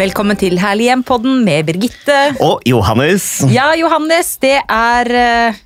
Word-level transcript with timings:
Velkommen 0.00 0.38
til 0.40 0.54
Herlig 0.56 0.86
hjem-podden 0.86 1.42
med 1.44 1.66
Birgitte. 1.68 2.14
Og 2.40 2.62
Johannes. 2.64 3.42
Ja, 3.52 3.66
Johannes, 3.76 4.30
det 4.40 4.54
er 4.62 5.10
uh, 5.12 5.58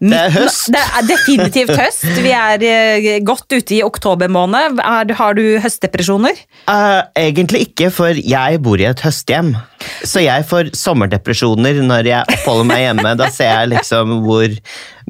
Det 0.00 0.16
er 0.16 0.32
høst. 0.32 0.70
Det 0.72 0.80
er 0.80 1.04
definitivt 1.04 1.74
høst. 1.82 2.06
Vi 2.24 2.32
er 2.32 2.64
eh, 2.64 3.08
godt 3.26 3.52
ute 3.52 3.76
i 3.76 3.82
oktober 3.84 4.32
måned. 4.32 4.80
Er, 4.80 5.12
har 5.18 5.36
du 5.36 5.58
høstdepresjoner? 5.60 6.40
Uh, 6.70 7.02
egentlig 7.20 7.66
ikke, 7.66 7.90
for 7.92 8.16
jeg 8.16 8.62
bor 8.64 8.80
i 8.80 8.88
et 8.88 9.02
høsthjem. 9.04 9.52
Så 10.08 10.24
jeg 10.24 10.48
får 10.48 10.72
sommerdepresjoner 10.72 11.82
når 11.84 12.08
jeg 12.14 12.38
oppholder 12.38 12.70
meg 12.72 12.82
hjemme. 12.86 13.12
Da 13.20 13.28
ser 13.34 13.52
jeg 13.52 13.74
liksom 13.74 14.22
hvor 14.24 14.56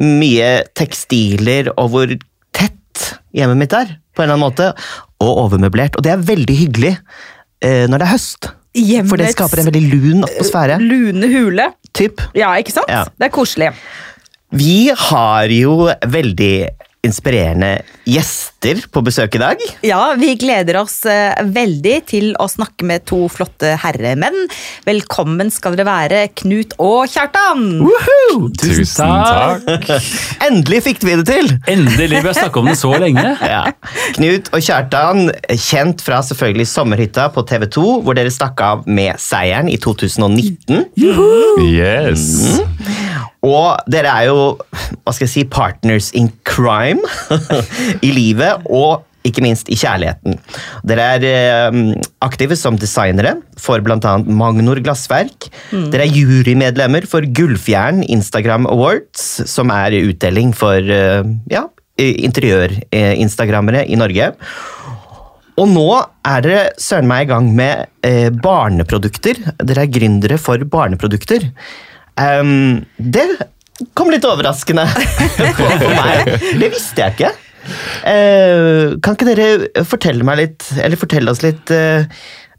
mye 0.02 0.50
tekstiler 0.74 1.70
og 1.76 1.94
hvor 1.94 2.18
tett 2.56 3.06
hjemmet 3.36 3.62
mitt 3.62 3.78
er, 3.78 3.94
på 4.10 4.24
en 4.24 4.32
eller 4.32 4.40
annen 4.40 4.48
måte. 4.48 4.72
Og 5.22 5.44
overmøblert. 5.46 5.94
Og 5.94 6.02
det 6.04 6.16
er 6.16 6.28
veldig 6.34 6.60
hyggelig 6.64 6.96
når 7.90 8.02
det 8.02 8.06
er 8.06 8.12
høst. 8.14 8.50
Hjemmets 8.76 9.08
For 9.08 9.22
det 9.22 9.30
skaper 9.32 9.62
en 9.62 9.68
veldig 9.70 9.84
lun 9.88 10.26
atmosfære. 10.26 10.80
Lune 10.84 11.30
hule. 11.32 11.70
Typ. 11.96 12.20
Ja, 12.36 12.50
ikke 12.60 12.74
sant? 12.74 12.90
Ja. 12.92 13.06
Det 13.16 13.30
er 13.30 13.32
koselig. 13.32 13.70
Vi 14.56 14.90
har 15.08 15.50
jo 15.50 15.88
veldig 16.06 16.54
inspirerende 17.06 17.70
gjester 18.06 18.80
på 18.92 19.02
besøk 19.06 19.36
i 19.38 19.40
dag. 19.42 19.62
Ja, 19.86 20.14
vi 20.18 20.34
gleder 20.38 20.80
oss 20.82 21.00
eh, 21.10 21.34
veldig 21.42 21.96
til 22.10 22.28
å 22.42 22.46
snakke 22.50 22.86
med 22.86 23.04
to 23.08 23.24
flotte 23.32 23.74
herremenn. 23.82 24.46
Velkommen 24.86 25.50
skal 25.54 25.76
dere 25.76 25.88
være, 25.88 26.20
Knut 26.38 26.76
og 26.82 27.06
Kjartan! 27.10 27.64
Woohoo! 27.82 28.50
Tusen 28.60 29.06
takk. 29.06 29.90
Endelig 30.46 30.82
fikk 30.86 31.06
vi 31.06 31.16
det 31.20 31.26
til! 31.30 31.50
Endelig. 31.70 32.22
Vi 32.22 32.30
har 32.30 32.38
snakka 32.38 32.62
om 32.62 32.70
det 32.70 32.78
så 32.80 32.94
lenge. 33.00 33.24
Ja. 33.46 33.62
Knut 34.16 34.48
og 34.54 34.62
Kjartan, 34.64 35.28
kjent 35.54 36.02
fra 36.04 36.18
selvfølgelig 36.26 36.66
Sommerhytta 36.68 37.28
på 37.34 37.44
TV 37.46 37.68
2, 37.76 37.84
hvor 38.04 38.16
dere 38.18 38.32
stakk 38.34 38.60
av 38.64 38.82
med 38.90 39.20
seieren 39.22 39.70
i 39.70 39.78
2019. 39.80 40.88
Yes. 41.62 42.26
Og 43.46 43.90
dere 43.90 44.12
er 44.12 44.30
jo 44.30 44.56
hva 44.58 45.12
skal 45.14 45.26
jeg 45.26 45.32
si, 45.32 45.44
partners 45.50 46.10
in 46.16 46.32
crime 46.46 47.02
i 48.06 48.10
livet 48.14 48.66
og 48.66 49.04
ikke 49.26 49.42
minst 49.42 49.70
i 49.72 49.78
kjærligheten. 49.78 50.36
Dere 50.86 51.06
er 51.16 51.24
eh, 51.26 51.78
aktive 52.22 52.54
som 52.58 52.78
designere 52.78 53.36
for 53.58 53.82
bl.a. 53.82 54.12
Magnor 54.22 54.78
Glassverk. 54.84 55.48
Dere 55.72 56.06
er 56.06 56.14
jurymedlemmer 56.14 57.08
for 57.10 57.26
Gullfjern 57.26 58.04
Instagram 58.06 58.68
Awards, 58.70 59.24
som 59.50 59.72
er 59.74 59.98
utdeling 59.98 60.54
for 60.56 60.78
eh, 60.78 61.26
ja, 61.50 61.66
interiør-instagrammere 61.98 63.86
i 63.90 63.98
Norge. 63.98 64.30
Og 65.56 65.70
nå 65.72 65.88
er 66.28 66.42
dere 66.44 66.64
søren 66.80 67.08
meg 67.08 67.26
i 67.26 67.30
gang 67.32 67.50
med 67.56 67.86
eh, 68.04 68.28
barneprodukter. 68.30 69.40
Dere 69.64 69.86
er 69.86 69.92
gründere 69.92 70.38
for 70.40 70.60
barneprodukter. 70.70 71.48
Ehm, 72.20 72.84
det 72.96 73.26
kom 73.96 74.10
litt 74.12 74.24
overraskende 74.24 74.86
for 75.58 75.90
meg. 75.98 76.32
Det 76.60 76.70
visste 76.72 77.02
jeg 77.02 77.16
ikke. 77.16 77.32
Uh, 78.06 78.94
kan 79.02 79.16
ikke 79.16 79.26
dere 79.26 79.84
fortelle 79.88 80.26
meg 80.26 80.38
litt, 80.38 80.68
eller 80.78 81.00
fortelle 81.00 81.32
oss 81.32 81.40
litt 81.42 81.72
uh, 81.74 82.06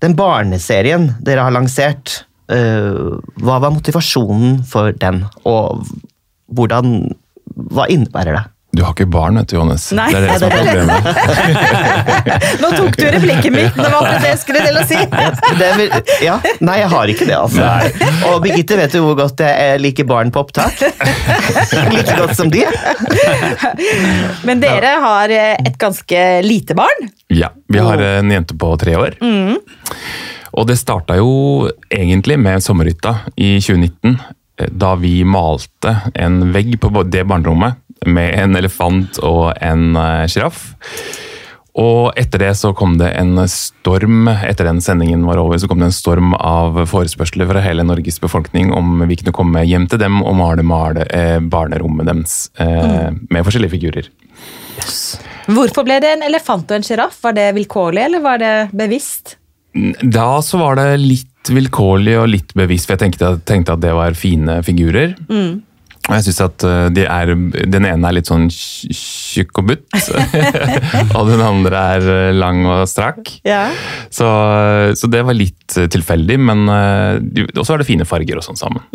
Den 0.03 0.17
barneserien 0.19 1.13
dere 1.23 1.45
har 1.47 1.55
lansert. 1.55 2.25
Uh, 2.51 3.15
hva 3.39 3.61
var 3.63 3.73
motivasjonen 3.75 4.61
for 4.67 4.91
den, 4.99 5.23
og 5.47 5.87
hvordan 6.55 6.99
Hva 7.71 7.87
innebærer 7.91 8.37
det? 8.37 8.43
Du 8.77 8.83
har 8.85 8.91
ikke 8.93 9.07
barn, 9.09 9.39
vet 9.41 9.49
du, 9.49 9.55
Johannes. 9.57 9.87
Nei. 9.97 10.05
Det 10.13 10.19
er 10.19 10.25
det 10.27 10.35
som 10.37 10.51
er 10.53 10.57
problemet. 10.61 11.01
Nå 12.61 12.69
tok 12.77 12.97
du 12.99 13.05
replikken 13.15 13.55
min! 13.55 13.71
Det 13.73 13.89
var 13.89 14.05
det 14.21 14.29
jeg 14.29 14.39
skulle 14.43 14.61
til 14.67 14.77
å 14.77 14.83
si. 14.85 14.99
Det 15.59 15.65
er 15.65 15.81
ja, 16.21 16.35
Nei, 16.61 16.75
jeg 16.83 16.89
har 16.91 17.11
ikke 17.13 17.25
det, 17.25 17.37
altså. 17.39 17.65
Og 18.29 18.37
Birgitte, 18.43 18.77
vet 18.77 18.93
du 18.93 18.99
hvor 19.01 19.17
godt 19.17 19.41
jeg 19.41 19.81
liker 19.81 20.05
barn 20.09 20.29
på 20.35 20.43
opptak? 20.45 20.77
Like 21.89 22.17
godt 22.19 22.35
som 22.37 22.51
de. 22.53 22.61
Men 24.45 24.61
dere 24.61 24.93
har 25.01 25.33
eh, 25.33 25.55
et 25.65 25.77
ganske 25.81 26.21
lite 26.45 26.77
barn. 26.77 27.09
Ja, 27.33 27.49
Vi 27.67 27.81
har 27.83 28.01
en 28.21 28.31
jente 28.31 28.55
på 28.57 28.69
tre 28.79 28.93
år. 28.99 29.17
Og 30.57 30.67
det 30.69 30.77
starta 30.79 31.17
jo 31.19 31.67
egentlig 31.93 32.37
med 32.41 32.63
sommerhytta 32.65 33.15
i 33.35 33.55
2019. 33.61 34.15
eh, 34.61 34.69
Da 34.71 34.93
vi 35.01 35.19
malte 35.27 35.97
en 36.13 36.39
vegg 36.53 36.77
på 36.81 36.93
det 37.09 37.25
barnerommet 37.29 37.81
med 38.05 38.35
en 38.37 38.59
elefant 38.59 39.17
og 39.25 39.53
en 39.61 39.97
sjiraff. 40.29 40.75
Og 41.77 42.09
etter 42.17 42.41
det 42.41 42.53
så 42.57 42.71
kom 42.73 42.95
det 42.97 43.11
en 43.19 43.37
storm, 43.51 44.25
etter 44.27 44.65
den 44.65 44.79
sendingen 44.81 45.25
var 45.27 45.37
over, 45.37 45.59
så 45.61 45.69
kom 45.69 45.83
det 45.83 45.91
en 45.91 45.95
storm 45.95 46.33
av 46.33 46.79
forespørsler 46.89 47.45
fra 47.51 47.61
hele 47.61 47.85
Norges 47.85 48.17
befolkning 48.23 48.71
om 48.73 49.03
vi 49.05 49.19
kunne 49.19 49.35
komme 49.35 49.61
hjem 49.67 49.85
til 49.91 50.01
dem 50.01 50.23
og 50.23 50.39
male, 50.39 50.65
male 50.65 51.05
eh, 51.13 51.37
barnerommet 51.37 52.09
deres 52.09 52.37
eh, 52.57 53.13
med 53.29 53.45
forskjellige 53.45 53.75
figurer. 53.75 54.09
Hvorfor 55.53 55.85
ble 55.85 55.99
det 56.01 56.15
en 56.15 56.25
elefant 56.25 56.65
og 56.65 56.79
en 56.79 56.87
sjiraff? 56.87 57.21
Var 57.21 57.37
det 57.37 57.47
vilkårlig, 57.59 58.07
eller 58.09 58.25
var 58.25 58.41
det 58.41 58.55
bevisst? 58.73 59.37
Da 60.01 60.41
så 60.41 60.57
var 60.57 60.81
det 60.81 60.89
litt 61.03 61.53
vilkårlig 61.53 62.17
og 62.17 62.29
litt 62.33 62.57
bevisst, 62.57 62.89
for 62.89 62.97
jeg 62.97 63.05
tenkte, 63.05 63.35
tenkte 63.45 63.77
at 63.77 63.85
det 63.85 63.93
var 63.95 64.17
fine 64.17 64.63
figurer. 64.65 65.13
Og 66.07 66.13
jeg 66.15 66.23
synes 66.29 66.39
at 66.45 66.63
eh, 66.63 66.85
de 66.95 67.03
er, 67.03 67.31
Den 67.67 67.83
ene 67.89 68.07
er 68.07 68.15
litt 68.15 68.29
sånn 68.29 68.45
tjukk 68.53 69.59
og 69.59 69.67
butt, 69.73 69.97
og 71.17 71.27
den 71.27 71.43
andre 71.43 71.81
er 71.97 72.07
eh, 72.13 72.31
lang 72.37 72.63
og 72.69 72.85
strak. 72.87 73.33
Ja. 73.47 73.65
Så, 74.09 74.27
så 74.95 75.09
det 75.11 75.25
var 75.27 75.35
litt 75.35 75.75
eh, 75.75 75.89
tilfeldig, 75.91 76.39
men 76.47 76.63
eh, 76.71 77.43
også 77.59 77.75
er 77.75 77.83
det 77.83 77.89
fine 77.91 78.07
farger 78.07 78.39
og 78.39 78.47
sånn 78.47 78.59
sammen. 78.59 78.87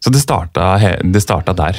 Så 0.00 0.10
det 0.10 0.22
starta, 0.24 0.74
det 1.04 1.22
starta 1.22 1.54
der. 1.54 1.78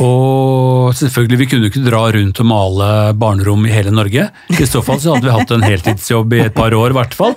Og 0.00 0.94
selvfølgelig, 0.96 1.38
vi 1.42 1.46
kunne 1.50 1.68
ikke 1.68 1.82
dra 1.84 2.06
rundt 2.14 2.38
og 2.40 2.46
male 2.48 2.88
barnerom 3.18 3.66
i 3.68 3.72
hele 3.74 3.92
Norge. 3.92 4.30
I 4.56 4.68
så 4.68 4.80
fall 4.84 5.00
så 5.02 5.12
hadde 5.16 5.28
vi 5.28 5.34
hatt 5.36 5.52
en 5.52 5.66
heltidsjobb 5.66 6.32
i 6.38 6.44
et 6.46 6.54
par 6.56 6.72
år, 6.72 6.94
i 6.94 6.96
hvert 6.96 7.16
fall. 7.18 7.36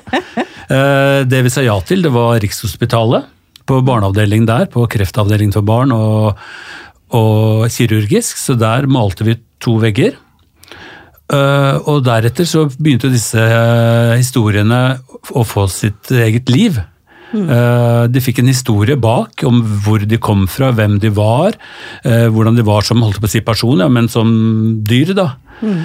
Eh, 0.71 1.25
Det 1.27 1.43
vi 1.45 1.51
sa 1.51 1.61
ja 1.65 1.75
til, 1.85 2.05
det 2.05 2.13
var 2.15 2.39
Rikshospitalet, 2.41 3.27
på 3.65 3.81
barneavdeling 3.85 4.45
der, 4.49 4.67
på 4.71 4.85
kreftavdeling 4.91 5.51
for 5.55 5.65
barn 5.65 5.91
og, 5.95 6.37
og 7.15 7.65
kirurgisk. 7.73 8.37
Så 8.37 8.55
der 8.59 8.87
malte 8.91 9.25
vi 9.27 9.37
to 9.63 9.77
vegger. 9.81 10.17
Eh, 11.33 11.77
Og 11.89 12.03
deretter 12.05 12.45
så 12.45 12.67
begynte 12.77 13.09
disse 13.09 13.41
eh, 13.41 14.11
historiene 14.19 14.99
å 15.33 15.41
få 15.47 15.65
sitt 15.73 16.11
eget 16.13 16.51
liv. 16.53 16.77
Eh, 17.33 18.03
De 18.13 18.21
fikk 18.21 18.43
en 18.43 18.51
historie 18.51 18.95
bak 18.95 19.41
om 19.49 19.63
hvor 19.83 20.05
de 20.05 20.19
kom 20.21 20.45
fra, 20.47 20.69
hvem 20.71 20.99
de 21.01 21.09
var, 21.09 21.57
hvordan 22.05 22.55
de 22.55 22.63
var 22.67 22.85
som 22.85 23.01
holdt 23.01 23.17
på 23.23 23.25
å 23.25 23.33
si 23.33 23.41
person, 23.41 23.81
ja, 23.81 23.89
men 23.89 24.07
som 24.11 24.29
dyr. 24.85 25.15
da. 25.17 25.31
Mm. 25.63 25.81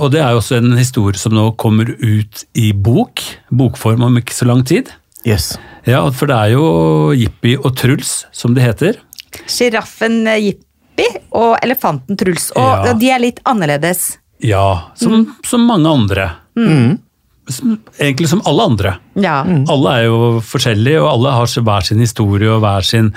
Og 0.00 0.08
det 0.14 0.20
er 0.22 0.32
jo 0.32 0.40
også 0.40 0.56
en 0.60 0.72
historie 0.78 1.18
som 1.18 1.34
nå 1.34 1.50
kommer 1.60 1.90
ut 1.90 2.44
i 2.56 2.70
bok, 2.72 3.20
bokform 3.52 4.06
om 4.08 4.16
ikke 4.22 4.34
så 4.34 4.48
lang 4.48 4.64
tid. 4.64 4.88
Yes. 5.28 5.52
Ja, 5.86 6.02
For 6.14 6.30
det 6.30 6.36
er 6.36 6.52
jo 6.54 6.66
Jippi 7.16 7.56
og 7.58 7.74
Truls, 7.78 8.24
som 8.34 8.54
det 8.56 8.62
heter. 8.66 8.98
Sjiraffen 9.50 10.22
eh, 10.30 10.40
Jippi 10.48 11.06
og 11.38 11.56
elefanten 11.64 12.18
Truls. 12.18 12.50
Og 12.56 12.86
Ja. 12.86 12.92
de 12.94 13.10
er 13.10 13.22
litt 13.22 13.40
annerledes. 13.48 14.18
Ja, 14.42 14.90
som, 14.98 15.36
som 15.46 15.66
mange 15.66 15.86
andre. 15.90 16.30
Som, 17.48 17.76
egentlig 17.98 18.28
som 18.30 18.42
alle 18.46 18.62
andre. 18.70 18.92
Ja. 19.18 19.40
Alle 19.70 19.92
er 19.98 20.04
jo 20.06 20.18
forskjellige, 20.46 21.00
og 21.02 21.08
alle 21.12 21.32
har 21.34 21.46
hver 21.66 21.86
sin 21.86 21.98
historie 22.02 22.50
og 22.50 22.60
hver 22.62 22.86
sin 22.86 23.12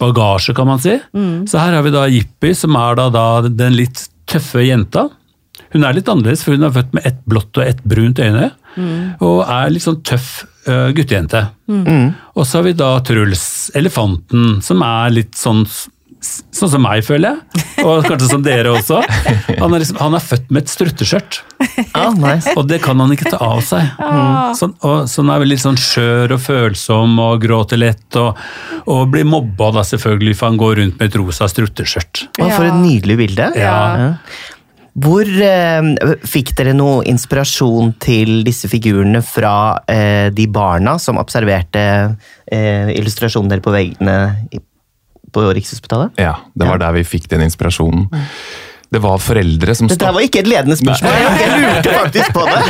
bagasje, 0.00 0.54
kan 0.56 0.66
man 0.68 0.80
si. 0.80 0.96
Så 1.48 1.60
her 1.60 1.76
har 1.76 1.84
vi 1.84 1.92
da 1.94 2.06
Jippi, 2.12 2.54
som 2.56 2.76
er 2.80 2.96
da, 3.00 3.08
da 3.12 3.26
den 3.48 3.76
litt 3.76 4.06
tøffe 4.28 4.64
jenta. 4.64 5.08
Hun 5.74 5.84
er 5.84 5.96
litt 5.96 6.08
annerledes, 6.08 6.44
for 6.46 6.54
hun 6.56 6.66
er 6.68 6.74
født 6.74 6.94
med 6.94 7.06
ett 7.10 7.20
blått 7.28 7.58
og 7.58 7.66
ett 7.66 7.82
brunt 7.84 8.20
øyne. 8.22 8.52
Og 9.22 9.40
er 9.46 9.72
litt 9.74 9.84
sånn 9.86 10.00
tøff 10.06 10.44
uh, 10.68 10.88
guttejente. 10.94 11.44
Og 12.34 12.46
så 12.46 12.60
har 12.60 12.68
vi 12.68 12.76
da 12.78 12.92
Truls, 13.06 13.70
elefanten, 13.78 14.60
som 14.64 14.82
er 14.86 15.18
litt 15.20 15.34
sånn 15.38 15.66
Sånn 16.24 16.70
som 16.72 16.80
meg, 16.80 17.02
føler 17.04 17.34
jeg. 17.34 17.64
Og 17.84 18.06
kanskje 18.06 18.30
som 18.30 18.40
dere 18.40 18.70
også. 18.72 19.02
Han 19.58 19.74
er, 19.74 19.82
liksom, 19.82 19.98
han 20.00 20.14
er 20.16 20.22
født 20.24 20.46
med 20.54 20.62
et 20.64 20.70
strutteskjørt. 20.72 21.42
Ah, 21.92 22.14
nice. 22.16 22.54
Og 22.56 22.64
det 22.70 22.78
kan 22.80 22.96
han 23.02 23.12
ikke 23.12 23.34
ta 23.34 23.42
av 23.44 23.60
seg. 23.60 23.90
Sånn, 24.56 24.72
og, 24.88 25.04
så 25.10 25.20
han 25.20 25.34
er 25.34 25.42
veldig 25.44 25.58
sånn 25.60 25.76
skjør 25.76 26.32
og 26.38 26.40
følsom 26.46 27.20
og 27.20 27.44
gråter 27.44 27.82
lett. 27.82 28.08
Og, 28.16 28.40
og 28.88 29.04
blir 29.12 29.28
mobba 29.28 29.68
da 29.76 29.84
selvfølgelig, 29.84 30.38
for 30.40 30.48
han 30.48 30.56
går 30.64 30.80
rundt 30.80 30.96
med 30.96 31.12
et 31.12 31.20
rosa 31.20 31.50
strutteskjørt. 31.52 32.24
Å, 32.38 32.48
for 32.48 32.70
et 32.70 32.80
nydelig 32.80 33.20
bilde. 33.20 33.50
Ja. 33.60 33.76
Ja. 34.00 34.10
Hvor 34.94 35.26
eh, 35.26 35.88
Fikk 36.30 36.52
dere 36.58 36.74
noe 36.76 37.02
inspirasjon 37.10 37.96
til 38.02 38.44
disse 38.46 38.70
figurene 38.70 39.24
fra 39.26 39.80
eh, 39.90 40.28
de 40.34 40.46
barna 40.50 40.96
som 41.02 41.18
observerte 41.18 41.82
eh, 42.46 42.92
illustrasjonen 42.94 43.50
dere 43.50 43.64
på 43.64 43.74
veggene 43.74 44.18
i, 44.54 44.62
på 45.34 45.48
Rikshospitalet? 45.58 46.14
Ja, 46.22 46.36
det 46.54 46.70
var 46.70 46.78
der 46.82 46.94
vi 46.94 47.02
fikk 47.08 47.26
den 47.32 47.42
inspirasjonen. 47.48 48.06
Det 48.94 49.00
var 49.02 49.18
foreldre 49.18 49.74
som 49.74 49.88
Dette 49.90 50.06
her 50.06 50.14
var 50.14 50.22
ikke 50.22 50.44
et 50.44 50.48
ledende 50.48 50.76
spørsmål. 50.78 51.14
Jeg 51.40 51.62
lurte 51.64 51.94
faktisk 51.96 52.34
på 52.36 52.44
det. 52.46 52.60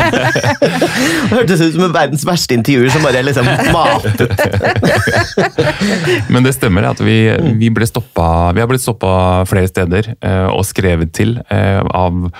Det 1.24 1.34
hørtes 1.34 1.60
ut 1.60 1.74
som 1.74 1.92
verdens 1.92 2.24
verste 2.24 2.56
intervjuer 2.56 2.92
som 2.94 3.04
bare 3.04 3.20
liksom 3.26 3.48
matet. 3.74 4.32
Men 6.32 6.46
det 6.46 6.54
stemmer 6.56 6.88
at 6.88 7.02
vi, 7.04 7.18
vi, 7.60 7.68
ble 7.74 7.88
stoppa, 7.88 8.54
vi 8.56 8.62
har 8.62 8.70
blitt 8.70 8.84
stoppa 8.84 9.10
flere 9.48 9.68
steder 9.68 10.14
eh, 10.14 10.48
og 10.48 10.64
skrevet 10.68 11.12
til 11.16 11.36
eh, 11.52 11.82
av 11.84 12.30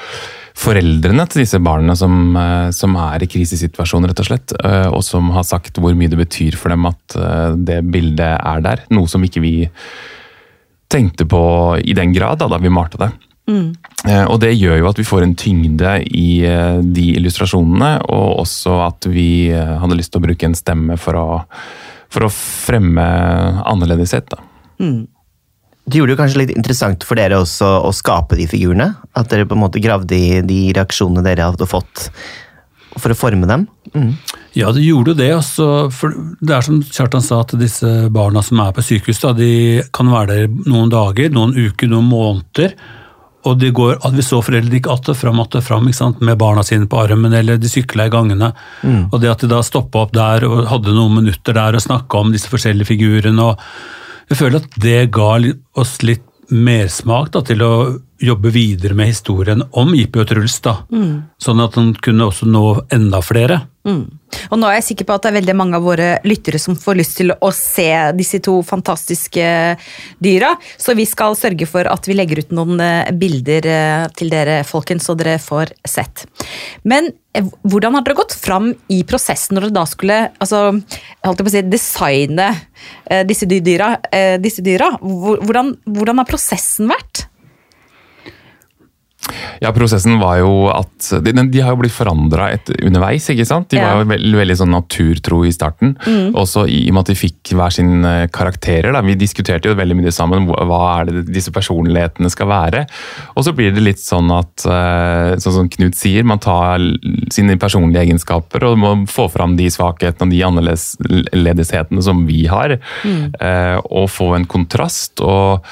foreldrene 0.64 1.26
til 1.28 1.42
disse 1.42 1.60
barna 1.64 1.96
som, 1.98 2.16
eh, 2.40 2.70
som 2.76 2.96
er 3.00 3.26
i 3.26 3.28
krisesituasjon, 3.30 4.08
rett 4.08 4.24
og 4.24 4.30
slett. 4.30 4.56
Og 4.94 5.02
som 5.04 5.28
har 5.34 5.44
sagt 5.48 5.82
hvor 5.82 5.96
mye 5.98 6.12
det 6.12 6.20
betyr 6.22 6.56
for 6.60 6.72
dem 6.72 6.88
at 6.88 7.18
det 7.68 7.82
bildet 7.92 8.38
er 8.38 8.64
der. 8.64 8.86
Noe 8.94 9.10
som 9.10 9.24
ikke 9.26 9.44
vi 9.44 9.54
tenkte 10.94 11.26
på 11.28 11.44
i 11.82 11.96
den 11.96 12.14
grad 12.14 12.40
da, 12.40 12.48
da 12.48 12.60
vi 12.62 12.72
malte 12.72 13.00
det. 13.00 13.12
Eh, 13.48 14.24
Og 14.24 14.38
det 14.40 14.54
gjør 14.56 14.78
jo 14.80 14.90
at 14.90 15.00
vi 15.00 15.06
får 15.06 15.24
en 15.26 15.34
tyngde 15.36 15.96
i 16.08 16.28
eh, 16.48 16.78
de 16.80 17.08
illustrasjonene, 17.18 17.96
og 18.08 18.44
også 18.44 18.78
at 18.86 19.08
vi 19.12 19.50
eh, 19.52 19.74
hadde 19.80 19.98
lyst 19.98 20.14
til 20.14 20.22
å 20.22 20.26
bruke 20.26 20.48
en 20.48 20.56
stemme 20.58 20.96
for 21.00 21.18
å, 21.20 21.26
for 22.12 22.26
å 22.26 22.32
fremme 22.32 23.04
annerledeshet. 23.64 24.32
Da. 24.32 24.40
Det 25.84 26.00
gjorde 26.00 26.14
det 26.14 26.20
kanskje 26.22 26.40
litt 26.40 26.54
interessant 26.54 27.04
for 27.04 27.20
dere 27.20 27.42
også 27.42 27.68
å 27.84 27.92
skape 27.92 28.38
de 28.40 28.48
figurene? 28.48 28.94
At 29.12 29.28
dere 29.32 29.44
på 29.48 29.56
en 29.56 29.64
måte 29.66 29.82
gravde 29.84 30.16
i 30.16 30.40
de 30.46 30.60
reaksjonene 30.72 31.24
dere 31.26 31.50
hadde 31.50 31.68
fått 31.68 32.08
for 32.94 33.12
å 33.12 33.18
forme 33.18 33.48
dem? 33.50 33.66
Mm. 33.92 34.12
Ja, 34.54 34.70
det 34.72 34.84
gjorde 34.86 35.12
jo 35.12 35.18
det. 35.18 35.30
Også, 35.36 35.68
for 35.92 36.14
det 36.40 36.54
er 36.56 36.64
som 36.64 36.80
Kjartan 36.86 37.24
sa, 37.24 37.40
at 37.42 37.52
disse 37.58 37.90
barna 38.14 38.42
som 38.46 38.60
er 38.62 38.74
på 38.74 38.84
sykehus, 38.86 39.20
da, 39.24 39.32
de 39.36 39.82
kan 39.94 40.08
være 40.12 40.38
der 40.44 40.70
noen 40.70 40.92
dager, 40.92 41.32
noen 41.34 41.56
uker, 41.58 41.90
noen 41.90 42.06
måneder. 42.08 42.76
Og 43.44 43.58
det 43.60 43.74
går, 43.76 43.98
at 44.06 44.14
vi 44.16 44.24
så 44.24 44.40
foreldre 44.44 44.78
gikk 44.78 44.86
att 44.88 45.08
og 45.08 45.16
fram, 45.16 45.40
att 45.40 45.54
og 45.54 45.64
fram 45.64 45.90
med 46.20 46.38
barna 46.38 46.62
sine 46.62 46.86
på 46.86 47.00
armen, 47.00 47.32
eller 47.32 47.56
de 47.56 47.68
sykla 47.68 48.06
i 48.06 48.10
gangene. 48.10 48.52
Og 49.12 49.20
det 49.20 49.30
at 49.30 49.40
de 49.40 49.48
da 49.48 49.62
stoppa 49.62 49.98
opp 49.98 50.12
der 50.12 50.44
og 50.44 50.66
hadde 50.66 50.94
noen 50.94 51.20
minutter 51.20 51.52
der 51.52 51.74
og 51.74 51.82
snakka 51.82 52.18
om 52.18 52.32
disse 52.32 52.48
forskjellige 52.48 52.86
figurene. 52.86 53.42
og 53.42 53.58
Jeg 54.30 54.38
føler 54.38 54.56
at 54.56 54.80
det 54.80 55.10
ga 55.12 55.38
oss 55.76 56.02
litt 56.02 56.24
mersmak 56.50 57.32
til 57.46 57.62
å 57.62 57.74
jobbe 58.20 58.50
videre 58.54 58.94
med 58.94 59.10
historien 59.10 59.62
om 59.70 59.94
IP 59.94 60.16
og 60.22 60.28
Truls. 60.30 60.60
da, 60.64 60.80
Sånn 61.38 61.60
at 61.60 61.78
han 61.78 61.94
kunne 61.94 62.28
også 62.30 62.46
nå 62.46 62.66
enda 62.94 63.20
flere. 63.24 63.64
Og 63.84 64.56
nå 64.56 64.68
er 64.68 64.78
jeg 64.78 64.86
sikker 64.86 65.06
på 65.08 65.16
at 65.16 65.26
det 65.26 65.30
er 65.30 65.36
veldig 65.36 65.54
mange 65.58 65.76
av 65.76 65.84
våre 65.84 66.06
lyttere 66.24 66.58
som 66.62 66.76
får 66.78 66.96
lyst 66.96 67.18
til 67.20 67.34
å 67.34 67.50
se 67.52 67.90
disse 68.16 68.40
to 68.44 68.54
fantastiske 68.64 69.48
dyra, 70.24 70.54
så 70.80 70.94
vi 70.96 71.04
skal 71.08 71.36
sørge 71.36 71.68
for 71.68 71.88
at 71.90 72.08
vi 72.08 72.16
legger 72.16 72.40
ut 72.40 72.54
noen 72.56 72.80
eh, 72.80 73.12
bilder 73.12 73.68
eh, 73.68 74.06
til 74.16 74.32
dere, 74.32 74.62
folkens, 74.64 75.04
så 75.04 75.16
dere 75.18 75.36
får 75.42 75.74
sett. 75.84 76.24
Men 76.88 77.10
eh, 77.36 77.44
hvordan 77.68 77.98
har 77.98 78.06
dere 78.06 78.18
gått 78.22 78.36
fram 78.40 78.72
i 78.88 79.02
prosessen 79.04 79.58
når 79.58 79.68
dere 79.68 79.76
da 79.76 79.84
skulle 79.90 80.18
altså, 80.32 80.64
jeg 80.80 81.28
holdt 81.28 81.44
på 81.44 81.52
å 81.52 81.56
si, 81.58 81.64
designe 81.68 82.48
disse 83.28 83.46
dyra? 83.52 83.94
Disse 84.40 84.64
dyra? 84.64 84.94
Hvordan, 85.02 85.74
hvordan 85.84 86.22
har 86.22 86.28
prosessen 86.28 86.88
vært? 86.88 87.26
Ja, 89.62 89.70
prosessen 89.72 90.18
var 90.20 90.36
jo 90.42 90.68
at 90.68 91.06
De, 91.24 91.32
de 91.32 91.60
har 91.64 91.72
jo 91.72 91.78
blitt 91.80 91.94
forandra 91.94 92.50
underveis, 92.84 93.26
ikke 93.32 93.46
sant? 93.48 93.70
De 93.72 93.78
Ja. 93.78 93.94
var 93.94 94.02
jo 94.04 94.08
veldig, 94.10 94.32
veldig 94.40 94.56
sånn 94.60 94.72
naturtro 94.74 95.38
i 95.46 95.52
starten. 95.54 95.94
Også 96.36 96.66
i, 96.68 96.84
i 96.86 96.90
og 96.90 96.94
med 96.98 97.04
at 97.06 97.12
de 97.12 97.16
fikk 97.18 97.52
hver 97.56 97.72
sin 97.72 98.04
eh, 98.04 98.26
karakterer. 98.32 98.92
Da. 98.92 99.00
Vi 99.04 99.14
diskuterte 99.18 99.70
jo 99.70 99.74
veldig 99.78 99.96
mye 99.96 100.12
sammen 100.12 100.46
hva 100.50 100.80
er 101.00 101.08
det 101.10 101.24
disse 101.32 101.52
personlighetene 101.54 102.30
skal 102.32 102.50
være. 102.50 102.84
Og 103.36 103.44
så 103.46 103.54
blir 103.56 103.72
det 103.74 103.84
litt 103.84 104.02
sånn 104.02 104.28
at, 104.34 104.66
eh, 104.68 105.34
sånn 105.40 105.56
som 105.60 105.68
Knut 105.74 105.96
sier, 105.98 106.22
man 106.24 106.38
tar 106.44 106.78
sine 107.32 107.56
personlige 107.60 108.04
egenskaper 108.04 108.64
og 108.68 108.78
må 108.78 108.92
få 109.10 109.28
fram 109.32 109.56
de 109.56 109.66
svakhetene 109.72 110.28
og 110.28 110.34
de 110.36 110.44
annerledeshetene 110.50 112.02
som 112.04 112.24
vi 112.28 112.44
har. 112.50 112.76
Mm. 113.04 113.32
Og 113.90 114.08
få 114.12 114.34
en 114.36 114.46
kontrast. 114.46 115.20
og 115.24 115.64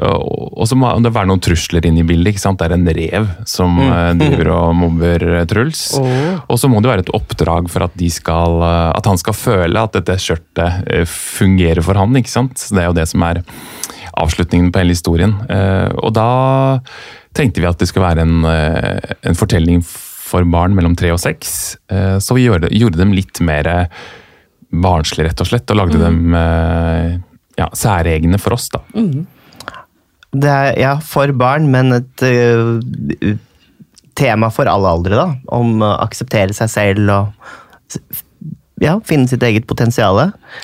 og 0.00 0.68
så 0.68 0.76
må 0.78 0.90
det 1.04 1.12
være 1.12 1.28
noen 1.28 1.42
trusler 1.44 1.84
inne 1.88 2.02
i 2.02 2.06
bildet. 2.06 2.32
ikke 2.32 2.42
sant? 2.42 2.60
Det 2.60 2.68
er 2.68 2.76
en 2.76 2.90
rev 2.96 3.28
som 3.48 3.78
eh, 3.84 4.12
driver 4.20 4.52
og 4.54 4.74
mobber 4.78 5.24
eh, 5.28 5.46
Truls. 5.50 5.82
Og 6.00 6.60
så 6.60 6.70
må 6.72 6.80
det 6.80 6.90
være 6.92 7.04
et 7.06 7.12
oppdrag 7.16 7.70
for 7.72 7.84
at, 7.86 7.96
de 8.00 8.10
skal, 8.12 8.60
eh, 8.64 8.90
at 8.96 9.10
han 9.10 9.20
skal 9.20 9.36
føle 9.36 9.84
at 9.84 9.96
dette 9.98 10.16
skjørtet 10.22 11.08
fungerer 11.10 11.82
for 11.84 12.00
han. 12.00 12.16
ikke 12.16 12.32
sant? 12.32 12.58
Så 12.60 12.76
Det 12.76 12.84
er 12.84 12.90
jo 12.90 12.98
det 13.00 13.08
som 13.10 13.26
er 13.28 13.42
avslutningen 14.20 14.72
på 14.72 14.82
hele 14.82 14.96
historien. 14.96 15.36
Og 16.02 16.10
da 16.16 16.30
tenkte 17.36 17.62
vi 17.62 17.68
at 17.68 17.78
det 17.78 17.86
skulle 17.88 18.08
være 18.08 18.24
en, 18.26 18.42
en 18.44 19.38
fortelling 19.38 19.84
for 19.86 20.44
barn 20.50 20.74
mellom 20.76 20.96
tre 20.98 21.12
og 21.14 21.20
seks. 21.22 21.52
Så 22.18 22.36
vi 22.36 22.48
gjorde, 22.48 22.72
gjorde 22.74 22.98
dem 23.00 23.14
litt 23.16 23.38
mer 23.46 23.70
barnslige, 24.70 25.30
rett 25.30 25.42
og 25.42 25.50
slett, 25.50 25.70
og 25.72 25.78
lagde 25.80 26.00
dem 26.00 26.34
eh, 26.36 27.18
ja, 27.58 27.68
særegne 27.76 28.38
for 28.40 28.56
oss. 28.56 28.68
da. 28.72 28.82
Det 30.30 30.50
er 30.50 30.76
ja, 30.78 30.94
for 31.02 31.32
barn, 31.34 31.66
men 31.72 31.96
et 31.96 32.22
uh, 32.22 33.36
tema 34.18 34.50
for 34.54 34.70
alle 34.70 34.90
aldre, 34.96 35.18
da. 35.18 35.28
Om 35.56 35.80
å 35.82 35.94
akseptere 36.04 36.54
seg 36.56 36.70
selv 36.70 37.14
og 37.14 38.02
ja, 38.80 38.94
finne 39.04 39.28
sitt 39.28 39.42
eget 39.44 39.66
potensial. 39.68 40.18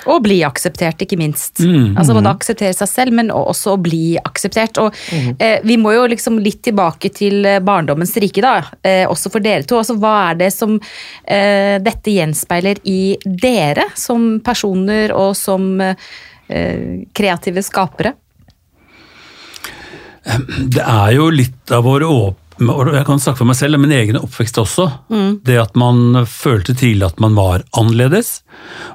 Og 0.09 0.23
bli 0.25 0.39
akseptert, 0.47 1.03
ikke 1.05 1.19
minst. 1.21 1.61
Altså 1.99 2.17
Både 2.17 2.33
akseptere 2.33 2.77
seg 2.77 2.89
selv, 2.89 3.17
men 3.19 3.31
også 3.35 3.75
å 3.75 3.81
bli 3.81 4.17
akseptert. 4.17 4.81
Og 4.81 4.97
eh, 5.39 5.59
Vi 5.67 5.77
må 5.81 5.93
jo 5.93 6.07
liksom 6.09 6.41
litt 6.41 6.63
tilbake 6.65 7.13
til 7.13 7.45
eh, 7.45 7.61
barndommens 7.65 8.17
rike, 8.23 8.41
da, 8.45 8.57
eh, 8.81 9.05
også 9.05 9.33
for 9.35 9.45
dere 9.45 9.69
to. 9.69 9.81
Altså 9.83 9.99
Hva 10.01 10.15
er 10.31 10.41
det 10.41 10.51
som 10.57 10.79
eh, 10.81 11.77
dette 11.85 12.17
gjenspeiler 12.17 12.81
i 12.89 13.17
dere 13.25 13.91
som 14.01 14.39
personer 14.45 15.13
og 15.17 15.35
som 15.37 15.75
eh, 15.85 17.05
kreative 17.13 17.65
skapere? 17.67 18.17
Det 20.27 20.83
er 20.83 21.15
jo 21.17 21.31
litt 21.31 21.71
av 21.75 21.87
våre 21.87 22.09
åpne 22.11 22.43
jeg 22.57 23.05
kan 23.05 23.21
snakke 23.21 23.43
for 23.43 23.49
meg 23.51 23.59
selv, 23.59 23.79
min 23.83 23.93
egen 23.93 24.17
oppvekst 24.17 24.59
også. 24.63 24.87
Det 25.45 25.59
at 25.61 25.75
man 25.77 26.23
følte 26.25 26.73
tidlig 26.73 27.05
at 27.05 27.19
man 27.21 27.35
var 27.37 27.65
annerledes. 27.77 28.41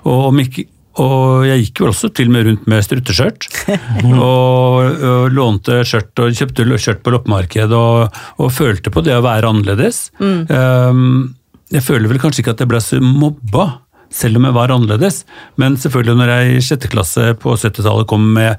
Og, 0.01 0.33
ikke, 0.41 0.65
og 0.97 1.45
jeg 1.45 1.67
gikk 1.67 1.83
jo 1.83 1.89
også 1.91 2.09
til 2.09 2.31
og 2.31 2.35
med 2.35 2.47
rundt 2.47 2.65
med 2.71 2.81
strutteskjørt. 2.88 3.45
og, 4.17 4.81
og 5.11 5.35
lånte 5.35 5.83
skjørt 5.85 6.23
og 6.23 6.33
kjøpte 6.39 6.65
skjørt 6.81 7.05
på 7.05 7.13
loppemarked 7.13 7.77
og, 7.77 8.17
og 8.41 8.51
følte 8.55 8.93
på 8.93 9.05
det 9.05 9.13
å 9.19 9.23
være 9.25 9.53
annerledes. 9.53 10.07
Um, 10.19 11.35
jeg 11.71 11.85
føler 11.85 12.09
vel 12.11 12.21
kanskje 12.21 12.43
ikke 12.43 12.57
at 12.57 12.65
jeg 12.65 12.73
ble 12.73 12.83
så 12.83 13.01
mobba. 13.03 13.69
Selv 14.11 14.41
om 14.41 14.43
jeg 14.43 14.57
var 14.57 14.73
annerledes. 14.73 15.21
Men 15.61 15.77
selvfølgelig 15.79 16.17
når 16.19 16.31
jeg 16.33 16.55
i 16.55 16.63
sjette 16.65 16.89
klasse 16.91 17.29
på 17.39 17.53
70-tallet 17.55 18.09
kom 18.09 18.25
med 18.35 18.57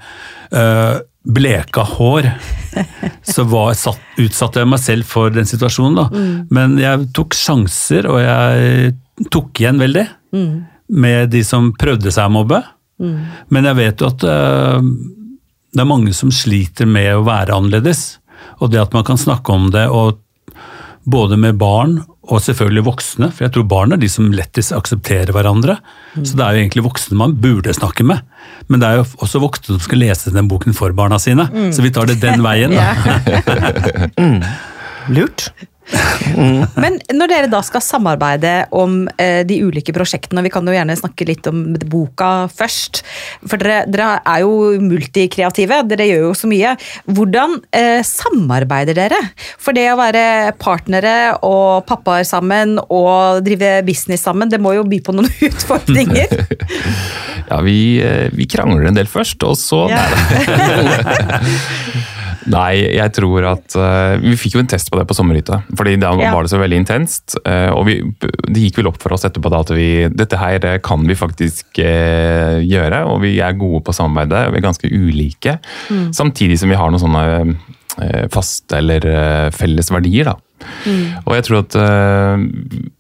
øh, 0.57 1.03
bleka 1.23 1.85
hår, 1.87 2.31
så 3.35 3.45
var, 3.47 3.75
satt, 3.79 4.01
utsatte 4.19 4.63
jeg 4.63 4.71
meg 4.71 4.83
selv 4.83 5.09
for 5.09 5.33
den 5.35 5.49
situasjonen. 5.49 5.99
Da. 5.99 6.25
Men 6.55 6.77
jeg 6.81 7.09
tok 7.17 7.37
sjanser, 7.39 8.09
og 8.11 8.21
jeg 8.23 8.95
tok 9.31 9.63
igjen 9.63 9.81
veldig 9.83 10.07
med 10.93 11.31
de 11.33 11.43
som 11.47 11.71
prøvde 11.79 12.13
seg 12.13 12.29
å 12.29 12.37
mobbe. 12.41 12.63
Men 13.53 13.69
jeg 13.71 13.79
vet 13.79 14.03
jo 14.03 14.11
at 14.11 14.25
uh, 14.27 14.81
det 15.73 15.83
er 15.83 15.89
mange 15.89 16.13
som 16.17 16.33
sliter 16.35 16.89
med 16.91 17.15
å 17.17 17.25
være 17.27 17.55
annerledes. 17.57 18.19
Og 18.61 18.73
det 18.73 18.83
at 18.83 18.95
man 18.95 19.07
kan 19.07 19.21
snakke 19.21 19.55
om 19.55 19.71
det, 19.75 19.87
og 19.89 20.21
både 21.03 21.39
med 21.41 21.59
barn 21.59 21.97
og 22.23 22.39
selvfølgelig 22.45 22.85
voksne, 22.87 23.29
for 23.35 23.45
jeg 23.47 23.53
tror 23.55 23.65
barn 23.67 23.95
er 23.95 23.99
de 23.99 24.09
som 24.11 24.29
lettest 24.35 24.75
aksepterer 24.77 25.33
hverandre. 25.35 25.79
Så 26.15 26.37
det 26.39 26.45
er 26.45 26.55
jo 26.55 26.63
egentlig 26.63 26.85
voksne 26.87 27.19
man 27.19 27.35
burde 27.43 27.75
snakke 27.75 28.07
med. 28.07 28.23
Men 28.71 28.83
det 28.83 28.89
er 28.89 29.01
jo 29.01 29.07
også 29.25 29.43
voksne 29.43 29.75
som 29.75 29.83
skal 29.83 30.03
lese 30.05 30.31
den 30.35 30.51
boken 30.51 30.77
for 30.77 30.95
barna 30.95 31.19
sine. 31.23 31.49
Så 31.75 31.83
vi 31.83 31.91
tar 31.95 32.07
det 32.07 32.21
den 32.23 32.45
veien. 32.47 32.77
Da. 32.79 34.39
Lurt. 35.17 35.51
Men 36.79 36.99
når 37.13 37.31
dere 37.31 37.49
da 37.51 37.61
skal 37.65 37.83
samarbeide 37.85 38.53
om 38.77 39.05
eh, 39.21 39.43
de 39.47 39.59
ulike 39.67 39.93
prosjektene, 39.95 40.41
og 40.41 40.47
vi 40.47 40.53
kan 40.55 40.67
jo 40.67 40.75
gjerne 40.75 40.97
snakke 40.99 41.27
litt 41.29 41.47
om 41.51 41.75
boka 41.91 42.31
først, 42.53 43.03
for 43.43 43.61
dere, 43.61 43.83
dere 43.91 44.15
er 44.21 44.45
jo 44.45 44.53
multikreative, 44.83 45.83
dere 45.91 46.07
gjør 46.09 46.25
jo 46.29 46.33
så 46.39 46.51
mye. 46.51 46.75
Hvordan 47.11 47.59
eh, 47.77 48.01
samarbeider 48.07 48.97
dere? 48.99 49.21
For 49.61 49.77
det 49.77 49.89
å 49.93 49.99
være 50.01 50.25
partnere 50.63 51.17
og 51.47 51.85
pappaer 51.91 52.27
sammen 52.29 52.79
og 52.87 53.43
drive 53.47 53.81
business 53.87 54.25
sammen, 54.27 54.51
det 54.53 54.63
må 54.63 54.77
jo 54.79 54.87
by 54.89 55.03
på 55.05 55.17
noen 55.19 55.31
utfordringer. 55.51 56.29
Ja, 57.53 57.59
vi, 57.61 58.01
eh, 58.01 58.31
vi 58.33 58.47
krangler 58.49 58.87
en 58.89 58.97
del 58.97 59.09
først, 59.11 59.43
og 59.45 59.59
så 59.61 59.83
Ja. 59.91 60.07
Nei, 62.51 62.97
jeg 62.97 63.13
tror 63.15 63.45
at 63.53 63.75
uh, 63.79 64.17
Vi 64.23 64.35
fikk 64.41 64.57
jo 64.57 64.63
en 64.63 64.71
test 64.71 64.91
på 64.91 64.99
det 64.99 65.05
på 65.07 65.15
sommerhytta. 65.15 65.61
fordi 65.79 65.97
da 66.01 66.11
Ja. 66.19 66.33
var 66.35 66.43
det 66.43 66.51
så 66.51 66.59
veldig 66.59 66.81
intenst. 66.83 67.37
Uh, 67.47 67.71
og 67.77 67.87
vi, 67.87 68.01
det 68.49 68.65
gikk 68.65 68.81
vel 68.81 68.89
opp 68.91 68.99
for 69.03 69.15
oss 69.15 69.25
etterpå 69.29 69.51
da 69.53 69.61
at 69.63 69.71
vi, 69.77 70.09
dette 70.11 70.39
her 70.41 70.65
eh, 70.65 70.79
kan 70.83 71.05
vi 71.07 71.15
faktisk 71.15 71.79
uh, 71.79 72.59
gjøre. 72.63 73.05
Og 73.07 73.21
vi 73.23 73.37
er 73.41 73.53
gode 73.59 73.83
på 73.87 73.95
samarbeidet, 73.95 74.51
vi 74.53 74.59
er 74.59 74.67
ganske 74.67 74.91
ulike. 74.91 75.59
Samtidig 76.13 76.59
som 76.59 76.73
vi 76.73 76.79
har 76.79 76.91
noen 76.91 77.03
sånne 77.03 77.57
faste 78.33 78.79
eller 78.79 79.05
felles 79.53 79.91
verdier. 79.93 80.31
Da. 80.31 80.37
Og 81.27 81.35
jeg 81.37 81.45
tror 81.45 81.59
at 81.61 81.77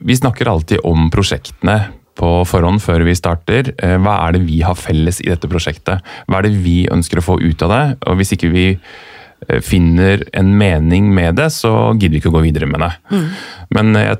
vi 0.05 0.17
snakker 0.19 0.51
alltid 0.51 0.83
om 0.85 1.09
prosjektene 1.11 1.79
på 2.21 2.33
forhånd 2.45 2.83
før 2.85 3.07
vi 3.07 3.15
starter. 3.17 3.73
Hva 3.81 4.19
er 4.27 4.37
det 4.37 4.43
vi 4.45 4.61
har 4.61 4.77
felles 4.77 5.23
i 5.25 5.31
dette 5.31 5.49
prosjektet? 5.49 6.05
Hva 6.29 6.43
er 6.43 6.49
det 6.51 6.61
vi 6.61 6.83
ønsker 6.93 7.23
å 7.23 7.25
få 7.25 7.39
ut 7.41 7.65
av 7.65 7.73
det? 7.73 7.83
Og 8.05 8.21
hvis 8.21 8.35
ikke 8.37 8.53
vi 8.53 8.67
finner 9.65 10.23
en 10.37 10.53
mening 10.59 11.09
med 11.15 11.37
det, 11.41 11.49
så 11.55 11.93
gidder 11.97 12.17
vi 12.17 12.21
ikke 12.23 12.31
å 12.33 12.37
gå 12.39 12.45
videre 12.45 12.69
med 12.71 12.85
det. 12.85 12.93
Men 13.75 13.97
eh, 13.99 14.15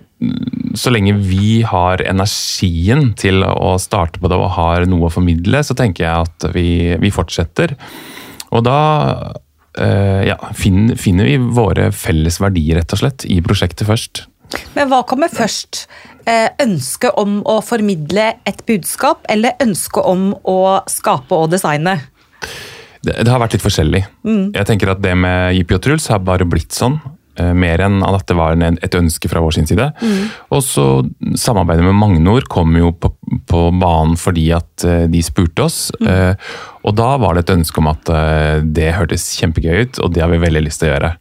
så 0.79 0.93
lenge 0.95 1.15
vi 1.21 1.61
har 1.67 2.03
energien 2.07 3.13
til 3.19 3.45
å 3.47 3.77
starte 3.83 4.23
på 4.23 4.31
det 4.31 4.39
og 4.39 4.55
har 4.57 4.87
noe 4.91 5.09
å 5.09 5.13
formidle, 5.13 5.63
så 5.67 5.77
tenker 5.79 6.07
jeg 6.07 6.29
at 6.29 6.51
vi, 6.57 6.69
vi 7.03 7.13
fortsetter. 7.15 7.77
Og 8.53 8.65
da 8.67 8.79
eh, 9.79 10.29
ja, 10.31 10.39
finner, 10.59 10.99
finner 11.01 11.29
vi 11.29 11.39
våre 11.39 11.91
felles 11.97 12.41
verdier, 12.43 12.81
rett 12.81 12.97
og 12.97 13.03
slett, 13.05 13.27
i 13.27 13.41
prosjektet 13.45 13.89
først. 13.89 14.27
Men 14.77 14.91
hva 14.91 15.01
kommer 15.09 15.33
først? 15.33 15.87
Eh, 16.29 16.51
Ønsket 16.63 17.17
om 17.19 17.41
å 17.49 17.59
formidle 17.65 18.35
et 18.49 18.61
budskap, 18.69 19.25
eller 19.33 19.57
ønsket 19.65 20.05
om 20.07 20.33
å 20.49 20.61
skape 20.91 21.39
og 21.39 21.51
designe? 21.55 21.99
Det, 23.03 23.17
det 23.25 23.31
har 23.33 23.41
vært 23.43 23.57
litt 23.57 23.65
forskjellig. 23.65 24.05
Jeg 24.55 24.67
tenker 24.69 24.93
at 24.93 25.01
det 25.03 25.17
med 25.19 25.57
Jippi 25.57 25.75
og 25.75 25.83
Truls 25.83 26.07
har 26.13 26.21
bare 26.23 26.45
blitt 26.47 26.71
sånn. 26.77 27.01
eh, 27.41 27.53
Mer 27.57 27.81
enn 27.81 28.03
at 28.05 28.27
det 28.29 28.37
var 28.37 28.53
en, 28.55 28.77
et 28.83 28.95
ønske 28.95 29.29
fra 29.29 29.41
vår 29.43 29.57
sin 29.57 29.67
side. 29.67 29.89
Og 30.53 30.63
så 30.63 30.85
Samarbeidet 31.35 31.83
med 31.85 31.97
Magnor 31.99 32.45
kom 32.49 32.77
jo 32.77 32.93
på, 32.93 33.11
på 33.49 33.63
banen 33.81 34.15
fordi 34.21 34.53
at 34.55 34.85
eh, 34.85 35.07
de 35.11 35.23
spurte 35.25 35.65
oss. 35.65 35.91
eh, 36.05 36.35
Og 36.85 36.95
da 36.99 37.17
var 37.19 37.35
det 37.35 37.47
et 37.49 37.55
ønske 37.57 37.79
om 37.83 37.89
at 37.91 38.05
det 38.63 38.93
hørtes 38.95 39.31
kjempegøy 39.41 39.83
ut, 39.87 39.99
og 40.03 40.13
det 40.15 40.23
har 40.23 40.31
vi 40.31 40.39
veldig 40.43 40.63
lyst 40.67 40.81
til 40.83 40.91
å 40.91 40.95
gjøre. 40.95 41.13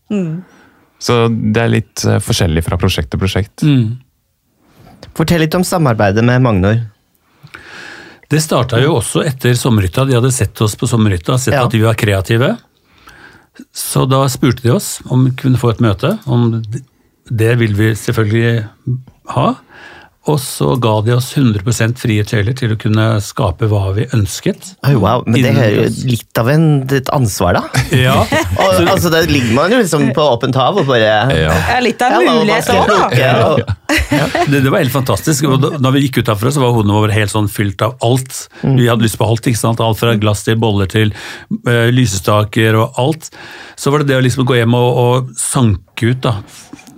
Så 1.02 1.16
det 1.34 1.62
er 1.64 1.70
litt 1.80 2.02
forskjellig 2.22 2.62
fra 2.66 2.78
prosjekt 2.78 3.10
til 3.10 3.20
prosjekt. 3.22 3.64
Fortell 5.18 5.42
litt 5.44 5.56
om 5.58 5.64
samarbeidet 5.66 6.24
med 6.24 6.42
Magnor. 6.46 6.78
Det 8.32 8.40
starta 8.42 8.80
jo 8.82 8.96
også 9.02 9.26
etter 9.28 9.54
sommerhytta. 9.60 10.06
De 10.08 10.16
hadde 10.16 10.32
sett 10.32 10.62
oss 10.64 10.78
på 10.80 10.88
sommerhytta, 10.88 11.36
sett 11.38 11.54
Ja. 11.58 11.66
at 11.68 11.74
vi 11.76 11.82
var 11.84 11.98
kreative. 12.00 12.54
Så 13.76 14.06
da 14.08 14.24
spurte 14.32 14.64
de 14.64 14.72
oss 14.72 15.02
om 15.12 15.26
vi 15.28 15.32
kunne 15.36 15.60
få 15.60 15.74
et 15.74 15.82
møte. 15.84 16.14
Om 16.26 16.62
det 17.30 17.52
vil 17.60 17.74
vi 17.76 17.92
selvfølgelig 18.00 18.68
ha. 19.36 19.48
Og 20.30 20.38
så 20.38 20.76
ga 20.78 20.92
de 21.02 21.16
oss 21.16 21.32
100% 21.34 21.98
frie 21.98 22.22
tøyler 22.30 22.54
til 22.54 22.76
å 22.76 22.78
kunne 22.78 23.06
skape 23.26 23.66
hva 23.72 23.88
vi 23.96 24.04
ønsket. 24.14 24.76
Oi, 24.86 24.94
wow, 25.02 25.24
Men 25.26 25.42
det 25.42 25.54
er 25.58 25.72
jo 25.80 25.86
litt 26.12 26.38
av 26.38 26.52
en, 26.54 26.66
et 26.94 27.10
ansvar, 27.16 27.58
da. 27.58 27.64
Ja, 28.04 28.20
Og, 28.22 28.84
altså, 28.86 29.10
Da 29.10 29.24
ligger 29.26 29.56
man 29.58 29.74
jo 29.74 29.80
liksom 29.82 30.12
på 30.14 30.28
åpent 30.36 30.56
hav 30.62 30.78
og 30.78 30.86
bare 30.92 31.10
Ja. 31.34 31.50
Ja, 31.74 31.80
litt 31.82 32.02
av 32.06 32.20
en 32.20 32.30
mulighet 32.38 32.70
òg, 32.70 32.92
da. 32.92 33.00
Ja, 33.18 33.34
og- 33.50 33.78
det, 34.52 34.62
det 34.64 34.70
var 34.72 34.80
helt 34.84 34.94
fantastisk. 34.94 35.48
Og 35.50 35.58
da, 35.64 35.74
da 35.82 35.92
vi 35.96 36.06
gikk 36.06 36.22
ut 36.22 36.30
herfra, 36.32 36.52
så 36.54 36.62
var 36.64 36.76
hodene 36.78 36.96
våre 37.02 37.16
helt 37.18 37.34
sånn 37.34 37.50
fylt 37.52 37.82
av 37.84 37.98
alt. 38.06 38.44
Vi 38.62 38.86
hadde 38.88 39.04
lyst 39.04 39.18
på 39.20 39.26
alt. 39.28 39.50
ikke 39.50 39.60
sant? 39.60 39.82
Alt 39.84 40.00
fra 40.00 40.14
glass 40.22 40.46
til 40.46 40.56
boller 40.62 40.88
til 40.92 41.12
uh, 41.68 41.90
lysestaker 41.92 42.78
og 42.80 43.02
alt. 43.02 43.32
Så 43.80 43.92
var 43.92 44.04
det 44.06 44.12
det 44.14 44.20
å 44.22 44.24
liksom 44.24 44.46
gå 44.48 44.60
hjem 44.62 44.78
og, 44.78 45.02
og 45.02 45.34
sanke 45.40 46.14
ut, 46.14 46.22
da. 46.24 46.38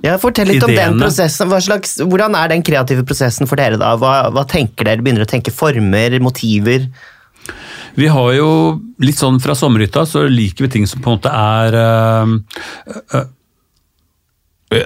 Ja, 0.03 0.17
Fortell 0.19 0.49
litt 0.51 0.63
om 0.65 0.73
den 0.75 0.99
prosessen. 0.99 1.47
Hva 1.47 1.61
slags, 1.63 1.95
hvordan 2.03 2.35
er 2.35 2.51
den 2.51 2.63
kreative 2.65 3.05
prosessen 3.07 3.47
for 3.47 3.59
dere? 3.59 3.79
da? 3.79 3.93
Hva, 3.99 4.15
hva 4.35 4.43
tenker 4.49 4.89
dere? 4.89 5.03
Begynner 5.03 5.23
å 5.23 5.29
tenke 5.29 5.53
former, 5.55 6.17
motiver? 6.23 6.89
Vi 7.95 8.09
har 8.09 8.33
jo 8.35 8.49
litt 9.03 9.19
sånn 9.19 9.39
fra 9.43 9.55
sommerhytta, 9.55 10.03
så 10.09 10.25
liker 10.27 10.65
vi 10.65 10.71
ting 10.75 10.89
som 10.89 11.03
på 11.03 11.11
en 11.11 11.19
måte 11.19 11.31
er 11.31 11.79
eh, 11.79 13.31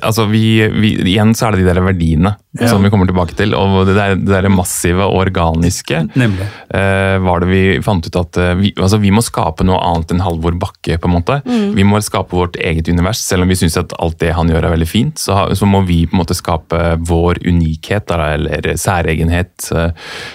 Altså, 0.04 0.26
vi, 0.28 0.44
vi, 0.68 0.90
igjen 1.14 1.32
så 1.38 1.48
er 1.48 1.56
det 1.56 1.64
de 1.64 1.70
der 1.70 1.80
verdiene 1.86 2.34
Ja. 2.60 2.70
som 2.72 2.84
vi 2.84 2.90
kommer 2.90 3.06
tilbake 3.10 3.36
til. 3.38 3.54
Og 3.58 3.86
det 3.88 3.96
der, 3.98 4.16
det 4.18 4.32
der 4.34 4.50
massive 4.50 5.06
og 5.06 5.20
organiske 5.28 6.04
Nemlig. 6.18 6.48
eh, 6.74 7.18
var 7.22 7.44
det 7.44 7.50
vi 7.52 7.62
fant 7.86 8.06
ut 8.08 8.16
at 8.20 8.38
eh, 8.42 8.54
vi, 8.58 8.72
altså, 8.78 8.98
vi 9.04 9.12
må 9.14 9.22
skape 9.26 9.66
noe 9.68 9.78
annet 9.84 10.12
enn 10.16 10.24
Halvor 10.26 10.58
Bakke. 10.58 10.98
på 10.98 11.10
en 11.10 11.16
måte. 11.18 11.42
Vi 11.46 11.84
må 11.84 12.00
skape 12.02 12.34
vårt 12.36 12.56
eget 12.58 12.88
univers. 12.90 13.20
Selv 13.22 13.44
om 13.44 13.50
vi 13.52 13.58
syns 13.60 13.78
at 13.78 13.94
alt 14.00 14.18
det 14.22 14.32
han 14.38 14.50
gjør 14.50 14.66
er 14.70 14.74
veldig 14.74 14.88
fint, 14.90 15.20
så, 15.22 15.38
så 15.58 15.68
må 15.70 15.82
vi 15.86 16.06
på 16.08 16.16
en 16.16 16.22
måte 16.24 16.36
skape 16.38 16.80
vår 17.08 17.42
unikhet 17.46 18.10
eller 18.16 18.72
særegenhet, 18.80 19.68
eh, 19.76 19.92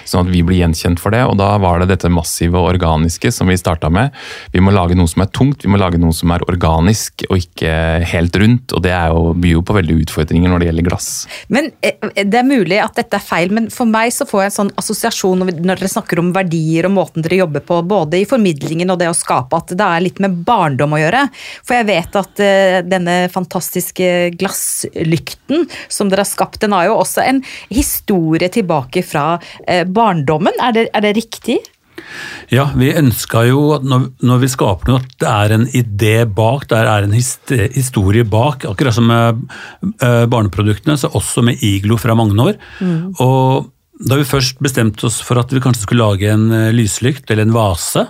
sånn 0.07 0.27
at 0.27 0.31
vi 0.33 0.43
blir 0.45 0.61
gjenkjent 0.63 1.01
for 1.01 1.13
det. 1.15 1.23
Og 1.27 1.37
da 1.41 1.51
var 1.61 1.81
det 1.83 1.89
dette 1.93 2.11
massive 2.13 2.59
og 2.59 2.69
organiske 2.75 3.31
som 3.33 3.49
vi 3.51 3.57
starta 3.59 3.89
med. 3.93 4.13
Vi 4.53 4.61
må 4.63 4.71
lage 4.73 4.95
noe 4.97 5.09
som 5.11 5.25
er 5.25 5.31
tungt, 5.33 5.65
vi 5.65 5.71
må 5.73 5.79
lage 5.81 5.99
noe 6.01 6.13
som 6.15 6.31
er 6.35 6.45
organisk 6.49 7.25
og 7.29 7.37
ikke 7.41 7.73
helt 8.13 8.35
rundt. 8.39 8.73
Og 8.77 8.83
det 8.85 8.93
er 8.95 9.11
jo, 9.13 9.33
byr 9.33 9.57
jo 9.57 9.65
på 9.65 9.75
veldig 9.77 9.99
utfordringer 10.05 10.51
når 10.53 10.63
det 10.63 10.69
gjelder 10.71 10.87
glass. 10.89 11.09
Men 11.53 11.71
eh, 11.83 11.97
Det 12.15 12.39
er 12.39 12.45
mulig 12.45 12.77
at 12.81 12.95
dette 12.97 13.17
er 13.17 13.23
feil, 13.23 13.51
men 13.53 13.69
for 13.73 13.89
meg 13.89 14.11
så 14.13 14.27
får 14.29 14.41
jeg 14.43 14.51
en 14.51 14.55
sånn 14.57 14.71
assosiasjon 14.79 15.43
når 15.43 15.51
dere 15.63 15.89
snakker 15.91 16.21
om 16.21 16.31
verdier 16.35 16.87
og 16.87 16.95
måten 16.97 17.25
dere 17.25 17.41
jobber 17.41 17.63
på, 17.65 17.79
både 17.89 18.21
i 18.21 18.27
formidlingen 18.29 18.93
og 18.93 18.99
det 19.01 19.09
å 19.11 19.17
skape, 19.17 19.59
at 19.59 19.73
det 19.77 19.87
er 19.87 20.05
litt 20.05 20.21
med 20.23 20.39
barndom 20.47 20.95
å 20.95 21.01
gjøre. 21.01 21.25
For 21.65 21.79
jeg 21.79 21.89
vet 21.89 22.17
at 22.21 22.43
eh, 22.43 22.79
denne 22.85 23.17
fantastiske 23.33 24.09
glasslykten 24.39 25.67
som 25.87 26.11
dere 26.11 26.25
har 26.25 26.31
skapt, 26.31 26.61
den 26.63 26.75
har 26.75 26.89
jo 26.89 26.99
også 27.01 27.25
en 27.25 27.43
historie 27.73 28.51
tilbake 28.53 29.05
fra 29.05 29.39
eh, 29.67 29.83
barndommen. 29.87 30.57
Er 30.61 30.77
det, 30.77 30.89
er 30.93 31.07
det 31.07 31.15
riktig? 31.19 31.59
Ja, 32.53 32.67
vi 32.77 32.91
ønska 32.93 33.45
jo 33.47 33.65
at 33.77 33.85
når, 33.87 34.07
når 34.25 34.41
vi 34.43 34.51
skaper 34.51 34.91
noe, 34.91 35.03
at 35.03 35.19
det 35.23 35.29
er 35.29 35.55
en 35.55 35.67
idé 35.75 36.15
bak, 36.29 36.67
det 36.71 36.79
er 36.79 37.07
en 37.07 37.15
historie 37.15 38.25
bak. 38.27 38.67
Akkurat 38.69 38.95
som 38.95 39.07
med 39.09 39.45
eh, 39.99 40.25
barneproduktene, 40.29 40.97
så 40.99 41.11
også 41.13 41.45
med 41.45 41.63
Iglo 41.65 41.97
fra 42.01 42.15
Magnor. 42.17 42.59
Og 43.23 43.71
da 44.03 44.17
vi 44.19 44.27
først 44.27 44.61
bestemte 44.63 45.07
oss 45.07 45.21
for 45.23 45.39
at 45.41 45.53
vi 45.53 45.61
kanskje 45.63 45.85
skulle 45.85 46.05
lage 46.05 46.31
en 46.33 46.49
eh, 46.51 46.73
lyslykt 46.75 47.29
eller 47.29 47.47
en 47.47 47.55
vase, 47.55 48.07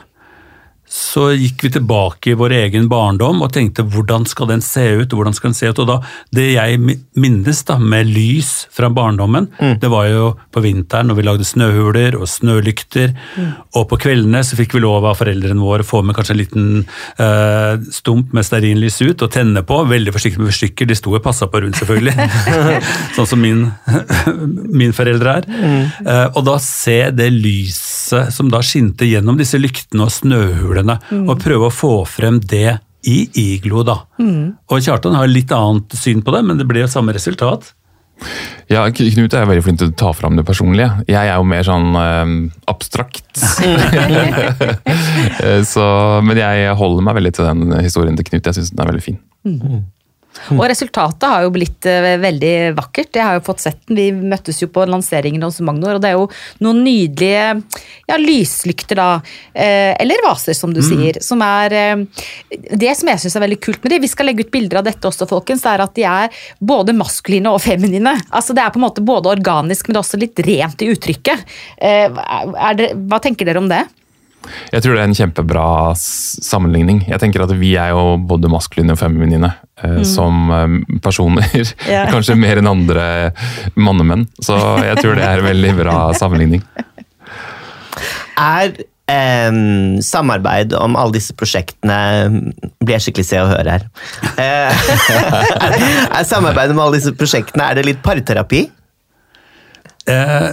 så 0.94 1.32
gikk 1.34 1.64
vi 1.66 1.72
tilbake 1.74 2.32
i 2.32 2.38
vår 2.38 2.54
egen 2.54 2.86
barndom 2.92 3.42
og 3.42 3.50
tenkte 3.56 3.82
hvordan 3.90 4.28
skal 4.30 4.52
den 4.52 4.62
se 4.62 4.84
ut? 5.00 5.14
hvordan 5.14 5.34
skal 5.34 5.50
den 5.50 5.58
se 5.58 5.72
ut? 5.72 5.80
Og 5.82 5.88
da, 5.90 5.96
Det 6.30 6.46
jeg 6.54 6.78
minnes 7.18 7.62
da, 7.66 7.80
med 7.82 8.12
lys 8.14 8.68
fra 8.74 8.92
barndommen, 8.94 9.48
det 9.82 9.90
var 9.90 10.08
jo 10.12 10.28
på 10.54 10.62
vinteren 10.62 11.10
når 11.10 11.18
vi 11.18 11.26
lagde 11.26 11.48
snøhuler 11.48 12.18
og 12.20 12.28
snølykter. 12.30 13.16
Og 13.74 13.88
på 13.90 14.00
kveldene 14.06 14.44
så 14.46 14.58
fikk 14.60 14.76
vi 14.78 14.84
lov 14.84 15.06
av 15.10 15.18
foreldrene 15.18 15.64
våre 15.64 15.86
å 15.86 15.88
få 15.88 16.04
med 16.06 16.18
kanskje 16.18 16.36
en 16.36 16.42
liten 16.42 16.68
eh, 17.18 17.74
stump 17.94 18.34
med 18.36 18.46
stearinlys 18.46 19.02
ut 19.02 19.26
og 19.26 19.34
tenne 19.34 19.66
på. 19.66 19.80
Veldig 19.90 20.14
forsiktig 20.14 20.44
med 20.44 20.54
stykker, 20.54 20.90
de 20.90 20.98
sto 21.00 21.14
og 21.14 21.24
passa 21.26 21.50
på 21.50 21.64
rundt 21.64 21.80
selvfølgelig. 21.82 22.30
sånn 23.18 23.30
som 23.34 23.42
min, 23.42 23.66
min 24.84 24.94
foreldre 24.94 25.40
er. 25.42 25.50
Eh, 25.50 26.28
og 26.34 26.44
da 26.46 26.60
se 26.62 27.00
det 27.16 27.32
lyset 27.34 28.34
som 28.34 28.50
da 28.54 28.62
skinte 28.66 29.08
gjennom 29.08 29.40
disse 29.40 29.58
lyktene 29.58 30.06
og 30.06 30.14
snøhulene, 30.14 30.83
og 30.88 31.38
prøve 31.42 31.70
å 31.70 31.74
få 31.74 31.94
frem 32.10 32.40
det 32.40 32.80
i 33.04 33.28
iglo, 33.36 33.84
da. 33.84 33.98
Og 34.72 34.84
Kjartan 34.84 35.16
har 35.18 35.28
litt 35.28 35.52
annet 35.52 35.92
syn 36.00 36.22
på 36.24 36.32
det, 36.36 36.44
men 36.48 36.60
det 36.60 36.68
blir 36.70 36.86
jo 36.86 36.92
samme 36.92 37.16
resultat. 37.16 37.74
Ja, 38.72 38.86
Knut 38.94 39.34
er 39.36 39.48
veldig 39.50 39.64
flink 39.66 39.80
til 39.82 39.90
å 39.92 39.96
ta 40.00 40.12
fram 40.16 40.38
det 40.38 40.46
personlige. 40.48 40.90
Jeg 41.10 41.28
er 41.28 41.36
jo 41.36 41.48
mer 41.50 41.66
sånn 41.68 41.96
eh, 42.00 42.36
abstrakt. 42.72 43.26
Eh, 45.44 45.62
så, 45.66 45.84
men 46.24 46.38
jeg 46.38 46.74
holder 46.78 47.04
meg 47.06 47.16
veldig 47.18 47.32
til 47.36 47.48
den 47.48 47.74
historien 47.84 48.16
til 48.18 48.28
Knut. 48.28 48.46
Jeg 48.48 48.56
syns 48.58 48.72
den 48.72 48.82
er 48.84 48.90
veldig 48.92 49.04
fin. 49.04 49.18
Og 50.58 50.64
resultatet 50.68 51.26
har 51.30 51.46
jo 51.46 51.52
blitt 51.54 51.86
eh, 51.90 52.16
veldig 52.22 52.54
vakkert. 52.78 53.12
Jeg 53.16 53.26
har 53.26 53.38
jo 53.38 53.46
fått 53.46 53.64
sett 53.64 53.80
den. 53.88 54.00
Vi 54.00 54.30
møttes 54.34 54.62
jo 54.64 54.70
på 54.74 54.86
lanseringen 54.90 55.44
hos 55.46 55.62
Magnor, 55.66 55.98
og 55.98 56.04
det 56.04 56.12
er 56.12 56.18
jo 56.18 56.28
noen 56.66 56.82
nydelige 56.86 57.46
ja, 58.10 58.18
lyslykter, 58.20 59.00
da. 59.00 59.08
Eh, 59.54 59.94
eller 60.02 60.24
vaser, 60.26 60.58
som 60.58 60.74
du 60.76 60.82
sier. 60.86 61.22
Som 61.24 61.44
er 61.46 61.78
eh, 61.78 62.06
Det 62.50 62.94
som 62.98 63.12
jeg 63.12 63.24
syns 63.24 63.38
er 63.38 63.46
veldig 63.46 63.62
kult 63.64 63.84
med 63.84 63.96
de, 63.96 64.02
vi 64.04 64.12
skal 64.12 64.30
legge 64.30 64.48
ut 64.48 64.54
bilder 64.54 64.82
av 64.82 64.88
dette 64.90 65.10
også, 65.10 65.30
folkens, 65.30 65.64
det 65.64 65.74
er 65.74 65.86
at 65.86 65.96
de 65.98 66.08
er 66.10 66.46
både 66.60 66.96
maskuline 66.98 67.54
og 67.54 67.62
feminine. 67.64 68.16
Altså 68.34 68.56
Det 68.56 68.64
er 68.64 68.74
på 68.74 68.82
en 68.82 68.88
måte 68.88 69.06
både 69.06 69.32
organisk, 69.34 69.88
men 69.88 69.96
det 69.96 70.02
er 70.02 70.06
også 70.06 70.22
litt 70.22 70.46
rent 70.48 70.84
i 70.84 70.92
uttrykket. 70.94 71.46
Det, 71.80 72.94
hva 73.08 73.20
tenker 73.24 73.48
dere 73.48 73.62
om 73.62 73.70
det? 73.72 73.84
Jeg 74.74 74.84
tror 74.84 74.96
det 74.96 75.02
er 75.04 75.10
en 75.10 75.18
kjempebra 75.18 75.66
sammenligning. 75.98 77.04
Jeg 77.08 77.22
tenker 77.22 77.46
at 77.46 77.54
Vi 77.58 77.74
er 77.80 77.94
jo 77.94 78.18
både 78.18 78.52
maskuline 78.52 78.96
og 78.96 79.00
feminine 79.00 79.52
eh, 79.82 80.02
som 80.08 80.50
eh, 80.52 80.80
personer. 81.04 81.50
Ja. 81.90 82.06
Kanskje 82.14 82.38
mer 82.40 82.60
enn 82.60 82.70
andre 82.70 83.06
mannemenn. 83.76 84.26
Så 84.44 84.56
jeg 84.84 84.98
tror 85.02 85.18
det 85.18 85.26
er 85.28 85.42
en 85.42 85.48
veldig 85.48 85.76
bra 85.78 85.98
sammenligning. 86.18 86.64
Er 88.40 88.74
em, 89.12 90.02
samarbeid 90.02 90.74
om 90.78 90.96
alle 91.00 91.18
disse 91.18 91.36
prosjektene 91.38 91.98
Blir 92.82 92.96
jeg 92.98 93.08
skikkelig 93.08 93.28
se 93.28 93.42
og 93.44 93.52
høre 93.52 93.78
her. 93.78 93.88
Eh, 94.42 94.86
er 96.18 96.28
samarbeid 96.28 96.74
om 96.74 96.82
alle 96.84 97.00
disse 97.00 97.14
prosjektene 97.18 97.70
Er 97.70 97.80
det 97.80 97.88
litt 97.92 98.04
parterapi? 98.06 98.66
Eh, 100.10 100.50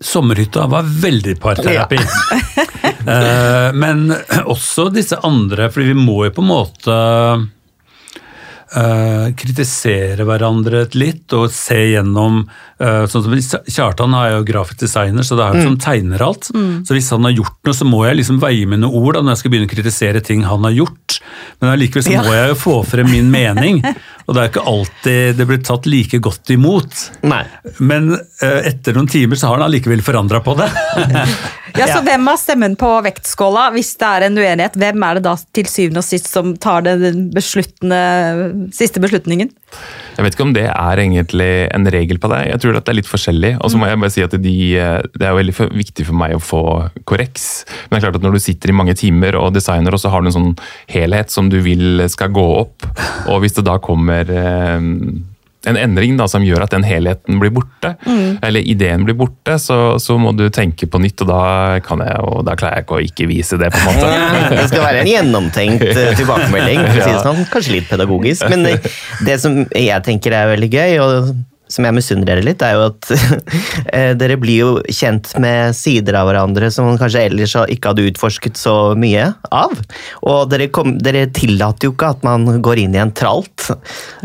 sommerhytta 0.00 0.66
var 0.72 0.86
veldig 1.02 1.36
parterapi. 1.40 1.98
Eh, 3.08 3.68
men 3.76 4.08
også 4.44 4.88
disse 4.94 5.18
andre, 5.26 5.70
fordi 5.72 5.92
vi 5.92 6.00
må 6.06 6.24
jo 6.26 6.34
på 6.36 6.44
en 6.44 6.50
måte 6.50 6.96
uh, 8.74 9.26
kritisere 9.38 10.26
hverandre 10.26 10.84
litt 10.98 11.32
og 11.36 11.48
se 11.54 11.78
gjennom 11.92 12.42
uh, 12.46 13.04
sånn 13.10 13.26
som 13.26 13.62
Kjartan 13.70 14.16
er 14.18 14.34
jo 14.34 14.46
grafisk 14.48 14.82
designer, 14.82 15.26
så 15.26 15.38
det 15.38 15.46
er 15.46 15.58
jo 15.58 15.66
som 15.70 15.78
tegner 15.80 16.24
alt. 16.24 16.50
Så 16.86 16.96
hvis 16.96 17.10
han 17.14 17.26
har 17.26 17.36
gjort 17.36 17.58
noe, 17.66 17.76
så 17.76 17.88
må 17.88 18.02
jeg 18.06 18.20
liksom 18.20 18.40
veie 18.42 18.68
mine 18.68 18.88
ord 18.88 19.16
da, 19.16 19.22
når 19.22 19.36
jeg 19.36 19.42
skal 19.44 19.54
begynne 19.54 19.70
å 19.70 19.74
kritisere 19.74 20.24
ting 20.24 20.44
han 20.46 20.66
har 20.66 20.76
gjort. 20.76 21.18
Men 21.60 21.72
allikevel 21.72 22.06
så 22.06 22.16
må 22.26 22.34
jeg 22.36 22.52
jo 22.52 22.58
få 22.60 22.76
frem 22.86 23.10
min 23.10 23.30
mening, 23.32 23.82
og 24.26 24.36
det 24.36 24.42
er 24.42 24.50
ikke 24.50 24.66
alltid 24.72 25.38
det 25.40 25.48
blir 25.48 25.62
tatt 25.64 25.88
like 25.90 26.20
godt 26.22 26.52
imot. 26.54 27.06
Nei. 27.28 27.44
Men 27.78 28.14
etter 28.42 28.96
noen 28.96 29.10
timer 29.10 29.38
så 29.38 29.50
har 29.50 29.60
han 29.60 29.68
allikevel 29.68 30.04
forandra 30.04 30.42
på 30.44 30.56
det. 30.58 30.70
Ja, 31.76 31.88
så. 31.90 32.00
Hvem 32.06 32.26
har 32.30 32.38
stemmen 32.40 32.76
på 32.78 32.88
vektskåla 33.04 33.68
hvis 33.74 33.92
det 34.00 34.08
er 34.08 34.26
en 34.26 34.38
uenighet? 34.38 34.78
Hvem 34.80 35.04
er 35.04 35.18
det 35.18 35.24
da 35.26 35.34
til 35.56 35.68
syvende 35.70 36.02
og 36.02 36.06
sist 36.06 36.30
som 36.30 36.54
tar 36.62 36.86
den 36.86 37.28
siste 38.74 39.02
beslutningen? 39.02 39.52
Jeg 40.16 40.24
vet 40.24 40.36
ikke 40.36 40.46
om 40.46 40.54
det 40.56 40.64
er 40.70 41.02
egentlig 41.02 41.50
en 41.76 41.88
regel 41.92 42.20
på 42.22 42.30
det. 42.32 42.40
Jeg 42.48 42.62
tror 42.62 42.78
at 42.78 42.86
det 42.86 42.94
er 42.94 42.98
litt 43.00 43.10
forskjellig. 43.10 43.52
Og 43.60 43.72
så 43.72 43.80
må 43.80 43.90
jeg 43.90 44.00
bare 44.00 44.14
si 44.14 44.24
at 44.24 44.36
de, 44.40 44.56
Det 45.12 45.26
er 45.26 45.36
veldig 45.36 45.56
viktig 45.76 46.06
for 46.08 46.16
meg 46.16 46.36
å 46.38 46.42
få 46.42 46.62
korreks. 47.04 47.66
Men 47.86 47.96
det 47.96 48.00
er 48.00 48.06
klart 48.08 48.20
at 48.22 48.26
når 48.26 48.38
du 48.38 48.44
sitter 48.46 48.72
i 48.72 48.76
mange 48.76 48.96
timer 48.96 49.36
og 49.36 49.52
designer, 49.56 49.92
og 49.92 50.00
så 50.00 50.12
har 50.12 50.24
du 50.24 50.30
en 50.30 50.38
sånn 50.38 50.52
helhet 50.92 51.34
som 51.34 51.50
du 51.52 51.60
vil 51.64 52.06
skal 52.12 52.32
gå 52.32 52.46
opp, 52.62 52.86
og 53.28 53.42
hvis 53.42 53.58
det 53.58 53.66
da 53.68 53.76
kommer 53.82 54.30
eh, 54.32 54.80
en 55.66 55.78
endring 55.80 56.16
da, 56.18 56.28
som 56.30 56.44
gjør 56.46 56.64
at 56.66 56.74
den 56.74 56.86
helheten 56.86 57.40
blir 57.42 57.52
borte, 57.54 57.94
eller 58.44 58.62
ideen 58.62 59.06
blir 59.06 59.16
borte, 59.18 59.58
så, 59.62 59.96
så 60.02 60.16
må 60.20 60.32
du 60.36 60.46
tenke 60.54 60.88
på 60.90 61.00
nytt, 61.02 61.24
og 61.24 61.30
da, 61.30 61.40
kan 61.86 62.02
jeg, 62.04 62.20
og 62.22 62.44
da 62.46 62.54
klarer 62.58 62.80
jeg 62.80 62.86
ikke 62.86 62.98
å 62.98 63.02
ikke 63.06 63.28
vise 63.30 63.58
det. 63.60 63.72
på 63.74 63.82
en 63.82 63.90
måte. 63.90 64.12
Det 64.56 64.68
skal 64.70 64.84
være 64.84 65.02
en 65.02 65.10
gjennomtenkt 65.10 65.84
eh, 65.90 66.14
tilbakemelding, 66.18 66.80
for 66.86 67.00
å 67.00 67.02
si 67.02 67.10
det 67.12 67.24
sånn. 67.28 67.42
Kanskje 67.52 67.76
litt 67.76 67.90
pedagogisk. 67.90 68.46
Men 68.52 68.70
eh, 68.70 68.88
det 69.26 69.36
som 69.42 69.58
jeg 69.66 70.06
tenker 70.06 70.36
er 70.36 70.50
veldig 70.54 70.70
gøy, 70.72 70.96
og 71.02 71.34
som 71.72 71.86
jeg 71.86 71.96
misunner 71.96 72.28
dere 72.28 72.44
litt, 72.46 72.62
er 72.62 72.76
jo 72.76 72.84
at 72.90 73.10
eh, 73.96 74.12
dere 74.18 74.38
blir 74.40 74.60
jo 74.60 74.70
kjent 74.86 75.32
med 75.42 75.74
sider 75.76 76.18
av 76.20 76.30
hverandre 76.30 76.70
som 76.72 76.88
man 76.88 77.00
kanskje 77.00 77.26
ellers 77.30 77.56
ikke 77.72 77.92
hadde 77.92 78.06
utforsket 78.12 78.60
så 78.60 78.76
mye 78.98 79.28
av. 79.50 79.74
Og 80.26 80.46
dere, 80.52 80.70
kom, 80.74 80.96
dere 81.02 81.26
tillater 81.34 81.88
jo 81.90 81.96
ikke 81.96 82.12
at 82.16 82.26
man 82.26 82.46
går 82.64 82.84
inn 82.84 82.96
i 82.96 83.02
en 83.02 83.14
tralt, 83.16 83.70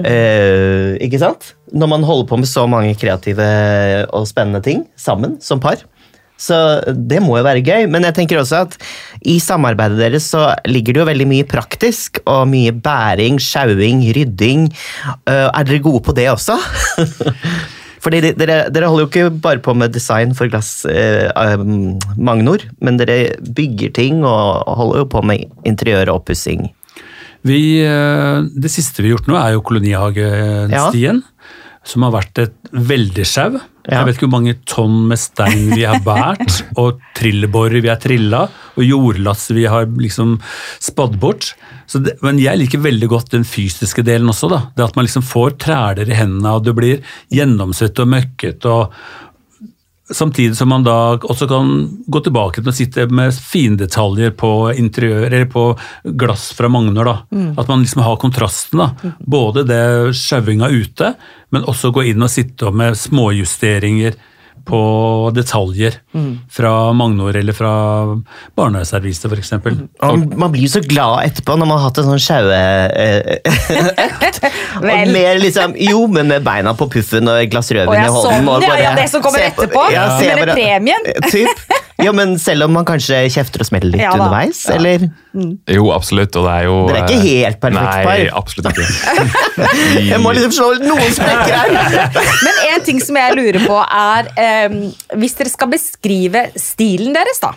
eh, 0.04 0.98
ikke 1.02 1.22
sant? 1.22 1.54
Når 1.72 1.88
man 1.88 2.04
holder 2.04 2.28
på 2.28 2.42
med 2.42 2.50
så 2.52 2.66
mange 2.68 2.98
kreative 3.00 3.48
og 4.12 4.28
spennende 4.28 4.60
ting 4.66 4.86
sammen 5.00 5.38
som 5.44 5.62
par. 5.64 5.80
Så 6.42 6.58
det 6.90 7.22
må 7.24 7.38
jo 7.38 7.46
være 7.46 7.64
gøy. 7.66 7.86
Men 7.92 8.08
jeg 8.08 8.18
tenker 8.18 8.42
også 8.42 8.64
at 8.66 8.78
i 9.22 9.38
samarbeidet 9.44 10.00
deres 10.02 10.32
så 10.34 10.48
ligger 10.70 10.96
det 10.96 11.04
jo 11.04 11.10
veldig 11.12 11.28
mye 11.30 11.50
praktisk, 11.50 12.22
og 12.26 12.50
mye 12.52 12.74
bæring, 12.74 13.38
sjauing, 13.42 14.04
rydding. 14.18 14.70
Øh, 15.30 15.48
er 15.48 15.68
dere 15.68 15.84
gode 15.84 16.04
på 16.08 16.18
det 16.18 16.30
også? 16.32 16.58
Fordi 18.02 18.18
dere, 18.34 18.64
dere 18.74 18.88
holder 18.90 19.04
jo 19.04 19.10
ikke 19.12 19.42
bare 19.44 19.62
på 19.62 19.76
med 19.78 19.94
design 19.94 20.34
for 20.34 20.50
glass 20.50 20.88
eh, 20.90 21.30
Magnor, 22.18 22.64
men 22.82 22.98
dere 22.98 23.36
bygger 23.46 23.94
ting 23.94 24.24
og 24.26 24.66
holder 24.80 25.04
jo 25.04 25.10
på 25.12 25.22
med 25.22 25.46
interiør 25.70 26.10
og 26.10 26.24
oppussing. 26.24 26.72
Det 27.46 28.70
siste 28.74 29.02
vi 29.02 29.12
har 29.12 29.20
gjort 29.20 29.30
nå, 29.30 29.38
er 29.38 29.54
jo 29.54 29.64
kolonihagestien. 29.66 31.22
Som 31.86 32.06
har 32.06 32.14
vært 32.14 32.42
et 32.42 32.74
veldig 32.74 33.26
sjau. 33.26 33.62
Jeg 33.90 34.06
vet 34.06 34.18
ikke 34.18 34.28
hvor 34.28 34.36
mange 34.36 34.56
tonn 34.70 34.98
med 35.10 35.20
stein 35.20 35.72
vi 35.74 35.86
har 35.90 36.04
båret, 36.06 36.60
og 36.82 37.02
trillebårer 37.18 37.82
vi 37.82 37.90
har 37.90 38.02
trilla, 38.02 38.44
og 38.78 38.86
jordlass 38.86 39.48
vi 39.56 39.66
har 39.70 39.90
liksom 39.90 40.36
spadd 40.84 41.18
bort. 41.22 41.54
Så 41.90 42.04
det, 42.04 42.18
men 42.24 42.40
jeg 42.40 42.62
liker 42.62 42.84
veldig 42.84 43.10
godt 43.12 43.34
den 43.34 43.48
fysiske 43.48 44.06
delen 44.08 44.30
også. 44.32 44.52
da. 44.52 44.62
Det 44.76 44.86
At 44.86 45.00
man 45.00 45.08
liksom 45.08 45.26
får 45.26 45.58
træler 45.66 46.08
i 46.08 46.20
hendene, 46.20 46.54
og 46.56 46.68
det 46.68 46.76
blir 46.78 47.02
gjennomsvett 47.34 48.00
og 48.04 48.14
møkket. 48.14 48.70
og 48.70 48.94
Samtidig 50.12 50.58
som 50.58 50.70
man 50.70 50.84
da 50.84 51.18
også 51.18 51.48
kan 51.48 51.72
gå 52.12 52.22
tilbake 52.26 52.62
til 52.62 52.72
å 52.72 52.76
sitte 52.76 53.06
med 53.12 53.34
findetaljer 53.36 54.34
på 54.38 54.52
interiør, 54.76 55.28
eller 55.30 55.48
på 55.52 55.66
glass 56.20 56.50
fra 56.58 56.70
Magnor. 56.72 57.06
da. 57.06 57.18
At 57.58 57.68
man 57.72 57.84
liksom 57.84 58.04
har 58.04 58.18
kontrasten. 58.22 58.80
da. 58.80 59.14
Både 59.20 59.64
det 59.68 60.16
sjauinga 60.18 60.70
ute, 60.70 61.14
men 61.52 61.64
også 61.64 61.94
gå 61.96 62.04
inn 62.12 62.24
og 62.24 62.30
sitte 62.32 62.72
med 62.72 62.98
småjusteringer 63.00 64.16
på 64.68 64.82
detaljer 65.36 65.94
fra 66.52 66.72
Magnor 66.94 67.36
eller 67.40 67.54
fra 67.58 67.72
barneserviset 68.58 69.32
f.eks. 69.32 69.52
Og 70.06 70.36
man 70.38 70.52
blir 70.54 70.68
så 70.72 70.82
glad 70.86 71.26
etterpå 71.30 71.56
når 71.58 71.66
man 71.70 71.78
har 71.80 71.86
hatt 71.90 71.98
en 72.04 72.10
sånn 72.12 72.22
sjaueøkt. 72.22 74.38
Vel. 74.82 74.92
Og 74.92 75.08
mer 75.14 75.40
liksom, 75.42 75.74
jo, 75.80 76.08
men 76.12 76.28
med 76.32 76.44
beina 76.46 76.74
på 76.78 76.88
puffen 76.92 77.28
og 77.30 77.42
et 77.44 77.50
glass 77.52 77.72
rødvin 77.74 78.02
i 78.02 78.04
hånden. 78.12 78.46
sånn, 78.48 78.62
ja, 78.66 78.76
ja, 78.82 78.92
det 78.98 79.08
som 79.12 79.22
kommer 79.24 79.40
etterpå. 79.50 79.82
Ja, 79.94 80.06
bare- 80.20 80.56
premien? 80.58 81.02
Typ. 81.32 81.58
Ja, 82.06 82.14
men 82.16 82.38
selv 82.42 82.68
om 82.68 82.76
man 82.76 82.88
kanskje 82.88 83.24
kjefter 83.32 83.64
og 83.64 83.70
smeller 83.70 83.94
litt 83.94 84.04
Ja 84.04 84.14
underveis, 84.16 84.64
eller? 84.72 85.08
Jo, 85.32 85.86
absolutt. 85.96 86.36
Og 86.36 86.46
det 86.48 86.54
er 86.54 86.66
jo 86.68 86.76
Dere 86.90 87.02
er 87.02 87.06
ikke 87.06 87.20
eh, 87.20 87.28
helt 87.40 87.60
perfekt 87.62 87.88
Nei, 87.88 88.06
par. 88.08 88.42
absolutt 88.42 88.68
ikke. 88.72 88.88
Jeg 90.12 90.20
må 90.24 90.34
liksom 90.36 90.56
slå 90.56 90.70
noen 90.84 91.14
sprekker 91.16 91.54
her! 91.56 92.18
Men 92.46 92.60
en 92.72 92.86
ting 92.86 93.00
som 93.04 93.18
jeg 93.20 93.36
lurer 93.38 93.60
på 93.64 93.78
er 93.78 94.30
um, 94.72 94.78
Hvis 95.22 95.36
dere 95.38 95.52
skal 95.52 95.70
beskrive 95.72 96.44
stilen 96.60 97.16
deres, 97.16 97.40
da. 97.44 97.54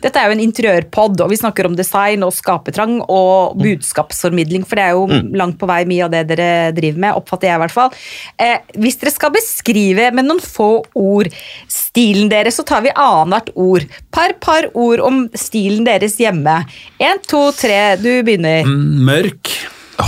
Dette 0.00 0.20
er 0.20 0.30
jo 0.30 0.36
en 0.36 0.42
interiørpod, 0.42 1.20
og 1.20 1.32
vi 1.32 1.38
snakker 1.40 1.68
om 1.68 1.76
design 1.76 2.24
og 2.26 2.32
skapertrang 2.36 2.98
og 3.02 3.58
budskapsformidling, 3.60 4.64
for 4.68 4.80
det 4.80 4.86
er 4.86 4.96
jo 4.96 5.36
langt 5.36 5.58
på 5.60 5.68
vei 5.68 5.82
mye 5.88 6.06
av 6.06 6.14
det 6.14 6.24
dere 6.30 6.48
driver 6.76 7.04
med, 7.04 7.18
oppfatter 7.20 7.50
jeg 7.50 7.58
i 7.58 7.62
hvert 7.64 7.74
fall. 7.74 7.92
Eh, 8.40 8.56
hvis 8.80 9.00
dere 9.00 9.14
skal 9.14 9.34
beskrive 9.34 10.10
med 10.16 10.28
noen 10.28 10.42
få 10.44 10.70
ord 10.98 11.30
stilen 11.70 12.30
deres, 12.32 12.58
så 12.60 12.66
tar 12.66 12.84
vi 12.86 12.94
annethvert 12.94 13.52
ord. 13.60 13.79
Par 14.12 14.34
par 14.42 14.68
ord 14.74 15.02
om 15.06 15.22
stilen 15.38 15.86
deres 15.86 16.16
hjemme. 16.20 16.56
Én, 17.00 17.20
to, 17.28 17.50
tre, 17.56 17.96
du 18.00 18.10
begynner. 18.26 18.66
Mørk, 18.66 19.52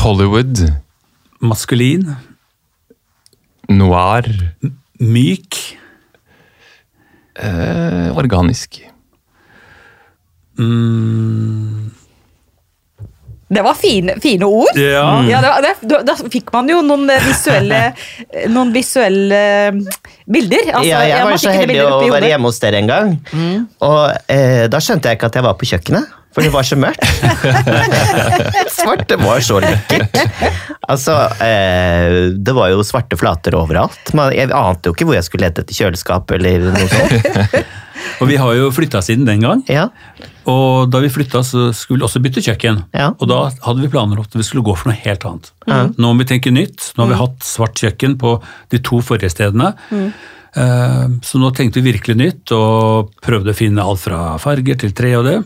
Hollywood, 0.03 0.65
maskulin, 1.43 2.07
noir, 3.73 4.29
myk, 5.01 5.59
eh, 7.37 8.09
organisk. 8.17 8.83
mm, 10.59 11.91
Det 13.53 13.61
var 13.67 13.75
fine, 13.77 14.15
fine 14.23 14.47
ord. 14.49 14.79
Ja. 14.81 15.05
Ja, 15.29 15.41
det, 15.45 15.49
var- 15.53 15.62
det, 15.67 15.73
da, 15.91 15.99
da 16.09 16.15
fikk 16.33 16.49
man 16.55 16.71
jo 16.73 16.79
noen 16.87 17.05
eh, 17.12 17.21
visuelle, 17.27 17.81
noen 18.55 18.71
visuelle 18.73 19.43
eh, 19.67 20.01
bilder. 20.25 20.71
Altså, 20.73 20.88
Ja, 20.88 21.03
jeg 21.11 21.27
var 21.27 21.35
jo 21.37 21.43
så 21.43 21.53
heldig 21.59 21.79
å 21.85 22.01
være 22.15 22.31
hjemme 22.33 22.49
hos 22.49 22.62
dere 22.65 22.81
en 22.81 22.88
gang. 22.91 23.12
Og 23.85 24.33
eh, 24.33 24.65
da 24.73 24.81
skjønte 24.81 25.12
jeg 25.12 25.21
ikke 25.21 25.29
at 25.33 25.37
jeg 25.41 25.47
var 25.51 25.59
på 25.61 25.69
kjøkkenet, 25.69 26.19
for 26.33 26.41
det 26.47 26.53
var 26.55 26.65
så 26.65 26.79
mørkt. 26.81 27.05
Svarte 28.73 29.17
var 29.21 29.41
så 29.45 29.59
lekkert. 29.61 30.17
Altså, 30.88 31.19
eh, 31.45 32.33
det 32.41 32.55
var 32.57 32.73
jo 32.73 32.81
svarte 32.87 33.19
flater 33.21 33.57
overalt. 33.59 34.15
Man, 34.17 34.33
jeg 34.37 34.49
ante 34.57 34.88
jo 34.91 34.97
ikke 34.97 35.07
hvor 35.11 35.19
jeg 35.19 35.29
skulle 35.29 35.49
lete 35.51 35.65
etter 35.65 35.77
kjøleskap 35.77 36.33
eller 36.38 36.71
noe 36.73 36.88
sånt. 36.88 37.61
Og 38.21 38.29
vi 38.31 38.37
har 38.41 38.55
jo 38.57 38.71
flytta 38.75 39.03
siden 39.05 39.27
den 39.29 39.43
gang. 39.45 39.62
Ja, 39.71 39.88
Og 40.51 40.91
da 40.91 40.99
vi 41.03 41.11
flytta, 41.12 41.43
så 41.47 41.69
skulle 41.77 42.01
vi 42.01 42.07
også 42.09 42.23
bytte 42.23 42.43
kjøkken. 42.43 42.83
Ja. 42.95 43.12
Og 43.19 43.29
da 43.31 43.45
hadde 43.62 43.85
vi 43.85 43.91
planer 43.93 44.19
om 44.19 44.27
at 44.27 44.35
vi 44.35 44.43
skulle 44.47 44.65
gå 44.67 44.75
for 44.79 44.91
noe 44.91 44.99
helt 44.99 45.25
annet. 45.29 45.53
Nå 45.97 46.12
må 46.12 46.23
vi 46.25 46.31
tenke 46.33 46.51
nytt. 46.51 46.93
Nå 46.97 47.05
har 47.05 47.12
vi 47.12 47.21
hatt 47.21 47.47
svart 47.47 47.79
kjøkken 47.79 48.17
på 48.19 48.37
de 48.75 48.81
to 48.83 48.99
forrige 49.07 49.31
stedene. 49.31 49.73
Mm. 49.91 50.11
Så 51.25 51.41
nå 51.41 51.51
tenkte 51.57 51.81
vi 51.81 51.93
virkelig 51.93 52.19
nytt 52.19 52.53
og 52.57 53.15
prøvde 53.25 53.55
å 53.55 53.57
finne 53.57 53.87
alt 53.87 54.03
fra 54.03 54.35
farger 54.43 54.83
til 54.83 54.93
tre 54.97 55.15
og 55.21 55.29
det. 55.31 55.38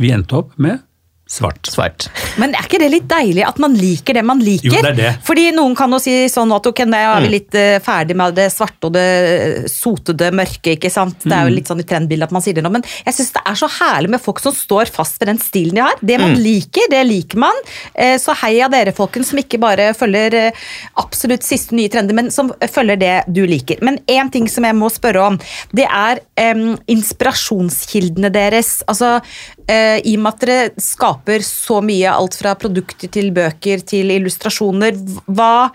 Vi 0.00 0.12
endte 0.14 0.38
opp 0.38 0.54
med 0.62 0.78
svart. 1.26 1.66
svart. 1.66 2.06
Men 2.38 2.54
er 2.54 2.66
ikke 2.68 2.78
det 2.78 2.88
litt 2.92 3.08
deilig 3.10 3.42
at 3.46 3.58
man 3.62 3.74
liker 3.74 4.14
det 4.14 4.22
man 4.26 4.38
liker? 4.42 4.70
Jo, 4.70 4.82
det 4.84 4.92
er 4.92 4.98
det. 5.00 5.12
Fordi 5.26 5.48
noen 5.56 5.74
kan 5.78 5.90
jo 5.90 5.98
si 6.02 6.14
sånn 6.30 6.52
at 6.54 6.66
ok, 6.70 6.84
nå 6.86 7.00
er 7.00 7.24
vi 7.24 7.32
litt 7.32 7.56
eh, 7.58 7.78
ferdig 7.82 8.16
med 8.18 8.36
det 8.38 8.46
svarte 8.54 8.88
og 8.88 8.94
det 8.94 9.70
sotede 9.72 10.30
mørke, 10.36 10.76
ikke 10.76 10.92
sant. 10.92 11.18
Det 11.26 11.34
er 11.34 11.48
jo 11.48 11.56
litt 11.56 11.70
sånn 11.70 11.82
i 11.82 11.86
trendbildet 11.88 12.28
at 12.28 12.34
man 12.36 12.44
sier 12.44 12.56
det 12.56 12.62
nå, 12.62 12.70
men 12.76 12.84
jeg 12.86 13.16
syns 13.18 13.32
det 13.34 13.42
er 13.42 13.58
så 13.58 13.70
herlig 13.80 14.12
med 14.14 14.22
folk 14.22 14.42
som 14.44 14.54
står 14.54 14.92
fast 14.94 15.18
ved 15.20 15.32
den 15.32 15.42
stilen 15.42 15.76
de 15.80 15.84
har. 15.84 15.98
Det 16.00 16.20
man 16.22 16.36
liker, 16.38 16.86
det 16.92 17.02
liker 17.08 17.42
man. 17.42 17.62
Eh, 17.94 18.16
Så 18.22 18.34
heia 18.42 18.70
dere, 18.72 18.94
folkens, 18.96 19.32
som 19.32 19.40
ikke 19.42 19.58
bare 19.62 19.90
følger 19.98 20.34
eh, 20.38 20.64
absolutt 21.02 21.44
siste 21.46 21.74
nye 21.76 21.90
trender, 21.92 22.14
men 22.16 22.30
som 22.34 22.52
følger 22.70 23.00
det 23.02 23.14
du 23.26 23.42
liker. 23.48 23.82
Men 23.84 23.98
én 24.06 24.30
ting 24.32 24.46
som 24.50 24.64
jeg 24.66 24.76
må 24.78 24.88
spørre 24.92 25.26
om, 25.32 25.38
det 25.76 25.86
er 25.86 26.22
um, 26.54 26.76
inspirasjonskildene 26.90 28.30
deres. 28.34 28.80
Altså, 28.90 29.20
eh, 29.70 29.98
i 30.02 30.16
og 30.16 30.24
med 30.24 30.32
at 30.32 30.44
dere 30.46 30.82
skaper 30.82 31.44
så 31.46 31.80
mye, 31.84 32.10
alt 32.10 32.38
fra 32.38 32.56
produkter 32.58 33.12
til 33.12 33.32
bøker 33.36 33.84
til 33.86 34.12
illustrasjoner, 34.16 34.98
hva, 35.26 35.70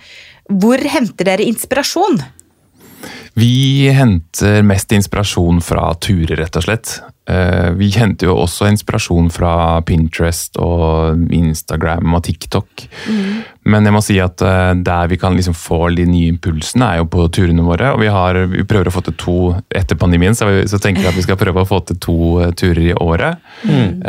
hvor 0.51 0.87
henter 0.95 1.31
dere 1.31 1.47
inspirasjon? 1.47 2.21
Vi 3.33 3.87
henter 3.95 4.61
mest 4.67 4.91
inspirasjon 4.91 5.61
fra 5.63 5.93
turer, 6.03 6.35
rett 6.41 6.57
og 6.59 6.65
slett. 6.65 6.97
Eh, 7.29 7.69
Vi 7.77 7.87
henter 7.95 8.27
jo 8.27 8.33
også 8.43 8.67
inspirasjon 8.67 9.29
fra 9.31 9.79
Pinterest 9.87 10.57
og 10.59 11.21
Instagram 11.31 12.13
og 12.17 12.23
TikTok. 12.27 12.83
Men 13.63 13.85
jeg 13.87 13.93
må 13.93 14.01
si 14.03 14.17
at 14.19 14.41
eh, 14.43 14.73
der 14.83 15.07
vi 15.07 15.17
kan 15.21 15.37
liksom 15.37 15.55
få 15.55 15.91
de 15.95 16.05
nye 16.09 16.31
impulsene, 16.33 16.89
er 16.91 16.97
jo 17.03 17.07
på 17.13 17.27
turene 17.31 17.63
våre. 17.63 17.93
Og 17.93 18.01
vi, 18.03 18.09
har, 18.11 18.35
vi 18.51 18.65
prøver 18.67 18.89
å 18.89 18.95
få 18.97 19.03
til 19.07 19.15
to 19.21 19.35
etter 19.69 19.95
pandemien, 20.01 20.35
så, 20.35 20.49
vi, 20.49 20.65
så 20.67 20.79
tenker 20.81 21.05
vi 21.05 21.11
at 21.13 21.19
vi 21.19 21.23
skal 21.27 21.39
prøve 21.39 21.63
å 21.63 21.69
få 21.69 21.79
til 21.87 22.01
to 22.03 22.17
eh, 22.43 22.51
turer 22.57 22.83
i 22.89 22.97
året. 22.97 23.39
Mm. 23.63 24.01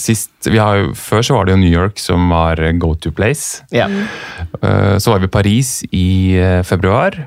Sist, 0.00 0.30
vi 0.46 0.56
har 0.62 0.88
før 0.96 1.24
så 1.26 1.34
var 1.36 1.46
det 1.48 1.56
jo 1.56 1.60
New 1.60 1.72
York 1.74 1.98
som 2.00 2.30
var 2.32 2.62
go 2.80 2.94
to 2.94 3.12
place. 3.12 3.60
Ja. 3.74 3.90
Eh, 4.62 4.96
Så 5.02 5.10
var 5.12 5.20
vi 5.20 5.28
i 5.28 5.34
Paris 5.36 5.74
i 5.92 6.06
februar. 6.64 7.18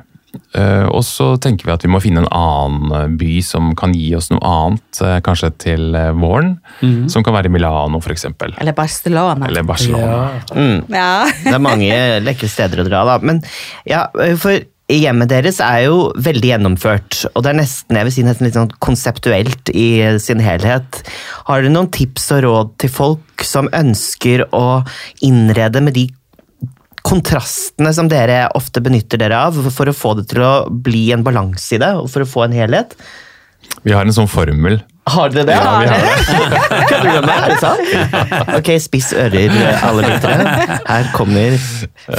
Eh, 0.54 0.86
Og 0.90 1.04
så 1.06 1.34
tenker 1.42 1.68
vi 1.68 1.74
at 1.76 1.86
vi 1.86 1.92
må 1.94 2.02
finne 2.02 2.24
en 2.24 2.30
annen 2.34 2.94
eh, 2.98 3.08
by 3.20 3.38
som 3.46 3.72
kan 3.78 3.94
gi 3.94 4.12
oss 4.18 4.32
noe 4.34 4.42
annet, 4.42 5.02
eh, 5.02 5.20
kanskje 5.26 5.52
til 5.62 5.88
våren. 5.94 6.58
våren. 6.82 7.10
Som 7.12 7.24
kan 7.26 7.36
være 7.36 7.52
Milano, 7.54 8.00
f.eks. 8.02 8.26
Eller 8.42 8.74
Barcelona. 8.74 9.48
Eller 9.48 9.64
Barcelona. 9.68 10.42
Ja. 10.90 11.26
Det 11.44 11.54
er 11.54 11.64
mange 11.64 11.98
lekre 12.24 12.50
steder 12.50 12.82
å 12.82 12.88
dra, 12.88 13.04
da. 13.06 13.18
Men 13.22 13.42
ja, 13.90 14.08
for 14.42 14.58
hjemmet 14.92 15.30
deres 15.32 15.60
er 15.64 15.86
jo 15.88 16.10
veldig 16.20 16.50
gjennomført, 16.52 17.22
og 17.34 17.44
det 17.44 17.54
er 17.54 17.60
nesten 17.62 17.98
jeg 17.98 18.08
vil 18.08 18.14
si 18.14 18.26
nesten 18.28 18.48
litt 18.48 18.58
sånn 18.58 18.74
konseptuelt 18.84 19.72
i 19.74 19.88
sin 20.22 20.42
helhet. 20.44 21.00
Har 21.48 21.64
dere 21.64 21.74
noen 21.74 21.92
tips 21.94 22.28
og 22.36 22.44
råd 22.46 22.74
til 22.84 22.92
folk 22.94 23.46
som 23.48 23.70
ønsker 23.74 24.46
å 24.54 24.84
innrede 25.26 25.82
med 25.84 25.96
de 25.98 26.08
kontrastene 27.04 27.92
som 27.96 28.10
dere 28.12 28.46
ofte 28.58 28.82
benytter 28.84 29.20
dere 29.22 29.42
av, 29.50 29.60
for 29.76 29.92
å 29.92 29.96
få 29.96 30.16
det 30.20 30.30
til 30.32 30.44
å 30.46 30.54
bli 30.70 31.10
en 31.16 31.26
balanse 31.26 31.76
i 31.76 31.82
det, 31.84 31.94
og 32.00 32.10
for 32.12 32.24
å 32.24 32.30
få 32.30 32.48
en 32.48 32.56
helhet? 32.56 32.96
Vi 33.84 33.94
har 33.96 34.08
en 34.08 34.16
sånn 34.16 34.30
formel. 34.32 34.80
Har 35.12 35.34
dere 35.34 35.50
det? 35.50 35.56
Ja, 35.58 35.74
vi 35.84 35.90
har 35.92 36.06
det. 36.06 36.86
Kødder 36.90 37.10
du 37.10 37.26
med? 37.28 37.34
Er 37.36 37.52
det 37.52 37.60
sant? 37.60 38.56
Ok, 38.60 38.72
spiss 38.84 39.12
ører, 39.16 39.58
alle 39.84 40.08
lyttere. 40.08 40.56
Her 40.88 41.12
kommer 41.16 41.60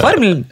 Formelen! 0.02 0.44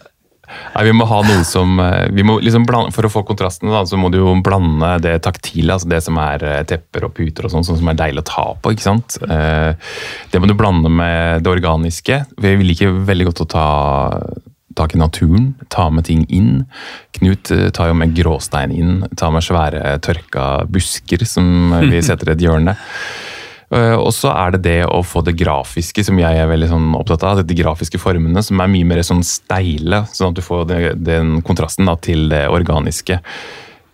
Nei, 0.75 0.85
vi 0.89 0.93
må 0.97 1.07
ha 1.09 1.19
noe 1.27 1.43
som 1.49 1.81
eh, 1.83 2.07
vi 2.15 2.25
må 2.27 2.39
liksom 2.43 2.65
blande, 2.69 2.93
For 2.97 3.07
å 3.09 3.13
få 3.13 3.25
kontrastene, 3.29 3.73
da, 3.75 3.83
så 3.89 3.99
må 4.01 4.11
du 4.13 4.19
jo 4.21 4.35
blande 4.45 4.95
det 5.05 5.19
taktile, 5.27 5.75
altså 5.77 5.91
det 5.93 6.01
som 6.05 6.19
er 6.23 6.45
eh, 6.49 6.63
tepper 6.69 7.09
og 7.09 7.15
puter 7.17 7.49
og 7.49 7.53
sånn, 7.55 7.67
sånn 7.67 7.81
som 7.83 7.91
er 7.93 7.99
deilig 7.99 8.25
å 8.25 8.29
ta 8.31 8.47
på. 8.63 8.73
ikke 8.73 8.87
sant? 8.87 9.19
Eh, 9.27 9.73
Det 10.33 10.41
må 10.41 10.49
du 10.49 10.57
blande 10.59 10.91
med 10.93 11.45
det 11.45 11.53
organiske. 11.53 12.23
Vi 12.41 12.57
liker 12.65 13.03
veldig 13.07 13.29
godt 13.31 13.45
å 13.45 13.51
ta 13.53 13.67
tak 14.73 14.95
i 14.97 14.99
naturen, 14.99 15.51
ta 15.69 15.91
med 15.93 16.07
ting 16.09 16.23
inn. 16.33 16.63
Knut 17.19 17.51
tar 17.77 17.91
jo 17.91 17.97
med 17.99 18.15
gråstein 18.17 18.73
inn, 18.73 18.95
tar 19.21 19.35
med 19.35 19.45
svære 19.45 19.99
tørka 20.01 20.65
busker 20.65 21.27
som 21.29 21.75
vi 21.91 22.01
setter 22.09 22.33
i 22.33 22.37
et 22.39 22.47
hjørne. 22.47 22.77
Eh, 23.73 23.97
Og 23.97 24.13
så 24.13 24.31
er 24.35 24.55
det 24.57 24.63
det 24.67 24.79
å 24.85 25.01
få 25.07 25.23
det 25.25 25.37
grafiske, 25.41 26.05
som 26.05 26.19
jeg 26.21 26.39
er 26.39 26.51
veldig 26.51 26.69
sånn 26.69 26.89
opptatt 26.99 27.25
av. 27.25 27.43
De 27.47 27.57
grafiske 27.57 28.01
formene, 28.01 28.43
som 28.45 28.61
er 28.61 28.71
mye 28.73 28.89
mer 28.89 29.03
sånn 29.07 29.25
steile, 29.25 30.05
sånn 30.13 30.33
at 30.33 30.39
du 30.39 30.45
får 30.45 30.67
det, 30.69 30.81
den 31.01 31.41
kontrasten 31.47 31.89
da, 31.89 31.97
til 31.97 32.29
det 32.33 32.45
organiske. 32.53 33.21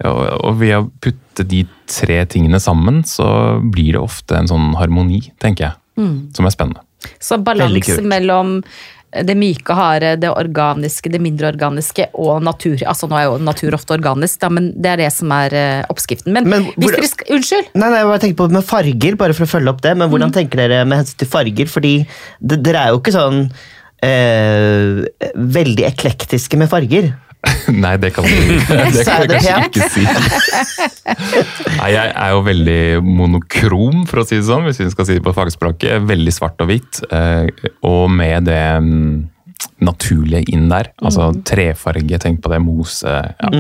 Og, 0.05 0.19
og 0.47 0.59
ved 0.61 0.77
å 0.79 0.91
putte 1.03 1.47
de 1.47 1.65
tre 1.91 2.21
tingene 2.31 2.61
sammen, 2.63 3.03
så 3.07 3.59
blir 3.63 3.97
det 3.97 4.03
ofte 4.03 4.37
en 4.39 4.51
sånn 4.51 4.75
harmoni, 4.79 5.25
tenker 5.43 5.71
jeg. 5.71 5.75
Som 6.35 6.47
er 6.47 6.55
spennende. 6.55 6.85
Så 7.23 7.39
balanse 7.43 8.03
mellom 8.03 8.63
det 9.09 9.35
myke, 9.41 9.73
harde, 9.73 10.11
det 10.21 10.29
organiske, 10.29 11.09
det 11.09 11.21
mindre 11.25 11.49
organiske 11.49 12.11
og 12.13 12.43
natur. 12.45 12.77
Altså 12.85 13.09
Nå 13.09 13.17
er 13.17 13.25
jo 13.25 13.39
natur 13.41 13.73
ofte 13.79 13.95
organisk, 13.97 14.37
da, 14.43 14.51
men 14.53 14.67
det 14.77 14.91
er 14.93 15.01
det 15.01 15.09
som 15.15 15.33
er 15.33 15.55
eh, 15.57 15.87
oppskriften. 15.89 16.35
Men, 16.37 16.45
Men 16.53 16.67
hvis 16.77 16.93
dere 16.93 17.09
skal 17.09 17.33
Unnskyld! 17.39 17.71
Nei, 17.75 17.89
nei, 17.89 18.03
jeg 18.03 18.11
bare 18.11 18.23
tenker 18.27 18.41
på 18.43 18.49
med 18.53 18.67
farger, 18.69 19.17
bare 19.17 19.37
for 19.39 19.49
å 19.49 19.53
følge 19.55 19.73
opp 19.73 19.81
det. 19.87 19.95
Men 19.97 20.09
Mm. 20.09 20.13
hvordan 20.13 20.35
tenker 20.37 20.61
dere 20.61 20.85
med 20.85 21.01
hensyn 21.01 21.19
til 21.25 21.29
farger? 21.33 21.67
Fordi 21.73 21.95
dere 22.41 22.85
er 22.85 22.93
jo 22.93 23.01
ikke 23.01 23.17
sånn 23.17 23.41
eh, 24.05 25.33
veldig 25.35 25.85
eklektiske 25.89 26.61
med 26.61 26.71
farger. 26.71 27.11
Nei, 27.85 27.95
det 28.03 28.11
kan 28.17 28.25
det 28.95 29.05
kan 29.07 29.23
jeg 29.23 29.31
kanskje 29.31 29.57
ikke 29.69 29.89
si. 29.95 30.05
Nei, 31.79 31.91
jeg 31.95 32.13
er 32.13 32.35
jo 32.35 32.43
veldig 32.47 32.81
monokrom, 33.07 34.05
for 34.11 34.23
å 34.23 34.27
si 34.29 34.39
det 34.41 34.47
sånn, 34.49 34.67
hvis 34.69 34.81
vi 34.83 34.91
skal 34.93 35.09
si 35.09 35.19
det 35.19 35.25
på 35.27 35.35
fagspråket. 35.37 36.03
Veldig 36.09 36.35
svart 36.35 36.61
og 36.65 36.71
hvitt. 36.73 37.03
eh, 37.15 37.47
Og 37.87 38.09
med 38.11 38.49
det 38.49 38.63
mm, 38.83 39.13
naturlige 39.87 40.51
inn 40.55 40.67
der. 40.71 40.91
Altså 41.03 41.29
trefarge, 41.47 42.19
tenk 42.23 42.41
på 42.45 42.51
det, 42.53 42.59
mose. 42.63 43.15
Ja. 43.39 43.51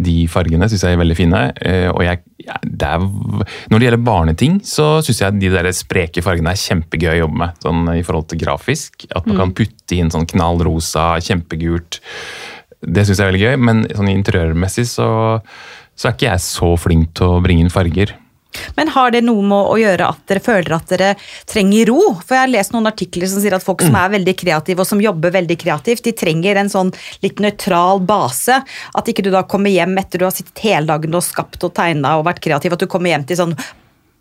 De 0.00 0.16
fargene 0.32 0.68
syns 0.72 0.84
jeg 0.86 0.96
er 0.96 1.00
veldig 1.02 1.18
fine. 1.18 1.42
eh, 1.60 1.88
Og 1.92 2.02
jeg, 2.06 2.22
det 2.64 2.88
er, 2.88 3.04
når 3.04 3.76
det 3.76 3.86
gjelder 3.90 4.04
barneting, 4.06 4.58
så 4.64 4.88
syns 5.04 5.20
jeg 5.26 5.40
de 5.42 5.52
der 5.52 5.68
spreke 5.76 6.24
fargene 6.24 6.54
er 6.56 6.60
kjempegøy 6.60 7.12
å 7.18 7.20
jobbe 7.26 7.42
med. 7.44 7.60
Sånn 7.66 7.84
i 7.98 8.04
forhold 8.06 8.30
til 8.32 8.40
grafisk. 8.46 9.04
At 9.12 9.28
man 9.28 9.42
kan 9.44 9.54
putte 9.60 10.00
inn 10.00 10.12
sånn 10.12 10.28
knallrosa, 10.30 11.12
kjempegult. 11.24 12.00
Det 12.80 13.04
syns 13.04 13.18
jeg 13.18 13.26
er 13.26 13.30
veldig 13.32 13.44
gøy, 13.44 13.60
men 13.68 13.84
sånn 13.92 14.10
interiørmessig 14.12 14.86
så, 14.88 15.10
så 15.94 16.08
er 16.08 16.16
ikke 16.16 16.30
jeg 16.30 16.44
så 16.46 16.74
flink 16.80 17.14
til 17.18 17.36
å 17.36 17.44
bringe 17.44 17.66
inn 17.66 17.72
farger. 17.72 18.16
Men 18.74 18.90
har 18.90 19.12
det 19.14 19.20
noe 19.22 19.42
med 19.46 19.68
å 19.70 19.76
gjøre 19.78 20.08
at 20.10 20.22
dere 20.30 20.42
føler 20.42 20.74
at 20.74 20.90
dere 20.90 21.10
trenger 21.48 21.90
ro? 21.90 22.00
For 22.18 22.34
jeg 22.34 22.42
har 22.42 22.50
lest 22.50 22.74
noen 22.74 22.90
artikler 22.90 23.30
som 23.30 23.42
sier 23.42 23.54
at 23.54 23.64
folk 23.64 23.84
som 23.84 23.94
er 23.98 24.14
veldig 24.16 24.34
kreative 24.40 24.82
og 24.82 24.88
som 24.88 25.02
jobber 25.02 25.34
veldig 25.36 25.56
kreativt, 25.60 26.02
de 26.06 26.14
trenger 26.16 26.58
en 26.58 26.72
sånn 26.72 26.90
litt 27.22 27.42
nøytral 27.42 28.02
base. 28.06 28.60
At 28.98 29.10
ikke 29.10 29.24
du 29.26 29.30
da 29.34 29.44
kommer 29.46 29.72
hjem 29.72 29.94
etter 30.02 30.22
du 30.22 30.26
har 30.26 30.34
sittet 30.34 30.64
hele 30.66 30.90
dagen 30.90 31.14
og 31.14 31.26
skapt 31.26 31.62
og 31.66 31.76
tegna 31.78 32.16
og 32.18 32.26
vært 32.26 32.42
kreativ, 32.42 32.74
at 32.74 32.82
du 32.82 32.90
kommer 32.90 33.14
hjem 33.14 33.28
til 33.28 33.38
sånn 33.38 33.54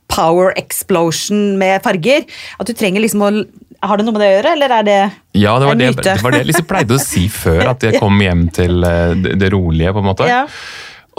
power 0.09 0.53
explosion 0.59 1.57
med 1.61 1.81
farger. 1.85 2.25
At 2.61 2.69
du 2.69 2.77
trenger 2.77 3.03
liksom 3.05 3.25
å 3.25 3.33
Har 3.81 3.99
det 3.99 4.05
noe 4.07 4.15
med 4.15 4.21
det 4.23 4.27
å 4.27 4.35
gjøre, 4.35 4.51
eller 4.57 4.75
er 4.75 4.85
det 4.87 4.99
Ja, 5.39 5.53
det 5.59 5.69
var 5.69 5.75
en 5.75 5.81
det, 5.81 5.89
myte? 5.93 6.03
det 6.09 6.23
var 6.23 6.35
det 6.35 6.43
jeg 6.43 6.49
liksom 6.51 6.67
pleide 6.67 6.97
å 6.97 7.01
si 7.03 7.25
før, 7.43 7.61
at 7.71 7.85
jeg 7.87 7.99
kom 8.01 8.19
hjem 8.23 8.45
til 8.55 8.83
eh, 8.83 9.15
det, 9.15 9.37
det 9.39 9.51
rolige, 9.55 9.93
på 9.95 10.03
en 10.03 10.09
måte. 10.09 10.27
Ja. 10.27 10.43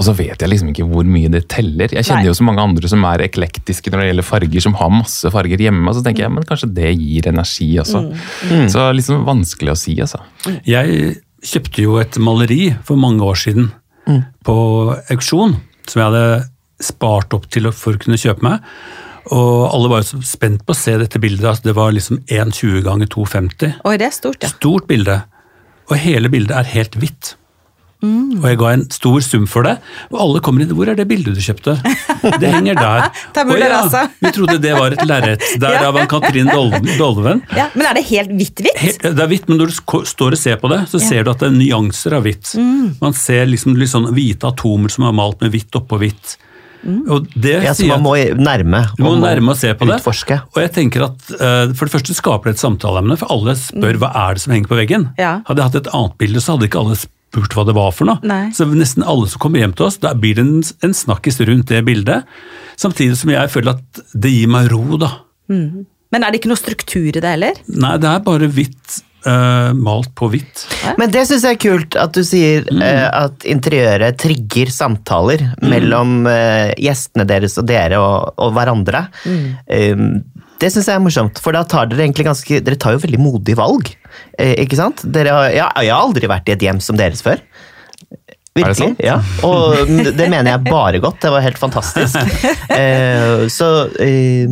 Og 0.00 0.04
så 0.06 0.14
vet 0.16 0.40
jeg 0.40 0.48
liksom 0.48 0.70
ikke 0.72 0.86
hvor 0.88 1.04
mye 1.04 1.28
det 1.32 1.42
teller. 1.52 1.92
Jeg 1.92 2.06
kjenner 2.08 2.24
Nei. 2.24 2.30
jo 2.30 2.36
så 2.38 2.44
mange 2.46 2.62
andre 2.64 2.88
som 2.88 3.02
er 3.04 3.24
eklektiske 3.26 3.92
når 3.92 4.00
det 4.00 4.06
gjelder 4.10 4.26
farger, 4.30 4.62
som 4.64 4.76
har 4.78 4.92
masse 4.94 5.32
farger 5.34 5.60
hjemme. 5.60 5.82
Og 5.90 5.98
så 5.98 6.04
tenker 6.06 6.24
jeg, 6.24 6.32
men 6.32 6.46
kanskje 6.48 6.70
det 6.76 6.92
gir 6.96 7.28
energi 7.28 7.68
også. 7.82 8.00
Mm. 8.48 8.64
Så 8.72 8.86
liksom 8.96 9.26
vanskelig 9.28 9.74
å 9.74 9.76
si, 9.76 9.98
altså. 10.00 10.22
Jeg 10.64 11.18
kjøpte 11.44 11.84
jo 11.84 11.98
et 12.00 12.16
maleri 12.22 12.70
for 12.88 13.00
mange 13.00 13.24
år 13.28 13.36
siden 13.42 13.68
på 14.46 14.56
auksjon, 15.12 15.58
som 15.86 16.00
jeg 16.00 16.08
hadde 16.08 16.24
spart 16.80 17.36
opp 17.36 17.44
til 17.52 17.68
for 17.76 17.98
å 17.98 18.00
kunne 18.00 18.18
kjøpe 18.20 18.44
meg. 18.46 18.64
Og 19.30 19.66
alle 19.70 19.90
var 19.92 20.02
jo 20.02 20.08
så 20.10 20.22
spent 20.26 20.64
på 20.66 20.74
å 20.74 20.78
se 20.78 20.96
dette 20.98 21.20
bildet. 21.22 21.46
Altså 21.46 21.70
det 21.70 21.76
var 21.78 21.92
liksom 21.94 22.22
1,20 22.26 22.80
ganger 22.86 23.10
2,50. 23.12 23.76
Oi, 23.86 23.96
det 24.00 24.08
er 24.08 24.16
stort, 24.16 24.40
ja. 24.42 24.50
Stort 24.52 24.88
bilde. 24.90 25.20
Og 25.90 25.98
hele 25.98 26.30
bildet 26.32 26.56
er 26.56 26.72
helt 26.74 26.98
hvitt. 26.98 27.34
Og 28.00 28.46
jeg 28.48 28.56
ga 28.56 28.68
en 28.72 28.86
stor 28.88 29.20
sum 29.20 29.44
for 29.50 29.66
det, 29.66 29.74
og 30.08 30.20
alle 30.24 30.40
kommer 30.40 30.64
inn. 30.64 30.70
'Hvor 30.72 30.88
er 30.88 30.96
det 30.96 31.04
bildet 31.08 31.36
du 31.36 31.40
kjøpte?' 31.44 31.76
Det 32.40 32.48
henger 32.48 32.78
der. 32.78 33.10
«Å 33.44 33.56
ja. 33.60 34.06
Vi 34.24 34.32
trodde 34.32 34.56
det 34.62 34.72
var 34.72 34.96
et 34.96 35.04
lerret. 35.04 35.44
Der 35.60 35.76
Ja. 35.76 35.88
av 35.90 35.98
Katrin 36.08 36.48
Dolven. 36.48 37.42
Ja. 37.56 37.68
Men 37.74 37.86
er 37.90 37.94
det 37.94 38.06
helt 38.08 38.30
hvitt-hvitt? 38.32 39.02
Det 39.02 39.20
er 39.20 39.28
hvitt, 39.28 39.48
men 39.48 39.60
når 39.60 39.72
du 39.72 40.04
står 40.08 40.32
og 40.32 40.40
ser 40.40 40.56
på 40.56 40.70
det, 40.72 40.88
så 40.88 41.00
ser 41.00 41.24
du 41.24 41.30
at 41.30 41.40
det 41.44 41.50
er 41.50 41.56
nyanser 41.58 42.16
av 42.16 42.24
hvitt. 42.24 42.54
Mm. 42.56 42.96
Man 43.00 43.12
ser 43.12 43.44
liksom 43.46 43.76
sånn 43.76 44.08
hvite 44.16 44.48
atomer 44.48 44.88
som 44.88 45.04
er 45.04 45.12
malt 45.12 45.40
med 45.44 45.52
hvitt 45.52 45.76
oppå 45.76 46.00
hvitt. 46.00 46.38
Mm. 46.80 47.00
Og 47.12 47.26
det 47.34 47.54
Ja, 47.64 47.74
så 47.76 47.86
man 47.90 48.02
må 48.04 48.14
nærme. 48.38 48.82
du 48.96 49.04
må 49.04 49.14
nærme 49.20 49.52
og 49.52 49.58
se 49.60 49.72
på 49.74 49.88
det. 49.88 50.00
Og 50.00 50.60
jeg 50.62 50.72
tenker 50.72 51.04
at 51.10 51.30
uh, 51.36 51.72
For 51.76 51.86
det 51.86 51.94
første 51.94 52.16
skaper 52.16 52.50
det 52.50 52.56
et 52.56 52.64
samtaleemne, 52.64 53.18
for 53.20 53.32
alle 53.34 53.56
spør 53.58 54.00
hva 54.00 54.12
er 54.26 54.38
det 54.38 54.44
som 54.44 54.54
henger 54.54 54.70
på 54.70 54.78
veggen. 54.80 55.10
Mm. 55.10 55.20
Ja. 55.20 55.32
Hadde 55.48 55.60
jeg 55.62 55.70
hatt 55.70 55.80
et 55.82 55.92
annet 55.92 56.16
bilde, 56.22 56.40
så 56.40 56.56
hadde 56.56 56.70
ikke 56.70 56.80
alle 56.80 56.96
spurt 56.96 57.54
hva 57.54 57.66
det 57.68 57.76
var 57.76 57.92
for 57.96 58.10
noe. 58.10 58.18
Nei. 58.26 58.48
Så 58.56 58.66
nesten 58.70 59.04
alle 59.06 59.28
som 59.30 59.42
kommer 59.42 59.62
hjem 59.62 59.76
til 59.76 59.86
oss, 59.90 60.00
da 60.02 60.14
blir 60.18 60.38
det 60.38 60.46
en, 60.46 60.56
en 60.88 60.96
snakkis 60.96 61.40
rundt 61.46 61.70
det 61.70 61.84
bildet. 61.86 62.26
Samtidig 62.80 63.20
som 63.20 63.30
jeg 63.34 63.52
føler 63.52 63.76
at 63.76 64.04
det 64.16 64.32
gir 64.32 64.50
meg 64.50 64.72
ro, 64.72 64.82
da. 65.00 65.14
Men 66.10 66.24
er 66.24 66.32
det 66.32 66.40
ikke 66.40 66.50
noe 66.50 66.58
struktur 66.58 67.06
i 67.12 67.20
det 67.22 67.36
heller? 67.36 67.60
Nei, 67.70 67.94
det 68.02 68.08
er 68.10 68.24
bare 68.26 68.48
hvitt 68.50 69.02
eh, 69.26 69.70
malt 69.76 70.12
på 70.18 70.30
hvitt. 70.32 70.64
Men 71.00 71.12
det 71.12 71.26
syns 71.28 71.46
jeg 71.46 71.58
er 71.58 71.62
kult 71.62 71.96
at 72.00 72.14
du 72.16 72.22
sier 72.26 72.66
eh, 72.74 73.06
at 73.06 73.46
interiøret 73.48 74.18
trigger 74.20 74.72
samtaler 74.72 75.44
mellom 75.64 76.24
uh, 76.28 76.70
gjestene 76.80 77.26
deres 77.28 77.56
og 77.60 77.68
dere 77.70 78.00
og, 78.00 78.34
og 78.40 78.54
hverandre. 78.56 79.06
Um, 79.24 80.20
det 80.60 80.70
syns 80.72 80.90
jeg 80.90 80.98
er 80.98 81.02
morsomt, 81.02 81.40
for 81.40 81.56
da 81.56 81.64
tar 81.64 81.88
dere 81.88 82.04
egentlig 82.04 82.26
ganske 82.26 82.60
Dere 82.60 82.76
tar 82.80 82.92
jo 82.96 83.04
veldig 83.06 83.20
modige 83.22 83.56
valg. 83.56 83.88
Ikke 84.36 84.76
sant? 84.76 85.00
Dere 85.08 85.32
har, 85.32 85.46
ja, 85.54 85.68
jeg 85.80 85.94
har 85.94 86.04
aldri 86.04 86.28
vært 86.28 86.50
i 86.50 86.56
et 86.56 86.64
hjem 86.66 86.82
som 86.84 86.98
deres 87.00 87.24
før. 87.24 87.40
Er 88.50 88.64
det 88.66 88.66
Virkelig. 88.66 88.88
sant? 88.88 89.00
Ja. 89.06 89.20
Og 89.46 89.90
det 90.18 90.26
mener 90.28 90.50
jeg 90.50 90.64
bare 90.66 90.98
godt. 91.00 91.20
Det 91.22 91.30
var 91.30 91.44
helt 91.44 91.58
fantastisk. 91.60 92.18
Eh, 92.70 93.48
så 93.50 93.66
eh, 94.00 94.46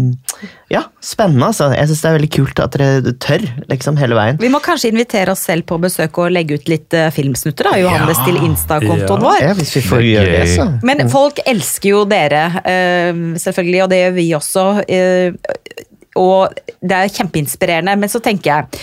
ja, 0.72 0.80
spennende, 1.02 1.46
altså. 1.48 1.68
Jeg 1.72 1.86
syns 1.88 2.00
det 2.02 2.08
er 2.10 2.14
veldig 2.16 2.30
kult 2.34 2.60
at 2.64 2.74
dere 2.76 3.12
tør, 3.22 3.44
liksom, 3.70 3.96
hele 4.00 4.16
veien. 4.18 4.38
Vi 4.42 4.50
må 4.52 4.58
kanskje 4.64 4.90
invitere 4.90 5.32
oss 5.32 5.44
selv 5.46 5.64
på 5.70 5.78
besøk 5.80 6.18
og 6.20 6.32
legge 6.34 6.58
ut 6.58 6.68
litt 6.70 6.94
eh, 6.98 7.06
filmsnutter, 7.14 7.70
da, 7.70 7.76
Johannes, 7.80 8.18
til 8.26 8.40
Insta-kontoen 8.42 9.06
Ja. 9.06 9.20
vår. 9.22 9.38
Ja, 9.46 9.52
hvis 9.58 9.72
vi 9.78 9.84
får 9.86 10.02
gjøre 10.08 10.32
det, 10.34 10.48
så. 10.56 10.66
Men 10.90 11.04
folk 11.14 11.38
elsker 11.46 11.92
jo 11.94 12.02
dere, 12.10 12.42
eh, 12.68 13.22
selvfølgelig, 13.46 13.82
og 13.86 13.92
det 13.94 14.02
gjør 14.02 14.16
vi 14.18 14.26
også. 14.42 14.66
eh, 14.88 15.78
Og 16.18 16.58
det 16.82 16.96
er 16.98 17.14
kjempeinspirerende. 17.14 17.94
Men 18.02 18.10
så 18.10 18.18
tenker 18.20 18.50
jeg 18.50 18.82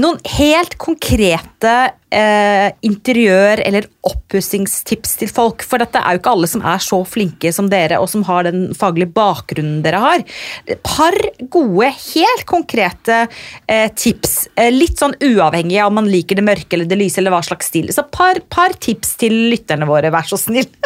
noen 0.00 0.16
helt 0.38 0.78
konkrete 0.80 1.72
eh, 2.08 2.72
interiør- 2.80 3.60
eller 3.60 3.84
oppussingstips 4.08 5.18
til 5.20 5.28
folk. 5.28 5.64
For 5.68 5.82
dette 5.82 6.00
er 6.00 6.16
jo 6.16 6.22
ikke 6.22 6.32
alle 6.32 6.48
som 6.48 6.64
er 6.64 6.80
så 6.80 7.02
flinke 7.04 7.52
som 7.52 7.68
dere, 7.72 7.98
og 8.00 8.08
som 8.08 8.24
har 8.28 8.48
den 8.48 8.70
faglige 8.78 9.12
bakgrunnen 9.12 9.82
dere 9.84 10.00
har. 10.00 10.24
Et 10.64 10.80
par 10.86 11.16
gode, 11.52 11.90
helt 12.14 12.46
konkrete 12.48 13.26
eh, 13.66 13.90
tips. 13.92 14.48
Eh, 14.56 14.72
litt 14.72 15.02
sånn 15.02 15.16
uavhengig 15.20 15.82
av 15.82 15.92
om 15.92 16.00
man 16.00 16.08
liker 16.08 16.40
det 16.40 16.46
mørke 16.48 16.78
eller 16.78 16.88
det 16.88 17.00
lyse, 17.02 17.20
eller 17.20 17.36
hva 17.36 17.42
slags 17.44 17.68
stil. 17.68 17.92
Så 17.92 18.06
par, 18.08 18.40
par 18.48 18.72
tips 18.80 19.18
til 19.20 19.36
lytterne 19.52 19.88
våre, 19.88 20.12
vær 20.14 20.28
så 20.28 20.40
snill. 20.40 20.68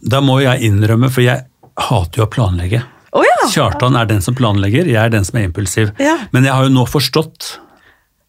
Da 0.00 0.20
må 0.22 0.38
jeg 0.40 0.62
innrømme, 0.70 1.10
for 1.12 1.20
jeg 1.24 1.42
hater 1.90 2.22
jo 2.22 2.24
å 2.24 2.30
planlegge. 2.30 2.78
Å 3.10 3.24
ja! 3.26 3.40
Kjartan 3.50 3.98
er 3.98 4.08
den 4.10 4.22
som 4.22 4.36
planlegger, 4.38 4.86
jeg 4.86 5.00
er 5.00 5.12
den 5.12 5.26
som 5.26 5.40
er 5.40 5.48
impulsiv. 5.48 5.92
Ja. 6.02 6.16
Men 6.34 6.46
jeg 6.46 6.54
har 6.54 6.68
jo 6.68 6.74
nå 6.74 6.86
forstått, 6.90 7.56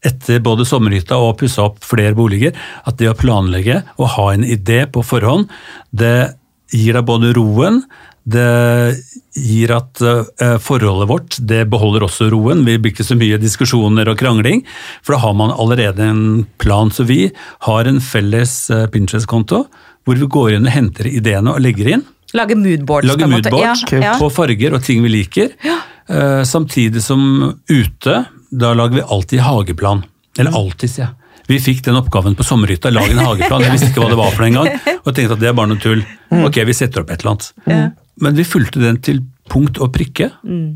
etter 0.01 0.41
både 0.41 0.65
sommerhytta 0.65 1.19
og 1.21 1.35
pussa 1.41 1.67
opp 1.67 1.83
flere 1.85 2.15
boliger, 2.17 2.55
at 2.89 2.97
det 2.97 3.11
å 3.11 3.17
planlegge 3.17 3.83
og 3.99 4.15
ha 4.15 4.31
en 4.33 4.45
idé 4.47 4.87
på 4.89 5.03
forhånd, 5.05 5.51
det 5.93 6.33
gir 6.73 6.97
deg 6.97 7.05
både 7.05 7.35
roen, 7.37 7.83
det 8.21 8.97
gir 9.33 9.71
at 9.73 10.01
eh, 10.05 10.57
forholdet 10.61 11.09
vårt 11.09 11.37
det 11.49 11.63
beholder 11.71 12.05
også 12.05 12.29
roen. 12.33 12.61
Vi 12.67 12.77
blir 12.77 12.93
ikke 12.93 13.05
så 13.05 13.17
mye 13.17 13.39
diskusjoner 13.41 14.11
og 14.11 14.19
krangling, 14.19 14.61
for 15.01 15.15
da 15.15 15.23
har 15.23 15.37
man 15.37 15.53
allerede 15.53 16.05
en 16.05 16.23
plan. 16.61 16.93
Så 16.93 17.07
vi 17.09 17.31
har 17.65 17.89
en 17.89 18.01
felles 18.01 18.53
eh, 18.69 18.85
Pinterest-konto 18.93 19.65
hvor 20.05 20.17
vi 20.17 20.29
går 20.33 20.57
inn 20.57 20.69
og 20.69 20.73
henter 20.73 21.09
ideene 21.09 21.53
og 21.53 21.61
legger 21.65 21.95
inn. 21.95 22.05
Lage 22.37 22.55
moodboards. 22.55 23.07
Lage 23.07 23.23
på 23.25 23.27
en 23.29 23.33
måte. 23.37 23.51
moodboards 23.51 23.85
Ja, 23.91 24.03
ja. 24.05 24.13
på 24.19 24.29
farger 24.33 24.77
og 24.77 24.83
ting 24.85 25.03
vi 25.03 25.11
liker. 25.13 25.55
Eh, 25.65 26.43
samtidig 26.47 27.03
som 27.03 27.23
ute, 27.69 28.25
da 28.51 28.73
lager 28.73 29.01
vi 29.01 29.07
alltid 29.07 29.43
hageplan. 29.45 30.05
Eller 30.39 30.55
alltid, 30.55 30.89
sier 30.89 31.07
jeg. 31.07 31.15
Vi 31.51 31.57
fikk 31.59 31.81
den 31.83 31.97
oppgaven 31.99 32.35
på 32.37 32.45
sommerhytta, 32.47 32.91
lag 32.93 33.09
en 33.11 33.19
hageplan. 33.25 33.65
Jeg 33.65 33.75
visste 33.75 33.89
ikke 33.91 34.05
hva 34.05 34.13
det 34.13 34.19
var 34.21 34.31
for 34.31 34.45
en 34.45 34.53
engang, 34.53 34.79
og 35.05 35.11
tenkte 35.15 35.35
at 35.35 35.41
det 35.41 35.49
er 35.49 35.57
bare 35.57 35.71
noe 35.73 35.81
tull. 35.83 36.03
Ok, 36.45 36.61
vi 36.69 36.75
setter 36.77 37.03
opp 37.03 37.11
et 37.11 37.23
eller 37.25 37.33
annet. 37.35 37.97
Men 38.21 38.37
vi 38.37 38.45
fulgte 38.47 38.79
den 38.83 38.99
til 39.03 39.23
punkt 39.51 39.79
og 39.83 39.89
prikke, 39.91 40.29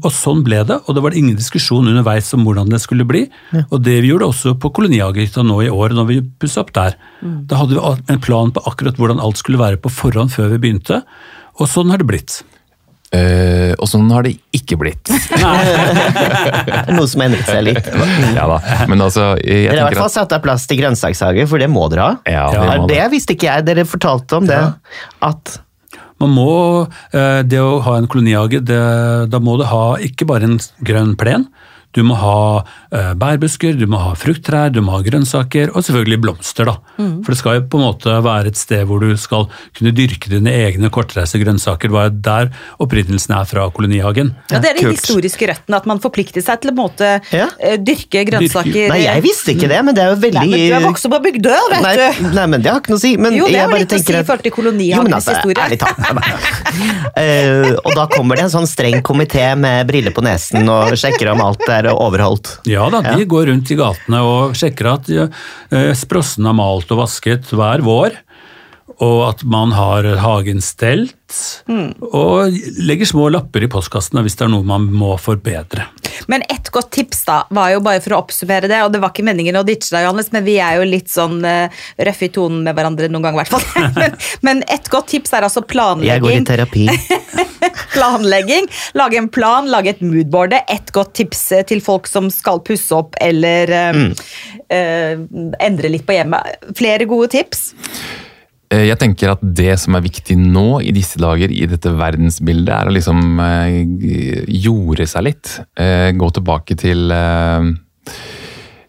og 0.03 0.09
sånn 0.11 0.41
ble 0.43 0.59
det. 0.67 0.81
Og 0.89 0.97
det 0.97 1.03
var 1.05 1.15
ingen 1.15 1.37
diskusjon 1.39 1.87
underveis 1.87 2.27
om 2.35 2.43
hvordan 2.43 2.73
det 2.73 2.81
skulle 2.83 3.05
bli. 3.07 3.23
Og 3.69 3.77
det 3.85 3.99
vi 4.03 4.09
gjorde 4.11 4.31
også 4.33 4.55
på 4.59 4.73
kolonihagehytta 4.75 5.45
nå 5.47 5.61
i 5.63 5.71
år, 5.71 5.95
når 5.95 6.09
vi 6.09 6.17
pussa 6.41 6.65
opp 6.65 6.73
der. 6.75 6.97
Da 7.23 7.61
hadde 7.61 7.77
vi 7.77 8.11
en 8.11 8.23
plan 8.23 8.51
på 8.55 8.65
akkurat 8.67 8.99
hvordan 8.99 9.21
alt 9.23 9.39
skulle 9.39 9.61
være 9.61 9.79
på 9.79 9.93
forhånd 9.93 10.33
før 10.35 10.51
vi 10.55 10.61
begynte, 10.65 11.03
og 11.59 11.69
sånn 11.71 11.91
har 11.93 12.01
det 12.01 12.07
blitt. 12.09 12.41
Uh, 13.15 13.71
og 13.79 13.87
sånn 13.87 14.09
har 14.11 14.25
det 14.25 14.33
ikke 14.55 14.75
blitt. 14.81 15.11
Noe 16.95 17.05
som 17.07 17.21
endret 17.23 17.47
seg 17.47 17.61
litt. 17.67 17.85
ja 18.35 18.47
da. 18.49 18.57
Men 18.89 19.03
altså, 19.05 19.35
jeg 19.39 19.69
Dere 19.69 19.85
har 19.85 19.93
i 19.93 19.93
hvert 19.93 20.01
fall 20.01 20.09
at 20.09 20.17
satt 20.17 20.35
av 20.35 20.41
plass 20.43 20.65
til 20.67 20.81
grønnsakshage, 20.81 21.45
for 21.51 21.61
det 21.61 21.69
må 21.71 21.85
dere 21.93 22.07
ha. 22.09 22.15
Ja, 22.25 22.47
det, 22.51 22.63
Ja, 22.65 22.79
må 22.81 22.89
det 22.91 23.05
visste 23.13 23.37
ikke 23.37 23.47
jeg. 23.51 23.67
Dere 23.69 23.85
fortalte 23.87 24.41
om 24.41 24.49
det. 24.49 24.59
At 25.23 25.59
Man 26.19 26.31
må, 26.31 26.49
eh, 27.11 27.41
Det 27.43 27.59
å 27.59 27.79
ha 27.83 27.97
en 27.99 28.07
kolonihage, 28.07 28.61
det, 28.63 28.81
da 29.31 29.39
må 29.43 29.57
du 29.59 29.65
ha 29.67 29.85
ikke 29.99 30.27
bare 30.27 30.47
en 30.47 30.59
grønn 30.83 31.15
plen. 31.19 31.47
Du 31.95 32.01
må 32.03 32.17
ha 32.19 32.35
eh, 32.91 33.13
bærbusker, 33.19 33.77
du 33.79 33.85
må 33.87 33.99
ha 34.03 34.13
frukttrær, 34.19 34.71
du 34.75 34.81
må 34.83 34.97
ha 34.97 35.01
grønnsaker, 35.05 35.71
og 35.75 35.85
selvfølgelig 35.87 36.19
blomster. 36.25 36.67
da. 36.67 36.75
For 36.97 37.31
det 37.33 37.39
skal 37.39 37.59
jo 37.59 37.65
på 37.71 37.79
en 37.79 37.85
måte 37.87 38.15
være 38.25 38.51
et 38.51 38.59
sted 38.59 38.83
hvor 38.89 38.99
du 39.03 39.13
skal 39.19 39.47
kunne 39.77 39.93
dyrke 39.95 40.29
dine 40.31 40.51
egne 40.51 40.89
kortreiste 40.93 41.39
grønnsaker. 41.41 41.87
Det 41.89 41.95
var 41.95 42.09
jo 42.09 42.15
der 42.25 42.51
opprinnelsen 42.83 43.35
er 43.37 43.47
fra 43.49 43.67
kolonihagen. 43.75 44.33
Ja, 44.51 44.59
det 44.63 44.73
er 44.73 44.79
de 44.81 44.91
historiske 44.91 45.47
røttene, 45.49 45.79
at 45.79 45.87
man 45.89 46.01
forplikter 46.03 46.43
seg 46.43 46.61
til 46.63 46.71
å 46.71 46.75
en 46.75 46.81
måte 46.81 47.09
Ja. 47.31 47.47
eh, 47.59 47.77
dyrke 47.79 48.25
grønnsaker. 48.27 48.89
Nei, 48.91 49.01
jeg 49.05 49.23
visste 49.23 49.55
ikke 49.55 49.69
det, 49.71 49.79
men 49.87 49.95
det 49.95 50.03
er 50.03 50.11
jo 50.13 50.19
veldig 50.25 50.41
Nei, 50.41 50.49
men 50.51 50.65
du 50.67 50.75
er 50.75 50.85
vokst 50.89 51.07
opp 51.07 51.15
på 51.15 51.21
Bygdøy, 51.29 51.61
vet 51.71 51.81
Nei, 51.85 51.95
du! 51.95 52.27
nei, 52.35 52.45
men 52.51 52.61
det 52.65 52.71
har 52.73 52.81
ikke 52.81 52.91
noe 52.93 52.99
å 52.99 53.03
si. 53.05 53.13
Men 53.17 53.33
Jo, 53.37 53.47
det 53.47 53.55
jeg 53.55 53.69
har 53.69 53.79
litt 53.79 53.95
å 53.95 53.99
si 54.03 54.11
i 54.13 54.17
at- 54.19 54.27
forhold 54.27 54.43
til 54.43 54.55
kolonihagens 54.55 55.15
altså, 55.15 55.37
historie. 55.39 55.63
ærlig 55.63 55.79
talt. 55.79 55.99
uh, 57.15 57.71
og 57.85 57.91
da 57.95 58.05
kommer 58.11 58.35
det 58.39 58.45
en 58.47 58.53
sånn 58.53 58.67
streng 58.69 58.99
komité 59.05 59.45
med 59.57 59.87
briller 59.87 60.11
på 60.15 60.23
nesen 60.25 60.67
og 60.71 60.93
sjekker 60.99 61.31
om 61.31 61.41
alt 61.45 61.63
er 61.71 61.84
overholdt. 61.93 62.59
Ja 62.69 62.87
da, 62.89 63.01
de 63.15 63.27
går 63.29 63.49
rundt 63.51 63.71
i 63.71 63.77
gatene 63.79 64.21
og 64.25 64.55
sjekker 64.57 64.91
at 64.95 65.11
eh, 65.11 65.91
sprossen 65.97 66.47
er 66.49 66.57
malt 66.57 66.91
og 66.95 67.03
vasket 67.03 67.51
hver 67.53 67.85
vår. 67.85 68.17
Og 69.03 69.21
at 69.27 69.43
man 69.43 69.73
har 69.75 70.07
hagen 70.21 70.61
stelt. 70.63 71.15
Og 71.65 72.53
legger 72.85 73.09
små 73.09 73.27
lapper 73.33 73.65
i 73.65 73.69
postkassene 73.71 74.21
hvis 74.23 74.37
det 74.37 74.45
er 74.45 74.51
noe 74.53 74.67
man 74.67 74.85
må 74.93 75.15
forbedre. 75.19 75.87
Men 76.31 76.45
et 76.53 76.69
godt 76.73 76.91
tips 76.95 77.25
da, 77.27 77.41
var 77.53 77.73
jo 77.73 77.81
bare 77.83 78.01
for 78.03 78.15
å 78.15 78.21
oppsummere 78.23 78.69
det, 78.71 78.79
og 78.85 78.93
det 78.93 79.01
var 79.03 79.11
ikke 79.11 79.25
meningen 79.27 79.57
å 79.59 79.65
ditche 79.67 79.91
deg, 79.91 80.05
Johannes, 80.05 80.31
men 80.33 80.45
vi 80.45 80.55
er 80.63 80.79
jo 80.79 80.87
litt 80.87 81.11
sånn 81.11 81.41
uh, 81.43 81.83
røffe 82.07 82.29
i 82.29 82.31
tonen 82.33 82.63
med 82.65 82.77
hverandre 82.77 83.09
noen 83.11 83.25
ganger, 83.25 83.41
i 83.41 83.43
hvert 83.43 83.55
fall. 83.55 83.89
men, 83.99 84.17
men 84.47 84.63
et 84.71 84.89
godt 84.93 85.11
tips 85.11 85.35
er 85.35 85.47
altså 85.49 85.65
planlegging. 85.65 86.13
Jeg 86.13 86.23
går 86.23 86.37
i 86.37 86.45
terapi. 86.51 86.85
planlegging. 87.95 88.69
Lage 88.97 89.19
en 89.19 89.29
plan, 89.29 89.69
lage 89.71 89.95
et 89.95 90.03
moodboard. 90.05 90.55
Et 90.61 90.93
godt 90.95 91.15
tips 91.19 91.43
eh, 91.55 91.65
til 91.67 91.83
folk 91.83 92.09
som 92.09 92.29
skal 92.33 92.61
pusse 92.65 92.93
opp 92.95 93.17
eller 93.23 93.71
mm. 93.95 94.05
eh, 94.73 95.25
endre 95.67 95.91
litt 95.91 96.05
på 96.07 96.17
hjemmet. 96.17 96.69
Flere 96.77 97.07
gode 97.09 97.31
tips. 97.35 97.69
Eh, 98.75 98.85
Jeg 98.89 98.99
tenker 98.99 99.31
at 99.33 99.43
det 99.43 99.75
som 99.81 99.95
er 99.95 100.03
viktig 100.05 100.35
nå 100.39 100.81
i 100.83 100.93
disse 100.95 101.19
dager 101.21 101.51
i 101.53 101.65
dette 101.69 101.93
verdensbildet, 101.95 102.73
er 102.75 102.89
å 102.89 102.95
liksom 102.95 103.39
eh, 103.43 103.79
jorde 104.65 105.07
seg 105.09 105.29
litt. 105.29 105.53
Eh, 105.79 106.11
Gå 106.17 106.31
tilbake 106.35 106.77
til 106.79 107.13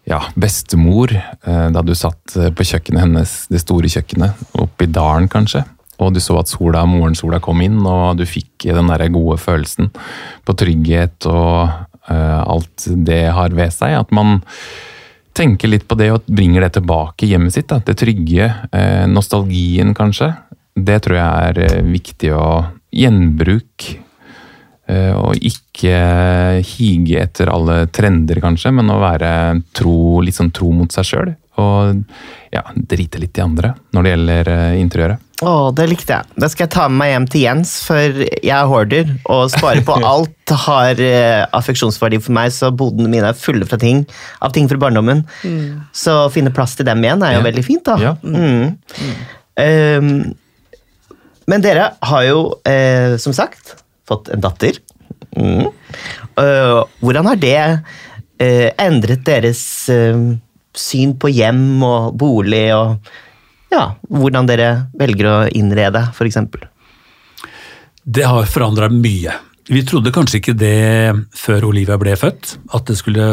ja, 0.07 0.19
bestemor, 0.39 1.11
da 1.43 1.81
du 1.83 1.91
satt 1.97 2.37
på 2.55 2.65
kjøkkenet 2.69 3.01
hennes, 3.03 3.31
det 3.51 3.59
store 3.59 3.89
kjøkkenet, 3.91 4.45
oppe 4.55 4.85
i 4.85 4.91
dalen 4.93 5.27
kanskje. 5.27 5.65
Og 5.99 6.13
du 6.15 6.21
så 6.23 6.37
at 6.39 6.47
sola, 6.47 6.85
morgensola 6.87 7.41
kom 7.43 7.59
inn, 7.65 7.81
og 7.81 8.21
du 8.21 8.23
fikk 8.29 8.69
den 8.77 8.87
der 8.93 9.03
gode 9.11 9.35
følelsen 9.41 9.89
på 10.47 10.55
trygghet 10.61 11.27
og 11.27 11.73
alt 12.07 12.87
det 13.09 13.25
har 13.35 13.57
ved 13.57 13.73
seg. 13.75 13.97
At 13.99 14.13
man 14.15 14.37
tenker 15.37 15.69
litt 15.69 15.85
på 15.87 15.97
det 15.99 16.09
og 16.13 16.25
bringer 16.25 16.65
det 16.65 16.73
tilbake 16.77 17.29
hjemmet 17.29 17.55
sitt. 17.55 17.69
Da. 17.69 17.79
Det 17.83 17.97
trygge, 17.99 18.49
eh, 18.71 19.05
nostalgien 19.09 19.93
kanskje. 19.97 20.31
Det 20.73 20.99
tror 21.05 21.17
jeg 21.17 21.49
er 21.51 21.61
eh, 21.65 21.81
viktig 21.85 22.33
å 22.33 22.49
gjenbruk. 22.93 23.87
Eh, 24.87 25.13
og 25.13 25.35
ikke 25.43 26.63
hige 26.63 27.21
etter 27.25 27.51
alle 27.51 27.85
trender, 27.93 28.39
kanskje, 28.43 28.71
men 28.79 28.89
å 28.93 29.01
være 29.01 29.31
tro, 29.75 30.21
litt 30.23 30.37
sånn 30.37 30.53
tro 30.55 30.71
mot 30.73 30.93
seg 30.93 31.09
sjøl. 31.11 31.35
Og 31.61 32.03
ja, 32.53 32.63
drite 32.75 33.19
litt 33.21 33.37
i 33.37 33.43
andre 33.43 33.73
når 33.93 34.03
det 34.03 34.11
gjelder 34.13 34.51
interiøret. 34.77 35.26
Å, 35.45 35.69
det 35.77 35.85
likte 35.91 36.15
jeg. 36.15 36.25
Da 36.41 36.47
skal 36.49 36.63
jeg 36.65 36.71
ta 36.73 36.87
med 36.89 36.97
meg 36.97 37.11
hjem 37.11 37.25
til 37.29 37.43
Jens, 37.43 37.73
for 37.85 38.21
jeg 38.25 38.49
er 38.49 38.69
hoarder 38.71 39.11
og 39.29 39.51
sparer 39.53 39.83
på 39.85 39.97
alt. 40.13 40.33
Har 40.63 40.97
uh, 40.97 41.43
affeksjonsverdi 41.59 42.17
for 42.23 42.33
meg, 42.33 42.49
så 42.55 42.71
bodene 42.73 43.11
mine 43.11 43.29
er 43.29 43.37
fulle 43.37 43.67
fra 43.69 43.77
ting, 43.81 44.01
av 44.41 44.55
ting 44.55 44.69
fra 44.71 44.79
barndommen. 44.81 45.21
Så 45.93 46.15
å 46.23 46.31
finne 46.33 46.53
plass 46.55 46.73
til 46.79 46.87
dem 46.89 47.03
igjen 47.05 47.21
er 47.27 47.35
jo 47.35 47.41
Ja. 47.43 47.45
veldig 47.51 47.65
fint, 47.67 47.83
da. 47.85 47.97
Ja. 48.01 48.15
Mm. 48.23 48.77
Ehm, 49.61 50.09
men 51.47 51.63
dere 51.63 51.91
har 52.09 52.25
jo, 52.25 52.39
uh, 52.65 53.13
som 53.21 53.35
sagt, 53.37 53.75
fått 54.09 54.31
en 54.33 54.41
datter. 54.41 54.79
Mm. 55.37 55.67
Eh, 56.39 56.79
hvordan 57.03 57.27
har 57.27 57.37
det 57.41 57.57
eh, 58.39 58.69
endret 58.79 59.23
deres 59.27 59.59
syn 60.77 61.13
på 61.19 61.29
hjem 61.33 61.83
og 61.85 62.15
bolig, 62.17 62.69
og 62.73 63.11
ja, 63.73 63.83
hvordan 64.07 64.47
dere 64.49 64.69
velger 64.97 65.29
å 65.31 65.37
innrede, 65.57 66.07
f.eks.? 66.13 66.39
Det 68.07 68.23
har 68.23 68.47
forandra 68.49 68.89
mye. 68.91 69.33
Vi 69.67 69.83
trodde 69.83 70.13
kanskje 70.15 70.39
ikke 70.39 70.55
det 70.55 71.27
før 71.35 71.67
Olivia 71.67 71.97
ble 71.99 72.15
født, 72.15 72.55
at 72.73 72.87
det 72.87 72.95
skulle 72.99 73.25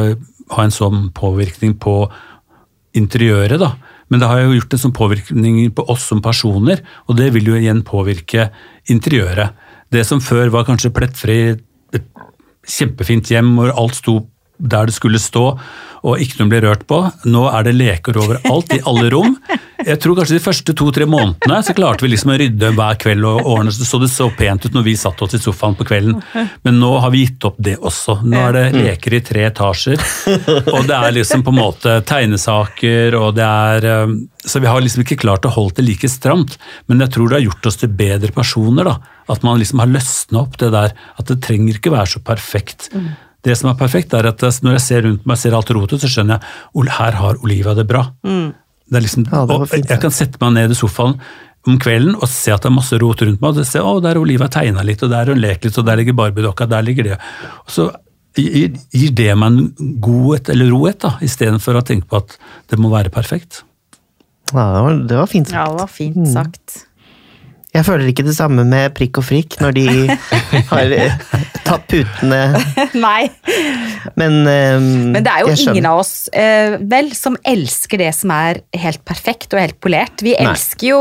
ha 0.51 0.65
en 0.65 0.75
sånn 0.75 1.11
påvirkning 1.15 1.77
på 1.79 2.09
interiøret. 2.99 3.59
da. 3.63 3.75
Men 4.11 4.21
det 4.21 4.31
har 4.31 4.43
jo 4.43 4.57
gjort 4.57 4.75
en 4.75 4.83
sånn 4.83 4.97
påvirkning 4.97 5.71
på 5.75 5.87
oss 5.91 6.09
som 6.11 6.23
personer, 6.23 6.83
og 7.07 7.17
det 7.19 7.31
vil 7.35 7.53
jo 7.53 7.59
igjen 7.59 7.85
påvirke 7.87 8.51
interiøret. 8.91 9.55
Det 9.95 10.03
som 10.07 10.21
før 10.23 10.51
var 10.51 10.67
kanskje 10.67 10.93
plettfri, 10.95 11.39
et 11.95 12.07
kjempefint 12.67 13.31
hjem 13.31 13.55
hvor 13.59 13.73
alt 13.79 13.99
sto 13.99 14.19
der 14.59 14.87
det 14.89 14.95
skulle 14.95 15.19
stå, 15.19 15.47
og 16.05 16.21
ikke 16.21 16.43
noe 16.43 16.51
ble 16.53 16.61
rørt 16.67 16.83
på. 16.89 16.99
Nå 17.33 17.47
er 17.49 17.65
det 17.65 17.75
leker 17.79 18.19
overalt, 18.21 18.75
i 18.77 18.83
alle 18.85 19.09
rom. 19.13 19.39
Jeg 19.85 19.99
tror 20.01 20.19
kanskje 20.19 20.37
de 20.37 20.45
første 20.45 20.75
to-tre 20.77 21.07
månedene 21.09 21.59
så 21.65 21.75
klarte 21.77 22.05
vi 22.05 22.11
liksom 22.13 22.33
å 22.35 22.37
rydde 22.41 22.71
hver 22.77 22.99
kveld 23.01 23.25
og 23.29 23.49
ordne 23.55 23.73
så 23.73 23.99
det 24.01 24.11
så 24.13 24.25
så 24.25 24.29
pent 24.37 24.65
ut 24.65 24.77
når 24.77 24.85
vi 24.87 24.95
satt 25.01 25.21
oss 25.25 25.35
i 25.37 25.41
sofaen 25.41 25.77
på 25.77 25.87
kvelden. 25.89 26.21
Men 26.65 26.79
nå 26.81 26.93
har 27.03 27.13
vi 27.13 27.25
gitt 27.25 27.45
opp 27.49 27.57
det 27.59 27.77
også. 27.81 28.19
Nå 28.25 28.41
er 28.41 28.57
det 28.57 28.65
leker 28.77 29.17
i 29.17 29.23
tre 29.25 29.47
etasjer, 29.49 30.05
og 30.75 30.87
det 30.89 30.97
er 31.01 31.17
liksom 31.19 31.45
på 31.45 31.53
en 31.53 31.61
måte 31.61 31.97
tegnesaker, 32.09 33.17
og 33.19 33.35
det 33.37 33.49
er 33.49 33.89
eh, 33.91 34.15
Så 34.45 34.61
vi 34.61 34.69
har 34.69 34.81
liksom 34.85 35.05
ikke 35.05 35.21
klart 35.21 35.47
å 35.49 35.53
holde 35.57 35.81
det 35.81 35.87
like 35.89 36.09
stramt, 36.13 36.59
men 36.87 37.01
jeg 37.01 37.15
tror 37.17 37.29
det 37.31 37.39
har 37.39 37.47
gjort 37.47 37.69
oss 37.71 37.81
til 37.81 37.93
bedre 37.97 38.33
personer. 38.33 38.85
da. 38.85 38.99
At 39.33 39.45
man 39.45 39.57
liksom 39.61 39.81
har 39.81 39.89
løsna 39.89 40.43
opp 40.45 40.59
det 40.61 40.69
der. 40.75 40.93
At 41.17 41.31
det 41.31 41.41
trenger 41.45 41.79
ikke 41.79 41.95
være 41.95 42.13
så 42.13 42.21
perfekt. 42.21 42.91
Det 43.45 43.57
som 43.61 43.71
er 43.71 43.79
perfekt, 43.79 44.15
er 44.17 44.31
at 44.31 44.45
når 44.65 44.79
jeg 44.79 44.85
ser 44.85 45.03
rundt 45.05 45.27
meg, 45.29 45.41
ser 45.41 45.57
alt 45.57 45.73
rotet, 45.77 46.01
så 46.01 46.11
skjønner 46.11 46.39
jeg 46.39 46.85
at 46.85 46.95
her 46.99 47.19
har 47.21 47.41
Olivia 47.45 47.75
det 47.77 47.87
bra. 47.89 48.07
Det 48.25 49.01
er 49.01 49.05
liksom, 49.05 49.27
Ja, 49.31 49.45
det 49.49 49.57
og 49.57 49.67
fint, 49.69 49.91
jeg 49.91 50.01
kan 50.01 50.15
sette 50.15 50.41
meg 50.41 50.55
ned 50.57 50.73
i 50.73 50.79
sofaen 50.79 51.19
om 51.65 51.79
kvelden 51.81 52.17
og 52.19 52.29
se 52.29 52.53
at 52.53 52.65
det 52.65 52.69
er 52.69 52.77
masse 52.77 52.97
rot 53.01 53.23
rundt 53.25 53.41
meg. 53.41 53.59
og 53.61 53.69
se, 53.69 53.81
å, 53.81 54.01
Der 54.05 54.15
har 54.15 54.21
Olivia 54.21 54.49
tegna 54.53 54.85
litt, 54.85 55.03
og 55.03 55.13
der 55.13 55.25
har 55.25 55.33
hun 55.33 55.41
lekt 55.41 55.65
litt, 55.65 55.79
og 55.81 55.87
der 55.89 56.01
ligger 56.01 56.17
Barbie-dokka, 56.19 56.69
der 56.69 56.85
ligger 56.85 57.09
det. 57.11 57.21
Og 57.65 57.73
så 57.73 57.87
gir, 58.37 58.75
gir 58.93 59.15
det 59.17 59.31
meg 59.41 59.53
en 59.53 59.95
godhet 60.05 60.51
eller 60.53 60.73
rohet, 60.73 61.01
da, 61.05 61.15
istedenfor 61.25 61.81
å 61.81 61.85
tenke 61.87 62.11
på 62.11 62.21
at 62.21 62.37
det 62.73 62.81
må 62.81 62.93
være 62.93 63.13
perfekt. 63.15 63.63
Ja, 64.53 64.67
det, 64.75 64.83
var, 64.85 64.99
det 65.09 65.21
var 65.23 65.31
fint 65.31 65.53
Ja, 65.55 65.65
det 65.73 65.81
var 65.87 65.93
fint 65.93 66.29
sagt. 66.31 66.85
Jeg 67.75 67.87
føler 67.89 68.11
ikke 68.11 68.27
det 68.27 68.37
samme 68.37 68.63
med 68.69 68.93
prikk 68.95 69.19
og 69.19 69.27
frikk 69.27 69.57
når 69.63 69.75
de 69.75 69.87
har 70.73 70.93
eh, 70.95 71.17
tatt 71.67 71.87
putene, 71.91 72.43
Nei. 73.07 73.25
men 74.21 74.37
um, 74.47 74.91
Men 75.17 75.25
det 75.25 75.33
er 75.33 75.43
jo 75.43 75.55
ingen 75.55 75.89
av 75.91 76.03
oss 76.05 76.15
uh, 76.31 76.77
vel 76.79 77.11
som 77.19 77.39
elsker 77.43 78.05
det 78.05 78.13
som 78.15 78.31
er 78.35 78.63
helt 78.79 79.03
perfekt 79.07 79.57
og 79.57 79.63
helt 79.63 79.81
polert. 79.83 80.23
Vi 80.23 80.37
Nei. 80.37 80.53
elsker 80.53 80.87
jo 80.93 81.01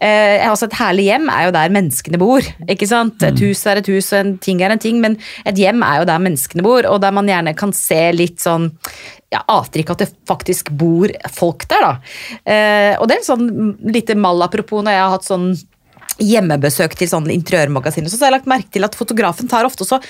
eh, 0.00 0.40
altså 0.46 0.68
Et 0.70 0.78
herlig 0.80 1.06
hjem 1.10 1.28
er 1.32 1.46
jo 1.46 1.54
der 1.56 1.76
menneskene 1.76 2.20
bor. 2.20 2.48
ikke 2.68 2.88
sant? 2.88 3.22
Et 3.26 3.44
hus 3.44 3.66
er 3.68 3.82
et 3.82 3.92
hus, 3.92 4.10
og 4.12 4.18
en 4.22 4.34
ting 4.42 4.64
er 4.64 4.72
en 4.72 4.82
ting, 4.82 5.00
men 5.04 5.18
et 5.44 5.60
hjem 5.60 5.84
er 5.84 6.00
jo 6.00 6.08
der 6.08 6.22
menneskene 6.22 6.64
bor, 6.64 6.88
og 6.88 7.00
der 7.04 7.14
man 7.16 7.28
gjerne 7.30 7.54
kan 7.58 7.72
se 7.76 8.00
litt 8.16 8.40
sånn 8.44 8.70
ja, 9.32 9.40
avtrykk 9.50 9.94
at 9.94 10.04
det 10.04 10.10
faktisk 10.28 10.70
bor 10.78 11.10
folk 11.34 11.66
der, 11.70 11.88
da. 11.88 11.94
Eh, 12.46 12.92
og 13.00 13.08
det 13.08 13.16
er 13.16 13.24
en 13.24 13.30
sånn 13.32 13.48
lite 13.92 14.16
malapropos 14.18 14.84
når 14.86 14.96
jeg 14.96 15.04
har 15.04 15.16
hatt 15.16 15.26
sånn 15.26 15.48
hjemmebesøk 16.22 16.96
til 16.98 17.10
sånn 17.10 17.28
interiørmagasiner, 17.34 18.10
så 18.10 18.20
har 18.20 18.30
jeg 18.30 18.38
lagt 18.38 18.50
merke 18.50 18.72
til 18.76 18.86
at 18.86 18.96
fotografen 18.98 19.50
tar 19.50 19.68
ofte 19.68 19.86
så 19.88 20.00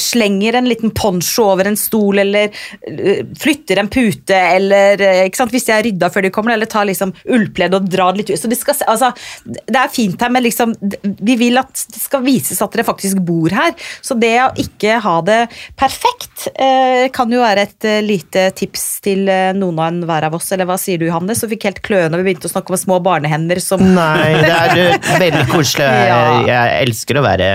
slenger 0.00 0.58
en 0.58 0.68
liten 0.68 0.92
poncho 0.94 1.48
over 1.52 1.68
en 1.70 1.78
stol, 1.78 2.20
eller 2.22 2.50
øh, 2.90 3.24
flytter 3.40 3.80
en 3.80 3.90
pute, 3.92 4.36
eller 4.36 5.00
øh, 5.00 5.22
ikke 5.28 5.42
sant, 5.42 5.54
hvis 5.54 5.68
de 5.68 5.74
har 5.74 5.84
rydda 5.86 6.10
før 6.14 6.26
de 6.26 6.32
kommer, 6.34 6.54
eller 6.54 6.70
tar 6.70 6.88
liksom 6.88 7.14
ullpledd 7.24 7.76
og 7.78 7.88
drar 7.90 8.14
det 8.14 8.24
litt 8.24 8.34
ut. 8.34 8.42
Så 8.42 8.50
de 8.50 8.58
skal, 8.58 8.78
altså, 8.90 9.12
det 9.44 9.80
er 9.80 9.92
fint 9.92 10.20
her, 10.20 10.32
men 10.34 10.44
liksom, 10.46 10.74
vi 11.02 11.38
vil 11.40 11.60
at 11.60 11.86
det 11.94 12.00
skal 12.02 12.24
vises 12.24 12.62
at 12.64 12.74
dere 12.74 12.86
faktisk 12.86 13.20
bor 13.24 13.52
her. 13.54 13.74
Så 14.04 14.16
det 14.18 14.34
å 14.42 14.50
ikke 14.60 14.98
ha 15.04 15.16
det 15.26 15.40
perfekt 15.78 16.48
eh, 16.54 17.06
kan 17.14 17.32
jo 17.32 17.42
være 17.42 17.66
et 17.68 17.88
eh, 17.88 18.00
lite 18.04 18.48
tips 18.58 18.84
til 19.04 19.28
eh, 19.30 19.52
noen 19.56 19.80
av 19.80 19.90
enhver 19.90 20.28
av 20.28 20.38
oss. 20.38 20.50
Eller 20.54 20.68
hva 20.68 20.78
sier 20.80 21.00
du, 21.00 21.06
Hanne? 21.12 21.36
Så 21.36 21.48
fikk 21.50 21.68
helt 21.68 21.82
kløe 21.84 22.08
når 22.10 22.22
vi 22.22 22.30
begynte 22.30 22.50
å 22.50 22.54
snakke 22.54 22.74
om 22.74 22.80
små 22.80 23.00
barnehender 23.04 23.60
som 23.62 23.82
Nei, 23.98 24.34
det 24.40 24.52
er 24.52 24.84
eh, 24.86 25.10
veldig 25.26 25.46
koselig. 25.52 25.90
Jeg, 26.14 26.46
jeg 26.48 26.84
elsker 26.84 27.18
å 27.18 27.22
være 27.24 27.46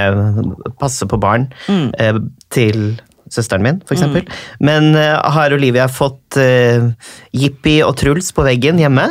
passe 0.80 1.06
på 1.10 1.17
barn 1.21 1.45
eh, 1.69 2.17
til 2.54 3.00
søsteren 3.30 3.65
min, 3.65 3.82
for 3.86 3.96
eksempel. 3.96 4.26
Men 4.63 4.94
eh, 4.98 5.18
har 5.36 5.54
Olivia 5.54 5.86
fått 5.92 6.39
uh, 6.42 6.89
Jippi 7.36 7.80
og 7.86 7.94
Truls 8.00 8.32
på 8.34 8.46
veggen 8.48 8.82
hjemme? 8.82 9.06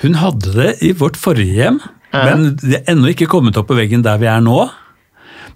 Hun 0.00 0.16
hadde 0.20 0.54
det 0.54 0.70
i 0.84 0.94
vårt 0.96 1.18
forrige 1.20 1.58
hjem, 1.58 1.82
men 2.14 2.46
det 2.62 2.80
er 2.80 2.94
ennå 2.94 3.12
ikke 3.12 3.28
kommet 3.30 3.58
opp 3.60 3.68
på 3.70 3.76
veggen 3.78 4.04
der 4.04 4.18
vi 4.22 4.28
er 4.30 4.42
nå. 4.44 4.64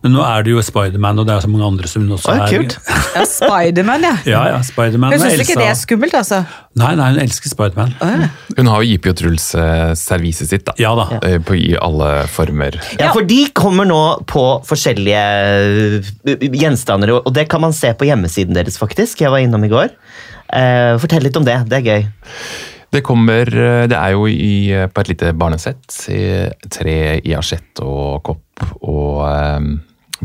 Men 0.04 0.14
nå 0.14 0.22
er 0.22 0.44
det 0.46 0.52
jo 0.52 0.62
Spiderman, 0.62 1.18
og 1.18 1.26
det 1.26 1.34
er 1.34 1.42
så 1.42 1.50
mange 1.50 1.66
andre 1.66 1.88
som 1.90 2.04
hun 2.04 2.14
også 2.14 2.30
Oi, 2.30 2.38
er. 2.44 2.52
kult. 2.52 2.76
ja, 3.16 3.24
Spiderman, 3.26 4.06
ja. 4.06 4.12
Ja, 4.28 4.42
ja, 4.52 4.60
Spiderman 4.66 5.14
Hun 5.14 5.24
syns 5.24 5.42
ikke 5.42 5.56
det 5.58 5.66
er 5.72 5.78
skummelt, 5.78 6.14
altså. 6.14 6.42
Nei, 6.78 6.92
nei, 7.00 7.08
hun 7.16 7.22
elsker 7.24 7.50
Spiderman. 7.50 7.96
Hun 8.54 8.70
har 8.70 8.84
jo 8.84 8.92
Jippi 8.92 9.10
og 9.10 9.18
Truls 9.18 9.48
eh, 9.58 9.90
serviset 9.98 10.52
sitt, 10.52 10.64
da. 10.68 10.76
Ja 10.78 10.94
da. 10.98 11.08
Eh, 11.26 11.38
På, 11.42 11.56
I 11.58 11.74
alle 11.82 12.12
former. 12.30 12.78
Ja, 13.00 13.10
for 13.16 13.26
de 13.26 13.40
kommer 13.58 13.88
nå 13.88 14.00
på 14.30 14.46
forskjellige 14.68 15.26
eh, 15.98 16.48
gjenstander, 16.54 17.16
og 17.18 17.34
det 17.34 17.48
kan 17.50 17.66
man 17.66 17.74
se 17.76 17.90
på 17.98 18.06
hjemmesiden 18.06 18.54
deres, 18.56 18.78
faktisk. 18.78 19.24
Jeg 19.24 19.34
var 19.34 19.42
innom 19.42 19.66
i 19.66 19.72
går. 19.72 19.90
Eh, 20.48 20.94
fortell 21.02 21.26
litt 21.26 21.36
om 21.36 21.46
det. 21.48 21.58
Det 21.68 21.82
er 21.82 21.88
gøy. 21.90 22.10
Det 22.92 23.04
kommer 23.04 23.48
eh, 23.52 23.86
Det 23.90 23.96
er 23.96 24.14
jo 24.16 24.28
i, 24.30 24.72
på 24.92 25.02
et 25.02 25.12
lite 25.12 25.32
barnesett. 25.36 25.86
i 26.12 26.22
Tre 26.72 26.98
i 27.20 27.34
asjett 27.36 27.82
og 27.84 28.22
kopp 28.26 28.44
og 28.82 29.24
um, 29.28 29.74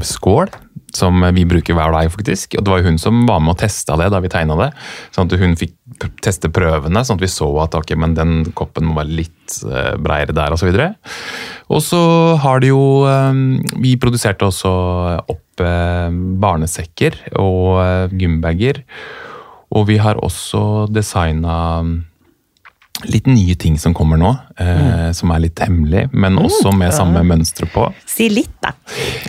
skål. 0.02 0.52
Som 0.94 1.24
vi 1.34 1.46
bruker 1.50 1.74
hver 1.74 1.94
dag, 1.94 2.10
faktisk. 2.14 2.54
Og 2.60 2.66
det 2.66 2.70
var 2.70 2.84
hun 2.86 3.00
som 3.02 3.24
var 3.26 3.42
med 3.42 3.56
og 3.56 3.62
testa 3.64 3.98
det 3.98 4.12
da 4.14 4.20
vi 4.22 4.30
tegna 4.30 4.58
det. 4.60 4.70
Sånn 5.14 5.26
at 5.26 5.42
hun 5.42 5.56
fikk 5.58 5.74
teste 6.22 6.52
prøvene, 6.54 7.02
sånn 7.02 7.18
at 7.18 7.26
vi 7.26 7.32
så 7.34 7.48
at 7.64 7.74
ok, 7.78 7.96
men 7.98 8.14
den 8.18 8.36
koppen 8.54 8.86
må 8.90 9.00
være 9.00 9.18
litt 9.24 9.58
eh, 9.66 9.96
breiere 9.98 10.36
der, 10.38 10.54
osv. 10.54 10.70
Og 11.74 11.82
så 11.82 12.04
har 12.44 12.62
det 12.62 12.70
jo 12.70 12.84
um, 13.10 13.58
Vi 13.82 13.96
produserte 14.02 14.46
også 14.46 14.74
opp 15.34 15.66
eh, 15.66 16.14
barnesekker 16.46 17.20
og 17.42 17.82
eh, 17.82 18.18
gymbager. 18.22 18.84
Og 19.74 19.88
vi 19.90 19.98
har 19.98 20.22
også 20.22 20.86
designa 20.94 21.58
litt 23.10 23.26
nye 23.28 23.56
ting 23.60 23.76
som 23.82 23.94
kommer 23.98 24.18
nå, 24.22 24.30
eh, 24.62 25.12
som 25.18 25.32
er 25.34 25.40
litt 25.48 25.60
hemmelig, 25.60 26.06
men 26.14 26.38
også 26.40 26.72
med 26.78 26.94
samme 26.94 27.24
mønstre 27.28 27.66
på. 27.74 27.88
Si 28.08 28.30
litt, 28.30 28.54
da. 28.64 28.72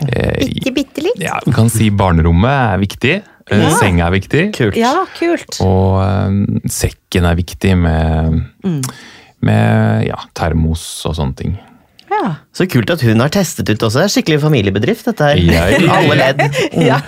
Eh, 0.04 0.44
Bitte, 0.44 0.72
bitte 0.76 1.02
litt. 1.02 1.18
ja, 1.24 1.40
vi 1.46 1.52
kan 1.56 1.70
si 1.72 1.88
barnerommet 1.90 2.50
er 2.74 2.78
viktig. 2.82 3.14
Eh, 3.50 3.60
Ja. 3.64 3.70
Senga 3.76 4.06
er 4.06 4.14
viktig. 4.14 4.44
Kult. 4.56 4.76
Ja, 4.76 5.04
kult. 5.18 5.58
Og 5.60 6.00
eh, 6.04 6.60
sekken 6.70 7.24
er 7.28 7.34
viktig 7.36 7.74
med, 7.76 8.44
med 9.44 10.06
ja, 10.08 10.16
termos 10.36 10.84
og 11.08 11.16
sånne 11.18 11.36
ting. 11.36 11.56
Ja. 12.14 12.34
Så 12.54 12.66
kult 12.70 12.90
at 12.94 13.02
hun 13.02 13.18
har 13.24 13.32
testet 13.34 13.68
ut 13.72 13.82
også. 13.82 13.98
Det 13.98 14.06
er 14.06 14.12
skikkelig 14.14 14.40
familiebedrift, 14.44 15.06
dette 15.08 15.30
her. 15.32 15.40
Ja, 15.42 15.64
ja, 15.72 15.80
ja. 15.82 15.98
Alle 15.98 16.18
ledd. 16.20 16.42
Ja. 16.90 17.00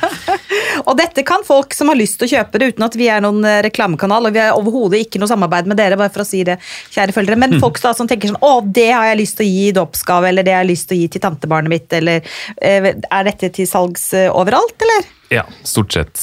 Og 0.86 0.94
dette 0.98 1.22
kan 1.26 1.42
folk 1.46 1.72
som 1.74 1.88
har 1.90 1.96
lyst 1.98 2.18
til 2.20 2.26
å 2.28 2.30
kjøpe 2.34 2.60
det 2.60 2.66
uten 2.74 2.84
at 2.84 2.96
vi 3.00 3.06
er 3.10 3.22
noen 3.24 3.40
eh, 3.48 3.60
reklamekanal, 3.64 4.28
og 4.28 4.34
vi 4.36 4.40
har 4.42 4.56
overhodet 4.58 5.00
ikke 5.06 5.18
noe 5.22 5.30
samarbeid 5.30 5.68
med 5.70 5.78
dere, 5.80 5.96
bare 5.98 6.12
for 6.12 6.22
å 6.22 6.26
si 6.28 6.42
det, 6.46 6.58
kjære 6.94 7.14
følgere, 7.16 7.38
men 7.40 7.56
folk 7.62 7.80
da 7.82 7.92
som 7.96 8.08
tenker 8.10 8.30
sånn, 8.30 8.38
å, 8.44 8.60
det 8.76 8.90
har 8.92 9.08
jeg 9.08 9.18
lyst 9.22 9.38
til 9.40 9.46
å 9.46 9.50
gi 9.50 9.62
i 9.70 9.74
dåpsgave, 9.76 10.28
eller 10.30 10.46
det 10.46 10.52
har 10.54 10.64
jeg 10.66 10.70
lyst 10.74 10.88
til 10.90 10.98
å 10.98 11.00
gi 11.00 11.08
til 11.16 11.24
tantebarnet 11.24 11.72
mitt, 11.72 11.96
eller 11.96 12.28
eh, 12.60 12.90
er 12.92 13.28
dette 13.30 13.50
til 13.56 13.68
salgs 13.70 14.04
eh, 14.16 14.28
overalt, 14.30 14.76
eller? 14.86 15.08
Ja, 15.32 15.46
stort 15.66 15.96
sett 15.96 16.20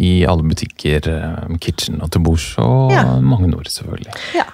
i 0.00 0.14
alle 0.26 0.42
butikker, 0.50 1.04
kitchen 1.62 2.00
og 2.02 2.10
til 2.16 2.24
bords, 2.26 2.48
og 2.58 2.90
Ja. 2.96 3.04
mange 3.22 3.52
nord 3.52 3.68
selvfølgelig. 3.70 4.16
Ja. 4.34 4.48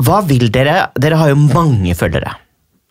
Hva 0.00 0.22
vil 0.24 0.46
dere 0.54 0.86
Dere 0.96 1.18
har 1.20 1.28
jo 1.34 1.36
mange 1.42 1.92
følgere. 1.98 2.38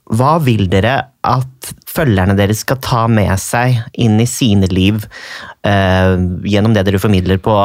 Hva 0.09 0.37
vil 0.41 0.65
dere 0.71 0.95
at 1.27 1.73
følgerne 1.89 2.37
deres 2.37 2.63
skal 2.63 2.79
ta 2.81 3.03
med 3.11 3.33
seg 3.41 3.77
inn 4.01 4.17
i 4.21 4.29
sine 4.29 4.69
liv 4.71 5.03
eh, 5.67 6.15
gjennom 6.49 6.73
det 6.73 6.85
dere 6.87 7.01
formidler 7.01 7.41
på 7.43 7.59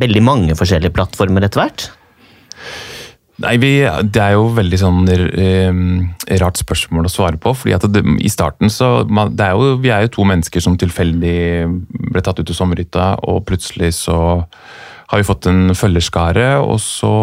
veldig 0.00 0.22
mange 0.22 0.56
forskjellige 0.58 0.94
plattformer 0.94 1.46
etter 1.46 1.64
hvert? 1.64 1.88
Nei, 3.40 3.54
vi, 3.56 3.72
Det 4.12 4.20
er 4.20 4.34
jo 4.36 4.50
veldig 4.52 4.78
sånn 4.80 5.08
eh, 5.10 5.80
rart 6.42 6.60
spørsmål 6.60 7.08
å 7.08 7.12
svare 7.12 7.40
på. 7.40 7.54
fordi 7.56 7.74
at 7.76 7.86
det, 7.88 8.04
I 8.20 8.30
starten 8.32 8.72
så 8.72 9.06
man, 9.08 9.32
er 9.40 9.56
jo, 9.56 9.76
Vi 9.80 9.90
er 9.90 10.04
jo 10.04 10.14
to 10.18 10.26
mennesker 10.28 10.60
som 10.60 10.76
tilfeldig 10.78 11.66
ble 12.12 12.22
tatt 12.22 12.40
ut 12.40 12.50
i 12.50 12.56
sommerhytta, 12.56 13.14
og 13.24 13.46
plutselig 13.48 13.94
så 14.02 14.18
har 15.10 15.18
vi 15.18 15.26
fått 15.26 15.48
en 15.50 15.74
følgerskare, 15.74 16.60
og 16.62 16.78
så 16.84 17.14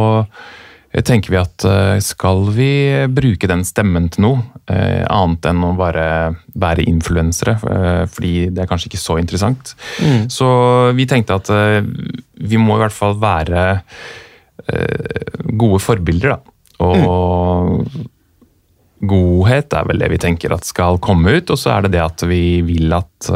tenker 1.06 1.34
vi 1.34 1.38
at 1.38 1.66
eh, 1.68 2.00
skal 2.02 2.48
vi 2.56 2.72
bruke 3.14 3.50
den 3.50 3.62
stemmen 3.68 4.08
til 4.14 4.24
noe 4.26 4.40
eh, 4.72 5.04
annet 5.06 5.46
enn 5.52 5.66
å 5.68 5.76
bare 5.78 6.08
være 6.58 6.88
influensere, 6.90 7.54
eh, 7.70 8.04
fordi 8.10 8.34
det 8.50 8.64
er 8.64 8.70
kanskje 8.70 8.90
ikke 8.90 9.02
så 9.02 9.20
interessant. 9.22 9.76
Så 10.34 10.50
vi 10.98 11.06
tenkte 11.10 11.38
at 11.38 11.52
vi 12.38 12.60
må 12.62 12.78
i 12.78 12.82
hvert 12.82 12.96
fall 12.96 13.18
være 13.22 13.66
gode 15.54 15.80
forbilder, 15.80 16.34
da. 16.34 16.56
Og 16.84 17.86
godhet 19.08 19.76
er 19.78 19.88
vel 19.88 20.02
det 20.02 20.10
vi 20.12 20.20
tenker 20.22 20.56
at 20.56 20.66
skal 20.68 20.98
komme 21.04 21.38
ut, 21.38 21.54
og 21.54 21.62
så 21.62 21.76
er 21.76 21.86
det 21.86 21.94
det 21.96 22.04
at 22.04 22.26
vi 22.28 22.60
vil 22.66 22.94
at 22.98 23.30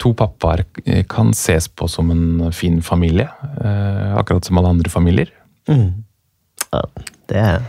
to 0.00 0.12
pappaer 0.16 0.62
kan 1.10 1.34
ses 1.36 1.66
på 1.68 1.88
som 1.90 2.14
en 2.14 2.52
fin 2.54 2.78
familie. 2.84 3.28
akkurat 4.16 4.46
som 4.46 4.58
alle 4.62 4.76
andre 4.76 4.92
familier. 4.92 5.32
Ja, 5.66 5.90
det 7.30 7.42
er 7.42 7.62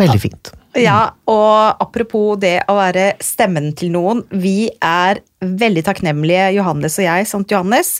veldig 0.00 0.20
fint. 0.22 0.52
Ja, 0.78 1.12
og 1.28 1.82
apropos 1.84 2.38
det 2.40 2.62
å 2.70 2.78
være 2.78 3.10
stemmen 3.20 3.74
til 3.76 3.90
noen, 3.92 4.22
vi 4.32 4.70
er 4.80 5.20
veldig 5.42 5.82
takknemlige, 5.84 6.46
Johannes 6.56 6.96
og 6.96 7.04
jeg, 7.04 7.26
Sankt 7.28 7.52
Johannes, 7.52 7.90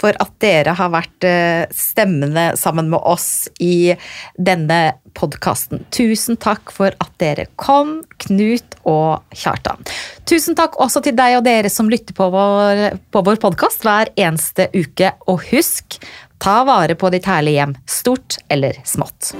for 0.00 0.16
at 0.22 0.32
dere 0.40 0.72
har 0.78 0.92
vært 0.94 1.12
stemmene 1.20 1.80
stemmende 1.92 2.44
sammen 2.56 2.88
med 2.92 3.04
oss 3.04 3.50
i 3.60 3.92
denne 4.40 4.94
podkasten. 5.18 5.84
Tusen 5.92 6.38
takk 6.40 6.72
for 6.72 6.96
at 7.04 7.12
dere 7.20 7.46
kom, 7.60 7.98
Knut 8.24 8.78
og 8.88 9.20
Kjartan. 9.36 9.84
Tusen 10.28 10.56
takk 10.56 10.78
også 10.80 11.02
til 11.04 11.16
deg 11.18 11.36
og 11.36 11.44
dere 11.44 11.68
som 11.72 11.90
lytter 11.92 12.16
på 12.16 12.30
vår, 12.32 12.96
på 13.12 13.24
vår 13.26 13.40
podkast 13.42 13.84
hver 13.84 14.12
eneste 14.16 14.70
uke. 14.72 15.12
Og 15.28 15.44
husk, 15.50 16.00
ta 16.42 16.64
vare 16.64 16.94
på 16.94 17.10
ditt 17.10 17.26
herlige 17.26 17.54
hjem, 17.54 17.76
stort 17.86 18.36
eller 18.48 18.80
smått. 18.84 19.34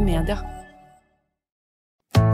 Media. 0.00 0.59